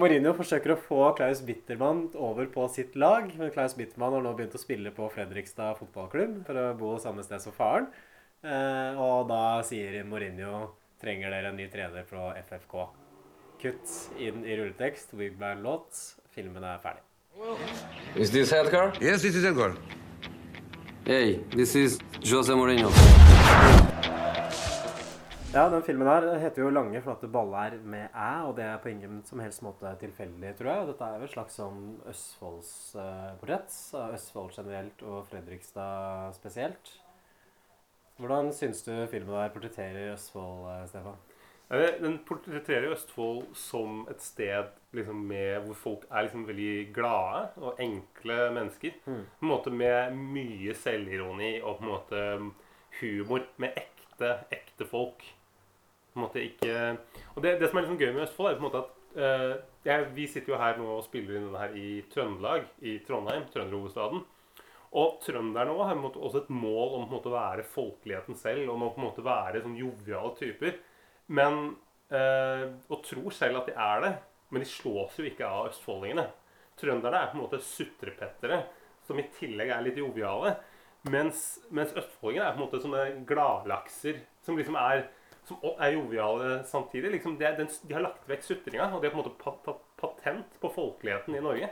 Mourinho 0.00 0.32
forsøker 0.36 0.72
å 0.72 0.80
få 0.80 1.00
Klaus 1.18 1.40
Bittermann 1.44 2.06
over 2.16 2.48
på 2.52 2.64
sitt 2.72 2.96
lag. 2.98 3.28
Men 3.38 3.52
Klaus 3.54 3.76
Bittermann 3.78 4.16
har 4.16 4.24
nå 4.24 4.34
begynt 4.36 4.56
å 4.56 4.60
spille 4.60 4.92
på 4.94 5.08
Fredrikstad 5.14 5.78
fotballklubb 5.80 6.40
for 6.48 6.60
å 6.60 6.68
bo 6.78 6.94
samme 7.02 7.24
sted 7.26 7.44
som 7.44 7.56
faren. 7.56 7.90
Eh, 8.42 9.00
og 9.00 9.28
da 9.30 9.60
sier 9.66 10.00
Mourinho 10.06 10.68
trenger 11.02 11.34
dere 11.34 11.52
en 11.52 11.58
ny 11.58 11.68
trener 11.72 12.06
fra 12.08 12.32
FFK. 12.38 12.78
Kutt 13.58 13.98
inn 14.22 14.44
i 14.46 14.56
rulletekst, 14.58 15.14
Wigband-låt. 15.18 16.02
Filmen 16.34 16.66
er 16.66 16.80
ferdig. 16.82 17.07
Is 18.16 18.30
this 18.32 18.52
Edgar? 18.52 18.92
Yes, 19.00 19.22
this 19.22 19.36
is 19.36 19.44
Edgar. 19.44 19.76
Hey, 21.04 21.38
this 21.50 21.76
is 21.76 21.98
José 22.20 22.54
Mourinho. 22.54 22.90
Ja, 25.52 25.68
den 25.70 25.82
filmen 25.82 26.08
her 26.08 26.38
heter 26.38 26.62
jo 26.62 26.70
'Lange, 26.70 27.02
flate 27.02 27.28
baller 27.28 27.78
med 27.84 28.08
æ', 28.14 28.42
og 28.48 28.56
det 28.56 28.64
er 28.64 28.76
på 28.82 28.88
ingen 28.88 29.22
som 29.24 29.38
helst 29.38 29.62
måte 29.62 29.94
tilfeldig, 30.00 30.56
tror 30.58 30.72
jeg. 30.72 30.86
Dette 30.86 31.04
er 31.04 31.18
jo 31.18 31.24
et 31.24 31.30
slags 31.30 31.54
sånn 31.54 32.00
Østfoldsportrett 32.10 33.78
Uh, 33.94 34.14
Østfold 34.14 34.52
generelt 34.56 35.02
og 35.02 35.26
Fredrikstad 35.30 36.34
spesielt. 36.34 37.00
Hvordan 38.18 38.52
syns 38.52 38.82
du 38.82 39.06
filmen 39.06 39.34
der 39.34 39.48
portretterer 39.54 40.12
Østfold, 40.12 40.66
eh, 40.74 40.86
Stefan? 40.88 41.27
Den 41.68 42.14
portretterer 42.24 42.94
Østfold 42.94 43.50
som 43.58 44.06
et 44.08 44.22
sted 44.24 44.70
liksom, 44.96 45.20
med, 45.28 45.66
hvor 45.66 45.76
folk 45.76 46.06
er 46.08 46.24
liksom 46.24 46.46
veldig 46.48 46.94
glade 46.96 47.42
og 47.60 47.82
enkle 47.84 48.38
mennesker. 48.56 48.94
Mm. 49.04 49.26
På 49.40 49.44
en 49.44 49.52
måte 49.52 49.70
Med 49.70 50.16
mye 50.16 50.74
selvironi 50.74 51.58
og 51.60 51.76
på 51.78 51.84
en 51.84 51.90
måte 51.92 52.22
humor. 53.00 53.44
Med 53.60 53.76
ekte, 53.76 54.32
ekte 54.50 54.88
folk. 54.88 55.26
På 56.14 56.16
en 56.16 56.24
måte 56.24 56.40
ikke 56.42 56.96
Og 57.36 57.42
det, 57.44 57.58
det 57.60 57.68
som 57.68 57.78
er 57.78 57.84
liksom 57.84 58.00
gøy 58.00 58.14
med 58.14 58.24
Østfold, 58.24 58.50
er 58.50 58.56
på 58.56 58.64
en 58.64 58.70
måte 58.70 58.84
at 58.86 58.90
uh, 59.20 59.54
jeg, 59.84 60.08
Vi 60.16 60.26
sitter 60.26 60.54
jo 60.54 60.64
her 60.64 60.80
nå 60.80 60.88
og 60.96 61.04
spiller 61.04 61.36
inn 61.36 61.48
denne 61.50 61.66
her 61.66 61.76
i 61.76 62.00
Trøndelag, 62.08 62.64
i 62.80 62.98
Trondheim, 63.04 63.44
trønderhovedstaden. 63.52 64.24
Og 64.96 65.18
trønderne 65.20 65.74
også 65.74 65.84
har 65.84 65.96
på 65.96 66.00
en 66.00 66.06
måte 66.06 66.20
også 66.24 66.46
et 66.46 66.54
mål 66.64 66.94
om 66.96 67.02
på 67.04 67.12
en 67.12 67.18
måte 67.18 67.28
å 67.28 67.36
være 67.36 67.72
folkeligheten 67.76 68.40
selv. 68.40 68.70
Om 68.72 68.86
å 68.86 68.94
på 68.94 69.02
en 69.02 69.10
måte 69.10 69.24
være 69.26 69.60
sånn 69.60 69.76
joviale 69.76 70.32
typer. 70.40 70.78
Men 71.28 71.76
eh, 72.10 72.64
Og 72.88 73.02
tror 73.04 73.34
selv 73.36 73.60
at 73.60 73.70
de 73.70 73.76
er 73.76 74.04
det. 74.04 74.14
Men 74.48 74.64
de 74.64 74.70
slås 74.70 75.18
jo 75.20 75.26
ikke 75.28 75.46
av 75.46 75.68
østfoldingene. 75.68 76.24
Trønderne 76.78 77.20
er 77.20 77.30
på 77.30 77.36
en 77.36 77.44
måte 77.44 77.60
sutrepettere 77.60 78.62
som 79.04 79.18
i 79.20 79.26
tillegg 79.34 79.72
er 79.72 79.84
litt 79.84 79.98
joviale. 80.00 80.54
Mens, 81.12 81.58
mens 81.74 81.92
østfoldingene 81.96 82.46
er 82.46 82.56
på 82.56 82.60
en 82.60 82.64
måte 82.64 82.80
sånne 82.82 83.04
gladlakser 83.28 84.22
som 84.44 84.56
liksom 84.58 84.78
er 84.80 85.06
som 85.48 85.60
er 85.80 85.94
joviale 85.96 86.62
samtidig. 86.68 87.10
Liksom 87.16 87.36
det, 87.40 87.54
den, 87.56 87.68
de 87.88 87.96
har 87.96 88.04
lagt 88.04 88.26
vekk 88.28 88.44
sutringa, 88.44 88.90
og 88.92 89.00
de 89.00 89.08
har 89.08 89.14
på 89.14 89.18
en 89.18 89.22
måte 89.22 89.36
pat, 89.40 89.60
pat, 89.64 89.84
patent 90.00 90.58
på 90.60 90.70
folkeligheten 90.74 91.36
i 91.38 91.44
Norge. 91.44 91.70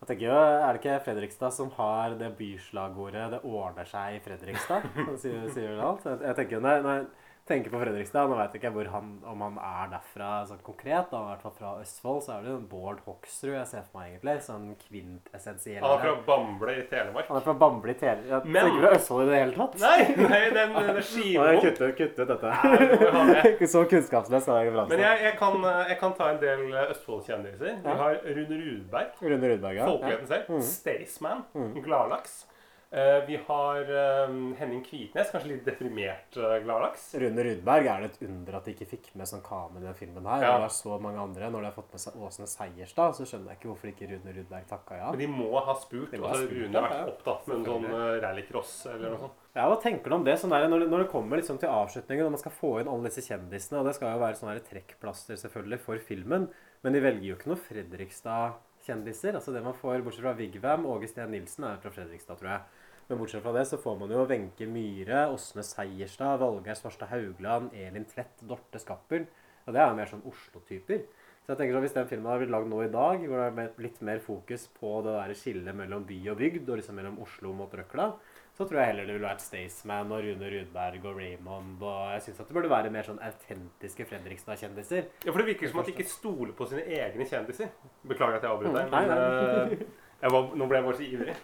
Jeg 0.00 0.08
tenker 0.08 0.26
jo, 0.26 0.36
Er 0.36 0.72
det 0.72 0.80
ikke 0.80 1.00
Fredrikstad 1.04 1.52
som 1.52 1.70
har 1.76 2.14
det 2.16 2.30
byslagordet 2.38 3.30
'Det 3.30 3.40
ordner 3.44 3.84
seg 3.84 4.16
i 4.16 4.20
Fredrikstad'? 4.24 4.86
sier, 5.22 5.48
sier 5.52 5.74
vel 5.74 5.82
alt. 5.84 6.06
Jeg, 6.08 6.36
tenker 6.36 6.62
nei 6.64 6.76
jeg 6.76 7.06
tenker 7.50 7.72
på 7.72 7.80
Fredrikstad 7.82 8.30
Nå 8.30 8.38
jeg 8.40 8.60
ikke 8.60 8.70
hvor 8.74 8.88
han, 8.94 9.08
om 9.28 9.42
han 9.44 9.56
er 9.60 9.90
derfra 9.96 10.30
sånn 10.48 10.60
konkret. 10.66 11.10
Da, 11.10 11.20
I 11.20 11.32
hvert 11.32 11.44
fall 11.44 11.54
fra 11.56 11.72
Østfold. 11.82 12.22
Så 12.24 12.34
er 12.36 12.46
det 12.46 12.56
Bård 12.70 13.02
Hoksrud 13.06 13.52
jeg 13.56 13.66
ser 13.70 13.84
for 13.88 14.00
meg, 14.00 14.12
egentlig. 14.14 14.36
Sånn 14.46 14.68
kvintessensiell. 14.84 15.80
Han 15.84 15.96
er 15.96 16.04
fra 16.04 16.14
Bamble 16.28 16.76
i 16.78 16.84
Telemark. 16.90 17.28
Han 17.30 17.40
er 17.40 17.46
fra 17.46 17.54
Bamble 17.64 17.94
i 17.94 17.98
Telemark. 18.00 18.28
Jeg 18.30 18.52
Men- 18.54 18.68
tenker 18.70 18.86
på 18.86 18.92
Østfold 18.98 19.22
i 19.24 19.30
det 19.30 19.40
hele 19.40 19.56
tatt? 19.58 19.78
Nei, 19.80 20.28
nei 20.30 20.42
den, 20.56 20.74
den 20.76 21.00
jeg 21.00 21.06
skiva 21.10 21.48
kuttet, 21.64 21.96
kuttet 21.98 22.32
dette. 22.34 22.54
Nei, 22.64 23.32
det. 23.32 23.54
Ikke 23.54 23.70
så 23.74 23.84
kunnskapsløs 23.90 24.48
er 24.48 24.60
jeg 24.60 24.72
ikke 24.72 24.86
Men 24.94 25.04
jeg, 25.06 25.22
jeg, 25.26 25.34
kan, 25.40 25.66
jeg 25.90 25.98
kan 26.00 26.14
ta 26.18 26.30
en 26.34 26.40
del 26.42 26.66
Østfold-kjendiser. 26.86 27.80
Vi 27.84 27.98
har 28.02 28.20
Rune 28.24 28.60
Rudberg. 28.64 29.18
Rune 29.22 29.52
Rudberg, 29.54 29.80
ja. 29.82 29.90
Folkeligheten 29.90 30.30
selv. 30.30 30.54
Mm. 30.54 30.62
Staysman. 30.70 31.44
Mm. 31.54 31.74
Gladlaks. 31.84 32.44
Eh, 32.92 33.24
vi 33.26 33.38
har 33.46 33.80
eh, 33.80 34.32
Henning 34.58 34.80
Kvitnes. 34.82 35.30
Kanskje 35.30 35.52
litt 35.52 35.66
deprimert 35.66 36.34
eh, 36.36 36.56
gladlaks. 36.64 37.04
Rune 37.22 37.44
Rudberg 37.46 37.86
er 37.86 38.02
det 38.02 38.08
et 38.10 38.24
under 38.26 38.56
at 38.58 38.66
de 38.66 38.72
ikke 38.74 38.88
fikk 38.96 39.10
med 39.20 39.30
sånn 39.30 39.44
Kame 39.46 39.78
i 39.78 39.84
den 39.84 39.94
filmen 39.94 40.26
her. 40.26 40.42
Ja. 40.42 40.56
Og 40.56 40.64
det 40.64 40.70
er 40.72 40.74
så 40.74 40.96
mange 41.02 41.22
andre. 41.22 41.52
Når 41.54 41.62
de 41.62 41.68
har 41.68 41.76
fått 41.76 41.94
med 41.94 42.02
seg 42.02 42.16
Åsne 42.18 42.48
Seierstad, 42.50 43.14
så 43.14 43.26
skjønner 43.30 43.52
jeg 43.52 43.60
ikke 43.60 43.70
hvorfor 43.70 43.92
ikke 43.92 44.08
Rune 44.10 44.34
Rudberg 44.34 44.66
takka 44.72 44.98
ja. 44.98 45.12
Men 45.14 45.22
de 45.22 45.28
må 45.30 45.52
ha 45.54 45.76
spurt. 45.78 46.16
Må 46.18 46.26
ha 46.26 46.32
har 46.34 46.42
spurt, 46.42 46.56
Rune 46.56 46.80
har 46.80 46.88
vært 46.88 46.98
ja. 46.98 47.12
opptatt 47.14 47.46
med 47.46 47.60
en 47.60 47.68
sånn 47.68 48.18
rallycross 48.26 48.74
eller 48.96 49.14
noe 49.14 49.22
sånt. 49.22 49.46
Ja, 49.54 49.68
Hva 49.70 49.78
tenker 49.82 50.10
du 50.10 50.16
om 50.18 50.26
det 50.26 50.36
sånn 50.42 50.52
der, 50.54 50.66
når, 50.70 50.82
det, 50.82 50.90
når 50.90 51.04
det 51.04 51.08
kommer 51.14 51.38
liksom 51.38 51.62
til 51.62 51.70
avslutningen, 51.70 52.26
og 52.26 52.34
man 52.34 52.42
skal 52.42 52.54
få 52.58 52.72
inn 52.80 52.90
alle 52.90 53.06
disse 53.06 53.22
kjendisene, 53.26 53.80
og 53.80 53.86
det 53.86 53.94
skal 53.96 54.16
jo 54.16 54.24
være 54.24 54.38
sånne 54.38 54.58
trekkplaster 54.66 55.38
selvfølgelig 55.38 55.80
for 55.86 56.02
filmen, 56.10 56.50
men 56.82 56.94
de 56.94 57.06
velger 57.06 57.26
jo 57.28 57.38
ikke 57.38 57.50
noe 57.50 57.62
Fredrikstad-kjendiser. 57.70 59.38
Altså 59.38 59.54
det 59.54 59.62
man 59.62 59.78
får, 59.78 60.04
Bortsett 60.06 60.26
fra 60.26 60.34
Vigvam, 60.38 60.86
Åge 60.90 61.10
Steen 61.10 61.34
Nilsen 61.34 61.66
er 61.66 61.82
fra 61.82 61.90
Fredrikstad, 61.94 62.38
tror 62.38 62.54
jeg. 62.54 62.79
Men 63.10 63.18
bortsett 63.18 63.42
fra 63.42 63.52
det 63.56 63.64
så 63.66 63.78
får 63.82 63.96
man 63.98 64.12
jo 64.14 64.22
Wenche 64.30 64.66
Myhre, 64.70 65.24
Åsne 65.34 65.64
Seierstad, 65.66 66.38
Valgeir 66.38 66.76
Svarstad 66.78 67.10
Haugland, 67.10 67.72
Elin 67.74 68.04
Tvedt, 68.06 68.44
Dorte 68.46 68.78
Skappel. 68.78 69.24
Og 69.66 69.74
det 69.74 69.80
er 69.82 69.90
jo 69.90 69.96
mer 69.98 70.10
sånn 70.12 70.22
Oslo-typer. 70.30 71.02
Så 71.42 71.54
jeg 71.54 71.58
tenker 71.58 71.74
sånn, 71.74 71.82
Hvis 71.82 71.96
den 71.96 72.06
filmen 72.06 72.28
hadde 72.30 72.44
blitt 72.44 72.52
lagd 72.54 72.68
nå 72.70 72.78
i 72.84 72.92
dag, 72.92 73.24
hvor 73.26 73.40
det 73.42 73.64
er 73.64 73.82
litt 73.82 73.98
mer 74.06 74.20
fokus 74.22 74.68
på 74.76 74.92
det 75.02 75.16
der 75.16 75.34
skillet 75.34 75.74
mellom 75.74 76.04
by 76.06 76.20
og 76.30 76.38
bygd, 76.38 76.68
og 76.70 76.78
liksom 76.78 76.94
mellom 77.00 77.18
Oslo 77.24 77.52
mot 77.56 77.74
Røkla, 77.74 78.06
så 78.54 78.66
tror 78.68 78.78
jeg 78.80 78.90
heller 78.92 79.06
det 79.08 79.14
ville 79.16 79.26
vært 79.26 79.42
Staysman 79.42 80.12
og 80.14 80.22
Rune 80.26 80.50
Rudberg 80.54 81.04
og 81.10 81.18
Raymond. 81.18 81.82
Og 81.82 82.12
jeg 82.14 82.22
syns 82.28 82.42
det 82.44 82.54
burde 82.54 82.70
være 82.70 82.94
mer 82.94 83.08
sånn 83.10 83.18
autentiske 83.26 84.06
Fredrikstad-kjendiser. 84.10 85.08
Ja, 85.24 85.32
for 85.32 85.42
det 85.42 85.48
virker 85.50 85.72
som 85.72 85.82
at 85.82 85.90
de 85.90 85.96
ikke 85.96 86.06
stoler 86.12 86.52
på 86.54 86.70
sine 86.70 86.84
egne 86.86 87.26
kjendiser. 87.26 87.72
Beklager 88.06 88.38
at 88.38 88.46
jeg 88.46 88.54
avbryter 88.54 88.84
deg, 88.84 88.86
Mm, 88.86 88.94
nei, 88.94 89.06
men 89.10 89.80
eh, 89.80 89.88
jeg 90.22 90.36
var, 90.36 90.52
nå 90.54 90.68
ble 90.70 90.78
jeg 90.78 90.86
bare 90.90 91.00
så 91.00 91.08
ivrig. 91.10 91.36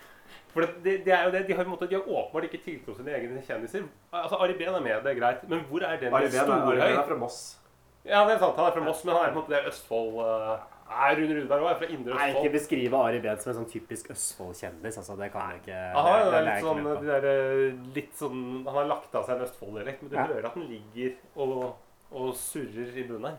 For 0.57 0.65
det, 0.65 0.71
det, 0.87 0.93
det 1.05 1.13
er 1.13 1.27
jo 1.27 1.31
det, 1.35 1.43
De 1.51 1.55
har, 1.59 1.67
måte, 1.69 1.87
de 1.91 1.99
har 1.99 2.07
åpenbart 2.09 2.47
ikke 2.49 2.63
tiltro 2.65 2.95
til 2.95 3.03
sine 3.05 3.13
egne 3.13 3.43
kjendiser. 3.45 3.83
Altså, 4.17 4.39
Ari 4.41 4.55
Behn 4.57 4.73
er 4.79 4.81
med, 4.87 5.03
det 5.05 5.11
er 5.13 5.19
greit. 5.21 5.43
Men 5.51 5.61
hvor 5.69 5.85
er 5.85 5.99
den 6.01 6.09
Storhøy? 6.33 6.79
Er- 6.79 6.81
Ari 6.81 6.81
Behn 6.81 7.03
er 7.03 7.09
fra 7.11 7.19
Moss. 7.21 7.37
Ja, 8.07 8.23
det 8.25 8.37
er 8.37 8.41
sant. 8.41 8.57
Han 8.57 8.71
er 8.71 8.73
fra 8.79 8.85
Moss, 8.87 9.05
men 9.05 9.15
han 9.19 9.27
er 9.27 9.35
på 9.35 9.37
en 9.37 9.43
måte 9.43 9.53
det 9.53 9.59
er 9.61 9.69
Østfold 9.69 10.17
Nei, 10.87 11.09
Rune 11.19 11.35
Rudberg 11.35 11.65
òg 11.67 11.71
er 11.73 11.79
fra 11.81 11.87
Indre 11.91 12.13
Østfold. 12.15 12.33
Nei, 12.33 12.41
ikke 12.47 12.53
beskrive 12.57 12.99
Ari 13.03 13.21
Behn 13.25 13.41
som 13.43 13.51
en 13.53 13.57
sånn 13.59 13.69
typisk 13.73 14.11
Østfold-kjendis. 14.15 14.97
altså 15.03 15.17
Det 15.19 15.29
kan 15.35 15.51
jeg 15.51 15.61
ikke 15.65 15.81
Aha, 15.99 16.13
det, 16.17 16.25
det- 16.25 16.31
det 16.31 16.39
er 16.39 16.47
litt 16.47 16.65
sånn, 16.65 16.85
de 17.01 17.07
der, 17.11 17.27
eh, 17.27 17.93
litt 17.97 18.15
sånn 18.21 18.65
Han 18.65 18.75
har 18.81 18.87
lagt 18.95 19.15
av 19.19 19.27
seg 19.27 19.37
en 19.37 19.45
Østfold-dialekt, 19.49 20.03
men 20.03 20.11
du 20.11 20.17
Ja. 20.17 20.27
hører 20.31 20.47
at 20.47 20.55
den 20.55 20.69
ligger 20.71 21.13
og, 21.37 21.75
og 22.13 22.35
surrer 22.35 22.97
i 22.97 23.03
bunnen 23.09 23.27
her. 23.33 23.39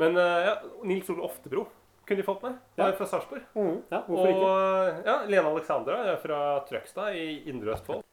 Men 0.00 0.16
eh, 0.16 0.46
ja, 0.48 0.54
Nils 0.82 1.10
Ole 1.10 1.22
Oftebro 1.28 1.66
kunne 2.06 2.20
de 2.20 2.26
fått 2.26 2.42
med. 2.44 2.56
Er 2.76 2.96
fra 2.98 3.06
Sarpsborg. 3.08 3.44
Mm, 3.56 3.78
ja, 3.90 4.00
og 4.06 4.26
ikke? 4.28 4.50
ja, 5.06 5.16
Lene 5.30 5.52
Alexandra 5.52 6.00
er 6.12 6.18
fra 6.22 6.40
Trøgstad 6.68 7.16
i 7.20 7.28
Indre 7.50 7.76
Østfold. 7.76 8.04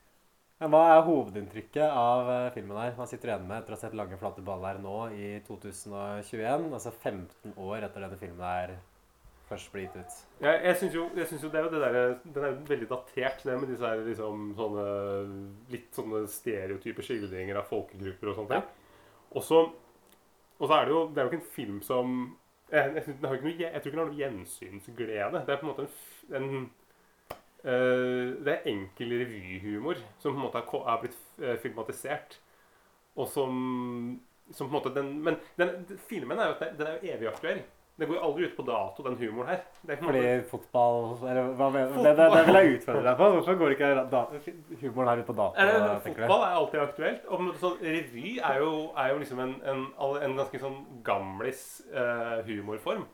Hva 0.61 0.81
er 0.93 0.99
hovedinntrykket 1.07 1.89
av 1.89 2.27
eh, 2.29 2.51
filmen 2.53 2.77
her? 2.77 2.93
Man 2.93 3.09
sitter 3.09 3.31
igjen 3.31 3.47
med 3.49 3.63
etter 3.63 3.73
å 3.73 3.79
ha 3.79 3.81
sett 3.81 3.95
Lange, 3.97 4.19
flate 4.21 4.43
baller 4.45 4.77
nå 4.81 4.97
i 5.17 5.31
2021, 5.47 6.67
altså 6.69 6.93
15 6.93 7.55
år 7.57 7.87
etter 7.87 8.05
denne 8.05 8.19
filmen 8.21 8.45
her 8.45 8.75
først 9.51 9.71
ble 9.73 9.85
gitt 9.85 9.97
ut. 9.97 10.19
Jeg, 10.43 10.59
jeg 10.67 10.77
syns 10.79 10.95
jo, 10.95 11.07
jo 11.17 11.49
det 11.51 11.59
er 11.59 11.65
jo 11.65 11.71
det 11.73 11.81
der, 11.83 11.97
Den 12.23 12.45
er 12.47 12.59
veldig 12.69 12.89
datert, 12.91 13.41
det 13.43 13.57
med 13.59 13.71
disse 13.73 13.89
her 13.89 14.03
liksom 14.05 14.51
sånne 14.59 14.85
litt 15.73 15.89
sånne 15.97 16.23
stereotype 16.31 17.05
skildringer 17.05 17.59
av 17.59 17.67
folkegrupper 17.71 18.31
og 18.31 18.39
sånt. 18.39 18.55
Ja. 18.55 18.61
Og 19.33 19.45
så 19.47 19.63
er 20.61 20.85
det 20.85 20.93
jo 20.93 21.01
Det 21.09 21.17
er 21.17 21.25
jo 21.25 21.31
ikke 21.31 21.41
en 21.41 21.53
film 21.55 21.81
som 21.81 22.17
jeg, 22.71 22.93
jeg, 22.95 23.15
noe, 23.21 23.53
jeg 23.59 23.71
tror 23.73 23.89
ikke 23.89 23.91
den 23.91 24.01
har 24.01 24.09
noe 24.09 24.19
gjensynsglede. 24.19 25.41
Det 25.47 25.53
er 25.53 25.59
på 25.59 25.67
en 25.67 25.71
måte 25.71 25.87
en, 25.87 26.37
en 26.39 26.69
uh, 27.65 28.29
Det 28.45 28.53
er 28.53 28.69
enkel 28.71 29.17
revyhumor 29.21 29.99
som 30.21 30.31
på 30.31 30.39
en 30.39 30.45
måte 30.45 30.61
er, 30.61 30.71
er 30.93 31.03
blitt 31.03 31.19
eh, 31.41 31.57
filmatisert. 31.61 32.39
Og 33.19 33.27
som, 33.27 33.51
som 34.55 34.69
på 34.69 34.71
en 34.71 34.77
måte 34.77 34.93
den, 34.95 35.13
Men 35.23 35.37
den, 35.59 35.99
filmen 36.07 36.39
er 36.39 36.53
jo, 36.53 36.71
den 36.79 36.87
er 36.87 36.97
jo 36.97 37.13
evig 37.15 37.31
aktuell. 37.33 37.63
Det 38.01 38.07
går 38.09 38.15
jo 38.17 38.21
aldri 38.25 38.47
ut 38.49 38.53
på 38.57 38.63
dato, 38.65 39.03
den 39.05 39.15
humoren 39.19 39.49
her. 39.51 39.59
Det 39.85 39.93
er 39.93 39.99
Fordi 40.01 40.21
måte, 40.21 40.45
fotball 40.49 41.03
eller, 41.21 41.49
hva, 41.59 41.67
men- 41.69 41.91
det, 42.01 42.13
det, 42.17 42.25
det 42.33 42.39
vil 42.47 42.57
jeg 42.57 42.71
utfordre 42.79 43.03
deg 43.05 43.19
på. 43.19 43.27
Hvorfor 43.35 43.59
går 43.59 43.75
ikke 43.75 43.89
da, 44.09 44.21
humoren 44.81 45.11
her 45.11 45.21
ut 45.21 45.27
på 45.27 45.35
dato? 45.37 45.61
Eller, 45.61 45.99
fotball 46.07 46.45
er 46.47 46.55
alltid 46.63 46.81
aktuelt. 46.81 47.27
Og 47.29 47.51
sånn, 47.61 47.77
revy 47.85 48.33
er 48.39 48.57
jo, 48.63 48.71
er 48.97 49.13
jo 49.13 49.21
liksom 49.21 49.43
en, 49.45 49.53
en, 49.69 49.85
en 50.25 50.35
ganske 50.41 50.63
sånn 50.63 50.81
gamlis 51.05 51.63
uh, 51.93 52.41
humorform. 52.49 53.05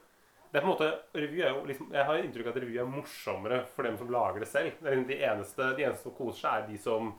Det 0.48 0.62
er 0.62 0.64
på 0.64 0.70
en 0.70 0.72
måte, 0.78 0.90
revy 1.20 1.44
er 1.44 1.52
jo 1.52 1.68
liksom, 1.68 1.92
Jeg 1.92 2.08
har 2.08 2.24
inntrykk 2.24 2.48
av 2.48 2.56
at 2.56 2.64
revy 2.64 2.80
er 2.80 2.92
morsommere 2.96 3.62
for 3.76 3.92
dem 3.92 4.00
som 4.00 4.16
lager 4.16 4.46
det 4.46 4.52
selv. 4.56 4.80
Det 4.80 4.94
liksom 4.94 5.08
de, 5.12 5.22
eneste, 5.34 5.72
de 5.76 5.90
eneste 5.90 6.08
som 6.08 6.16
koser 6.16 6.46
seg, 6.46 6.62
er 6.62 6.70
de 6.72 6.80
som, 6.88 7.12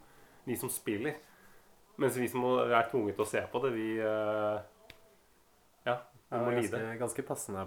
de 0.49 0.57
som 0.57 0.73
spiller. 0.73 1.21
Mens 2.01 2.17
vi 2.17 2.33
som 2.33 2.49
er 2.65 2.89
tvunget 2.89 3.21
til 3.21 3.29
å 3.29 3.33
se 3.37 3.45
på 3.53 3.61
det, 3.67 3.77
vi 3.77 3.91
uh, 4.01 4.57
Ja, 5.85 6.01
Ja, 6.31 6.39
det 6.45 6.49
er 6.53 6.57
ganske, 6.61 6.81
ganske 7.01 7.23
passende 7.25 7.63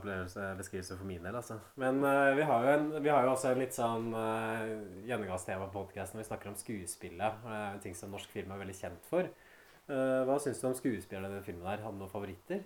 beskrivelse 0.60 0.98
for 0.98 1.06
min 1.10 1.24
del. 1.26 1.36
altså. 1.36 1.56
Men 1.82 2.04
uh, 2.06 2.36
vi, 2.38 2.44
har 2.46 2.66
jo 2.68 2.74
en, 2.76 3.04
vi 3.04 3.10
har 3.10 3.24
jo 3.26 3.32
også 3.34 3.52
en 3.56 3.62
litt 3.64 3.74
sånn 3.74 4.12
uh, 4.14 4.68
gjennomgangstema 5.08 5.66
på 5.72 5.80
podkasten 5.80 6.20
når 6.20 6.24
vi 6.26 6.30
snakker 6.30 6.52
om 6.52 6.60
skuespillet. 6.60 7.42
Uh, 7.48 7.72
en 7.74 7.82
ting 7.82 7.96
som 7.98 8.14
norsk 8.14 8.30
film 8.30 8.54
er 8.54 8.62
veldig 8.62 8.78
kjent 8.78 9.10
for. 9.10 9.26
Uh, 9.90 10.22
hva 10.30 10.38
syns 10.40 10.62
du 10.62 10.68
om 10.70 10.78
skuespillerne 10.78 11.34
i 11.34 11.40
den 11.40 11.48
filmen? 11.50 11.66
her? 11.66 11.82
Hadde 11.82 11.98
du 11.98 12.04
noen 12.06 12.14
favoritter? 12.14 12.62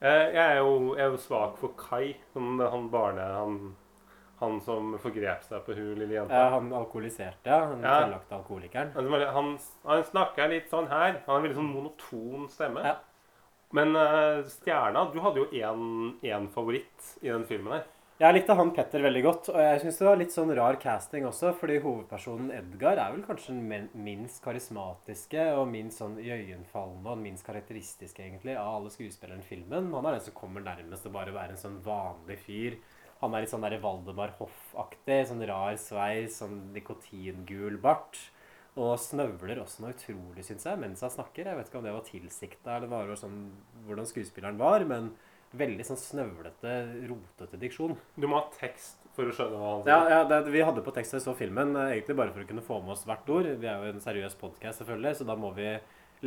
Jeg, 0.00 0.32
er 0.38 0.54
jo, 0.62 0.94
jeg 0.96 1.04
er 1.04 1.10
jo 1.12 1.18
svak 1.20 1.58
for 1.60 1.74
Kai. 1.76 2.14
Sånn, 2.32 2.54
han 2.62 2.86
barne... 2.94 3.26
Han, 3.36 3.60
han 4.40 4.54
som 4.64 4.94
forgrep 5.02 5.42
seg 5.44 5.60
på 5.66 5.74
hun 5.76 5.98
lille 6.00 6.14
jenta. 6.14 6.32
Ja, 6.32 6.46
han 6.54 6.70
alkoholiserte, 6.72 7.44
ja. 7.52 7.66
Den 7.74 7.82
Ja. 7.84 7.98
tillagte 8.06 8.32
alkoholikeren. 8.38 8.94
Han, 8.94 9.10
er- 9.18 9.26
han, 9.34 9.50
han 9.84 10.04
snakker 10.08 10.48
litt 10.48 10.70
sånn 10.72 10.88
her. 10.88 11.18
Han 11.26 11.34
har 11.34 11.42
en 11.42 11.44
veldig 11.44 11.58
sånn 11.58 11.68
monoton 11.74 12.46
stemme. 12.48 12.80
Ja. 12.86 12.94
Men 13.76 13.94
uh, 13.94 14.42
Stjerna, 14.50 15.06
du 15.12 15.20
hadde 15.22 15.44
jo 15.44 15.48
én 15.54 16.50
favoritt 16.54 17.16
i 17.22 17.30
den 17.30 17.46
filmen 17.46 17.78
her. 17.78 17.88
Jeg 18.20 18.36
likte 18.36 18.52
han 18.52 18.70
Petter 18.76 19.00
veldig 19.00 19.20
godt, 19.24 19.46
og 19.48 19.62
jeg 19.62 19.78
syns 19.80 19.96
det 19.96 20.04
var 20.04 20.18
litt 20.20 20.34
sånn 20.34 20.50
rar 20.52 20.76
casting 20.82 21.24
også, 21.24 21.54
fordi 21.56 21.78
hovedpersonen 21.80 22.50
Edgar 22.52 22.98
er 23.00 23.14
vel 23.14 23.22
kanskje 23.24 23.54
den 23.54 23.86
minst 24.04 24.42
karismatiske 24.44 25.46
og 25.56 25.70
minst 25.70 26.02
sånn 26.02 26.18
iøynefallende 26.20 27.14
og 27.14 27.22
minst 27.22 27.46
karakteristiske 27.46 28.20
egentlig 28.26 28.58
av 28.60 28.74
alle 28.74 28.92
skuespillerne 28.92 29.40
i 29.40 29.48
filmen. 29.48 29.88
Han 29.94 30.10
er 30.10 30.18
den 30.18 30.26
som 30.26 30.36
kommer 30.36 30.66
nærmest 30.66 31.08
å 31.08 31.14
bare 31.14 31.32
være 31.32 31.56
en 31.56 31.62
sånn 31.62 31.80
vanlig 31.86 32.36
fyr. 32.44 32.76
Han 33.22 33.32
er 33.32 33.46
litt 33.46 33.54
sånn 33.54 33.64
der 33.64 33.80
Valdemar 33.80 34.36
Hoff-aktig, 34.36 35.22
sånn 35.30 35.46
rar 35.48 35.80
sveis, 35.80 36.36
sånn 36.42 36.60
nikotingul 36.76 37.80
bart. 37.80 38.20
Og 38.78 38.94
snøvler 39.02 39.58
også 39.58 39.82
noe 39.82 39.96
utrolig, 39.96 40.44
syns 40.46 40.66
jeg, 40.68 40.78
mens 40.78 41.02
han 41.02 41.10
snakker. 41.10 41.48
Jeg 41.48 41.58
vet 41.58 41.70
ikke 41.70 41.80
om 41.80 41.88
det 41.88 41.96
var 41.96 42.06
tilsikta 42.06 42.76
eller 42.76 42.92
bare 42.92 43.18
sånn 43.18 43.40
hvordan 43.88 44.06
skuespilleren 44.06 44.60
var, 44.60 44.84
men 44.86 45.10
veldig 45.58 45.86
sånn 45.88 45.98
snøvlete, 45.98 46.74
rotete 47.10 47.58
diksjon. 47.58 47.96
Du 48.14 48.28
må 48.30 48.38
ha 48.38 48.44
tekst 48.54 49.00
for 49.16 49.26
å 49.26 49.34
skjønne 49.34 49.58
hva 49.58 49.72
han 49.72 49.82
sier. 49.82 49.90
Ja, 49.90 50.20
ja 50.20 50.26
det, 50.30 50.44
vi 50.54 50.62
hadde 50.62 50.84
på 50.86 50.94
tekst 50.94 51.16
da 51.16 51.18
vi 51.18 51.24
så 51.24 51.34
filmen, 51.38 51.74
eh, 51.74 51.96
egentlig 51.96 52.18
bare 52.20 52.34
for 52.34 52.44
å 52.44 52.50
kunne 52.50 52.66
få 52.66 52.78
med 52.84 52.94
oss 52.94 53.02
hvert 53.08 53.32
ord. 53.34 53.48
Vi 53.58 53.70
er 53.70 53.82
jo 53.82 53.94
en 53.96 54.04
seriøs 54.04 54.38
podkast, 54.38 54.82
selvfølgelig, 54.82 55.16
så 55.18 55.26
da 55.26 55.36
må 55.40 55.50
vi 55.56 55.72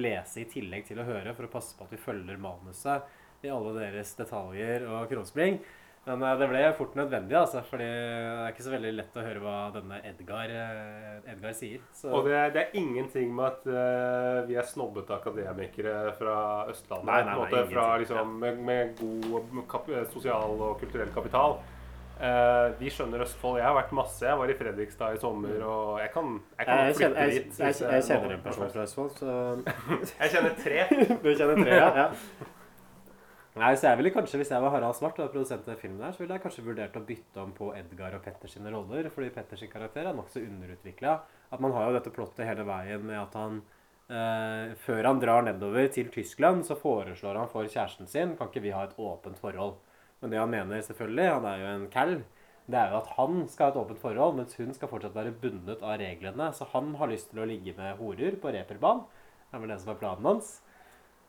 lese 0.04 0.41
i 0.41 0.50
tillegg 0.50 0.89
til 0.89 1.00
å 1.00 1.08
høre 1.08 1.36
for 1.38 1.48
å 1.48 1.54
passe 1.54 1.78
på 1.78 1.86
at 1.86 1.94
vi 1.94 2.02
følger 2.02 2.41
manuset 2.41 3.46
i 3.46 3.52
alle 3.54 3.74
deres 3.78 4.12
detaljer 4.20 4.88
og 4.89 5.08
krumspring. 5.12 5.62
Men 6.04 6.24
eh, 6.24 6.34
det 6.39 6.47
ble 6.51 6.62
fort 6.76 6.95
nødvendig, 6.99 7.36
altså, 7.39 7.62
fordi 7.68 7.86
det 7.88 8.32
er 8.43 8.49
ikke 8.51 8.66
så 8.66 8.74
veldig 8.74 8.93
lett 8.97 9.20
å 9.20 9.24
høre 9.24 9.43
hva 9.43 9.58
denne 9.76 9.99
Edgar, 10.10 10.51
eh, 10.51 11.20
Edgar 11.32 11.54
sier. 11.56 11.84
Så, 11.95 12.10
Og 12.12 12.28
det, 12.28 12.39
det 12.56 12.66
er 12.66 12.80
ingenting 12.80 13.32
med 13.36 13.45
at 13.47 13.70
uh, 13.70 14.41
vi 14.49 14.58
er 14.60 14.68
snobbete 14.68 15.16
akademikere 15.16 16.12
fra 16.18 16.36
Østlandet. 16.72 17.08
Nei, 17.08 17.22
nei, 17.30 17.38
på 17.39 17.45
en 17.47 17.56
nei, 17.56 17.70
fra, 17.72 17.86
liksom, 18.01 18.34
med, 18.41 18.60
med 18.68 18.99
god 18.99 20.04
sosial 20.12 20.60
og 20.60 20.76
kulturell 20.82 21.14
kapital. 21.16 21.62
Uh, 22.14 22.76
vi 22.80 22.91
skjønner 22.93 23.24
Østfold. 23.24 23.58
Jeg 23.62 23.66
har 23.66 23.78
vært 23.78 23.93
masse. 23.95 24.26
Jeg 24.28 24.39
var 24.39 24.51
i 24.51 24.58
Fredrikstad 24.60 25.16
i 25.16 25.22
sommer, 25.22 25.56
og 25.66 26.01
jeg 26.04 26.12
kan, 26.14 26.36
jeg 26.60 26.68
kan 26.68 26.82
jeg, 26.84 26.97
flytte 26.99 27.24
jeg, 27.24 27.45
dit. 27.47 27.62
jeg, 27.64 28.04
kjenner 28.10 28.36
en 28.36 28.43
person 28.43 28.76
fra 28.76 28.84
Østfold, 28.89 29.16
så 29.22 29.38
Jeg 30.22 30.36
kjenner 30.36 30.60
tre. 30.60 30.84
Du 31.24 31.32
kjenner 31.32 31.64
tre, 31.64 31.80
ja? 31.80 31.89
ja. 32.04 32.51
Nei, 33.54 33.76
så 33.78 33.91
jeg 33.91 33.99
ville 33.99 34.10
kanskje, 34.16 34.39
Hvis 34.41 34.49
jeg 34.49 34.62
var 34.64 34.72
Harald 34.74 34.95
Svart 34.97 35.20
og 35.22 35.30
produsent 35.30 35.68
av 35.70 35.78
filmen, 35.78 36.01
her, 36.01 36.14
så 36.16 36.24
ville 36.24 36.34
jeg 36.34 36.41
kanskje 36.41 36.66
vurdert 36.66 36.95
å 36.97 37.04
bytte 37.06 37.41
om 37.43 37.51
på 37.54 37.70
Edgar 37.78 38.16
og 38.18 38.24
Petter 38.26 38.49
sine 38.49 38.72
roller. 38.74 39.10
Fordi 39.14 39.30
Petters 39.36 39.62
karakter 39.70 40.10
er 40.10 40.18
nokså 40.18 40.41
underutvikla. 40.41 41.20
At 41.54 41.62
man 41.62 41.76
har 41.76 41.86
jo 41.86 41.97
dette 41.99 42.14
plottet 42.16 42.47
hele 42.49 42.66
veien 42.66 43.06
med 43.06 43.20
at 43.20 43.38
han 43.38 43.60
eh, 44.10 44.74
Før 44.82 45.06
han 45.06 45.22
drar 45.22 45.45
nedover 45.45 45.86
til 45.93 46.10
Tyskland, 46.10 46.66
så 46.66 46.80
foreslår 46.80 47.38
han 47.43 47.51
for 47.51 47.70
kjæresten 47.70 48.10
sin 48.10 48.34
Kan 48.39 48.49
ikke 48.49 48.66
vi 48.66 48.74
ha 48.74 48.88
et 48.88 48.97
åpent 48.97 49.38
forhold? 49.38 49.78
Men 50.24 50.34
det 50.34 50.41
han 50.41 50.49
mener, 50.49 50.82
selvfølgelig, 50.82 51.30
han 51.36 51.45
er 51.45 51.62
jo 51.62 51.70
en 51.76 51.88
cal, 51.93 52.18
det 52.72 52.78
er 52.80 52.93
jo 52.93 52.99
at 53.01 53.10
han 53.20 53.41
skal 53.51 53.68
ha 53.68 53.74
et 53.74 53.80
åpent 53.82 53.99
forhold, 53.99 54.38
mens 54.38 54.56
hun 54.56 54.74
skal 54.74 54.89
fortsatt 54.89 55.18
være 55.18 55.36
bundet 55.36 55.84
av 55.84 55.97
reglene. 55.99 56.49
Så 56.56 56.66
han 56.72 56.93
har 56.95 57.12
lyst 57.12 57.30
til 57.30 57.43
å 57.43 57.47
ligge 57.49 57.76
med 57.78 57.99
horer 57.99 58.39
på 58.39 58.54
reperbanen. 58.56 59.04
Det 59.51 59.60
er 59.60 59.62
vel 59.62 59.74
det 59.76 59.82
som 59.84 59.91
er 59.93 59.99
planen 59.99 60.30
hans. 60.32 60.56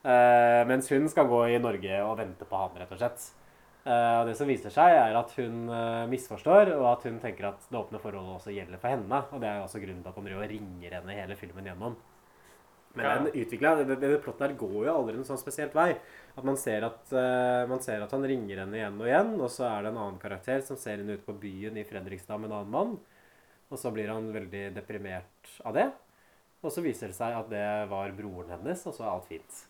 Eh, 0.04 0.62
mens 0.68 0.90
hun 0.92 1.08
skal 1.08 1.30
gå 1.30 1.40
i 1.48 1.60
Norge 1.62 2.02
og 2.04 2.18
vente 2.20 2.44
på 2.48 2.60
han, 2.60 2.76
rett 2.76 2.92
og 2.92 3.00
slett. 3.00 3.28
Eh, 3.84 4.14
og 4.20 4.28
det 4.28 4.34
som 4.36 4.48
viser 4.48 4.72
seg, 4.72 4.96
er 4.96 5.16
at 5.16 5.32
hun 5.36 5.68
eh, 5.72 6.06
misforstår, 6.12 6.74
og 6.78 6.88
at 6.90 7.06
hun 7.08 7.20
tenker 7.22 7.50
at 7.50 7.64
det 7.70 7.80
åpne 7.80 8.00
forholdet 8.02 8.38
også 8.38 8.52
gjelder 8.52 8.80
for 8.80 8.92
henne. 8.92 9.22
Og 9.32 9.40
det 9.40 9.48
er 9.48 9.60
jo 9.60 9.68
også 9.68 9.80
grunnen 9.82 10.02
til 10.04 10.12
at 10.12 10.20
han 10.20 10.28
driver 10.28 10.44
og 10.44 10.52
ringer 10.52 10.98
henne 10.98 11.16
hele 11.20 11.38
filmen 11.40 11.70
gjennom. 11.70 11.96
Men 12.94 13.06
Ja. 13.08 13.14
den 13.18 13.32
utvikla, 13.42 13.74
det, 13.74 13.84
det, 13.90 13.96
det 14.04 14.20
plottet 14.22 14.44
her 14.46 14.52
går 14.58 14.84
jo 14.86 14.92
aldri 14.92 15.16
en 15.18 15.26
sånn 15.26 15.40
spesielt 15.40 15.74
vei. 15.74 15.96
At 16.38 16.44
man 16.46 16.56
ser 16.60 16.86
at, 16.86 17.00
uh, 17.10 17.64
man 17.66 17.82
ser 17.82 18.04
at 18.04 18.12
han 18.14 18.22
ringer 18.22 18.60
henne 18.62 18.78
igjen 18.78 19.00
og 19.00 19.08
igjen, 19.08 19.32
og 19.40 19.50
så 19.50 19.66
er 19.66 19.82
det 19.82 19.90
en 19.90 19.98
annen 19.98 20.20
karakter 20.22 20.62
som 20.62 20.78
ser 20.78 21.00
henne 21.00 21.16
ute 21.18 21.26
på 21.26 21.34
byen 21.42 21.74
i 21.80 21.82
Fredrikstad 21.88 22.38
med 22.38 22.52
en 22.52 22.60
annen 22.60 22.70
mann. 22.70 22.94
Og 23.66 23.80
så 23.82 23.90
blir 23.90 24.12
han 24.14 24.30
veldig 24.30 24.68
deprimert 24.76 25.56
av 25.66 25.74
det. 25.74 25.88
Og 26.62 26.70
så 26.70 26.86
viser 26.86 27.10
det 27.10 27.18
seg 27.18 27.34
at 27.34 27.50
det 27.50 27.66
var 27.90 28.14
broren 28.14 28.54
hennes, 28.54 28.86
og 28.86 28.94
så 28.94 29.08
er 29.08 29.10
alt 29.16 29.26
fint. 29.32 29.64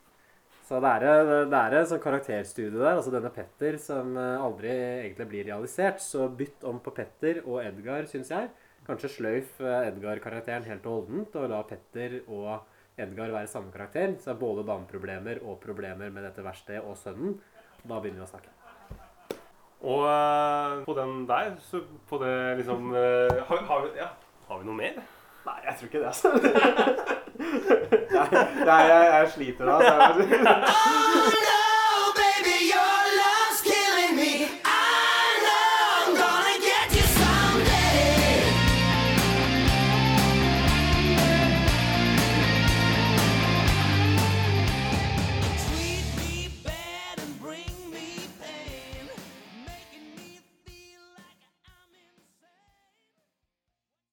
Så 0.64 0.78
det 0.80 0.90
er, 0.96 1.44
det 1.52 1.58
er 1.60 1.82
sånn 1.88 2.00
karakterstudie 2.00 2.72
der. 2.72 2.94
altså 2.96 3.12
Denne 3.12 3.28
Petter 3.32 3.76
som 3.80 4.14
eh, 4.16 4.40
aldri 4.40 4.70
egentlig 4.72 5.26
blir 5.28 5.48
realisert. 5.50 6.00
Så 6.00 6.30
bytt 6.32 6.64
om 6.64 6.78
på 6.80 6.94
Petter 6.96 7.42
og 7.44 7.58
Edgar, 7.60 8.06
syns 8.08 8.32
jeg. 8.32 8.48
Kanskje 8.86 9.10
sløyf 9.12 9.58
eh, 9.60 9.90
Edgar-karakteren 9.90 10.64
helt 10.70 10.86
og 10.88 11.02
holdent, 11.02 11.36
og 11.36 11.52
la 11.52 11.58
Petter 11.68 12.16
og 12.24 12.64
Edgar 12.96 13.34
være 13.34 13.50
samme 13.52 13.74
karakter. 13.74 14.14
Så 14.22 14.32
er 14.32 14.40
både 14.40 14.64
dameproblemer 14.70 15.42
og 15.44 15.58
problemer 15.60 16.08
med 16.14 16.24
dette 16.24 16.44
verkstedet 16.46 16.80
og 16.88 16.96
sønnen. 17.00 17.36
Da 17.84 17.98
begynner 17.98 18.22
vi 18.22 18.24
å 18.24 18.30
snakke. 18.32 18.56
Og 19.84 20.06
eh, 20.08 20.78
på 20.86 20.94
den 20.96 21.26
der, 21.28 21.58
så 21.66 21.82
på 22.08 22.22
det 22.24 22.32
liksom 22.62 22.88
har, 22.96 23.60
har, 23.68 23.84
vi, 23.84 23.92
ja, 24.00 24.08
har 24.48 24.64
vi 24.64 24.70
noe 24.70 24.80
mer? 24.80 24.96
Nei, 25.44 25.58
jeg 25.68 25.76
tror 25.76 25.92
ikke 25.92 26.06
det, 26.06 26.14
altså. 26.14 27.20
Nei, 28.64 28.80
jeg, 28.90 29.06
jeg 29.12 29.30
sliter 29.34 29.64
da. 29.70 29.78
Så 29.80 29.94
jeg 29.94 31.32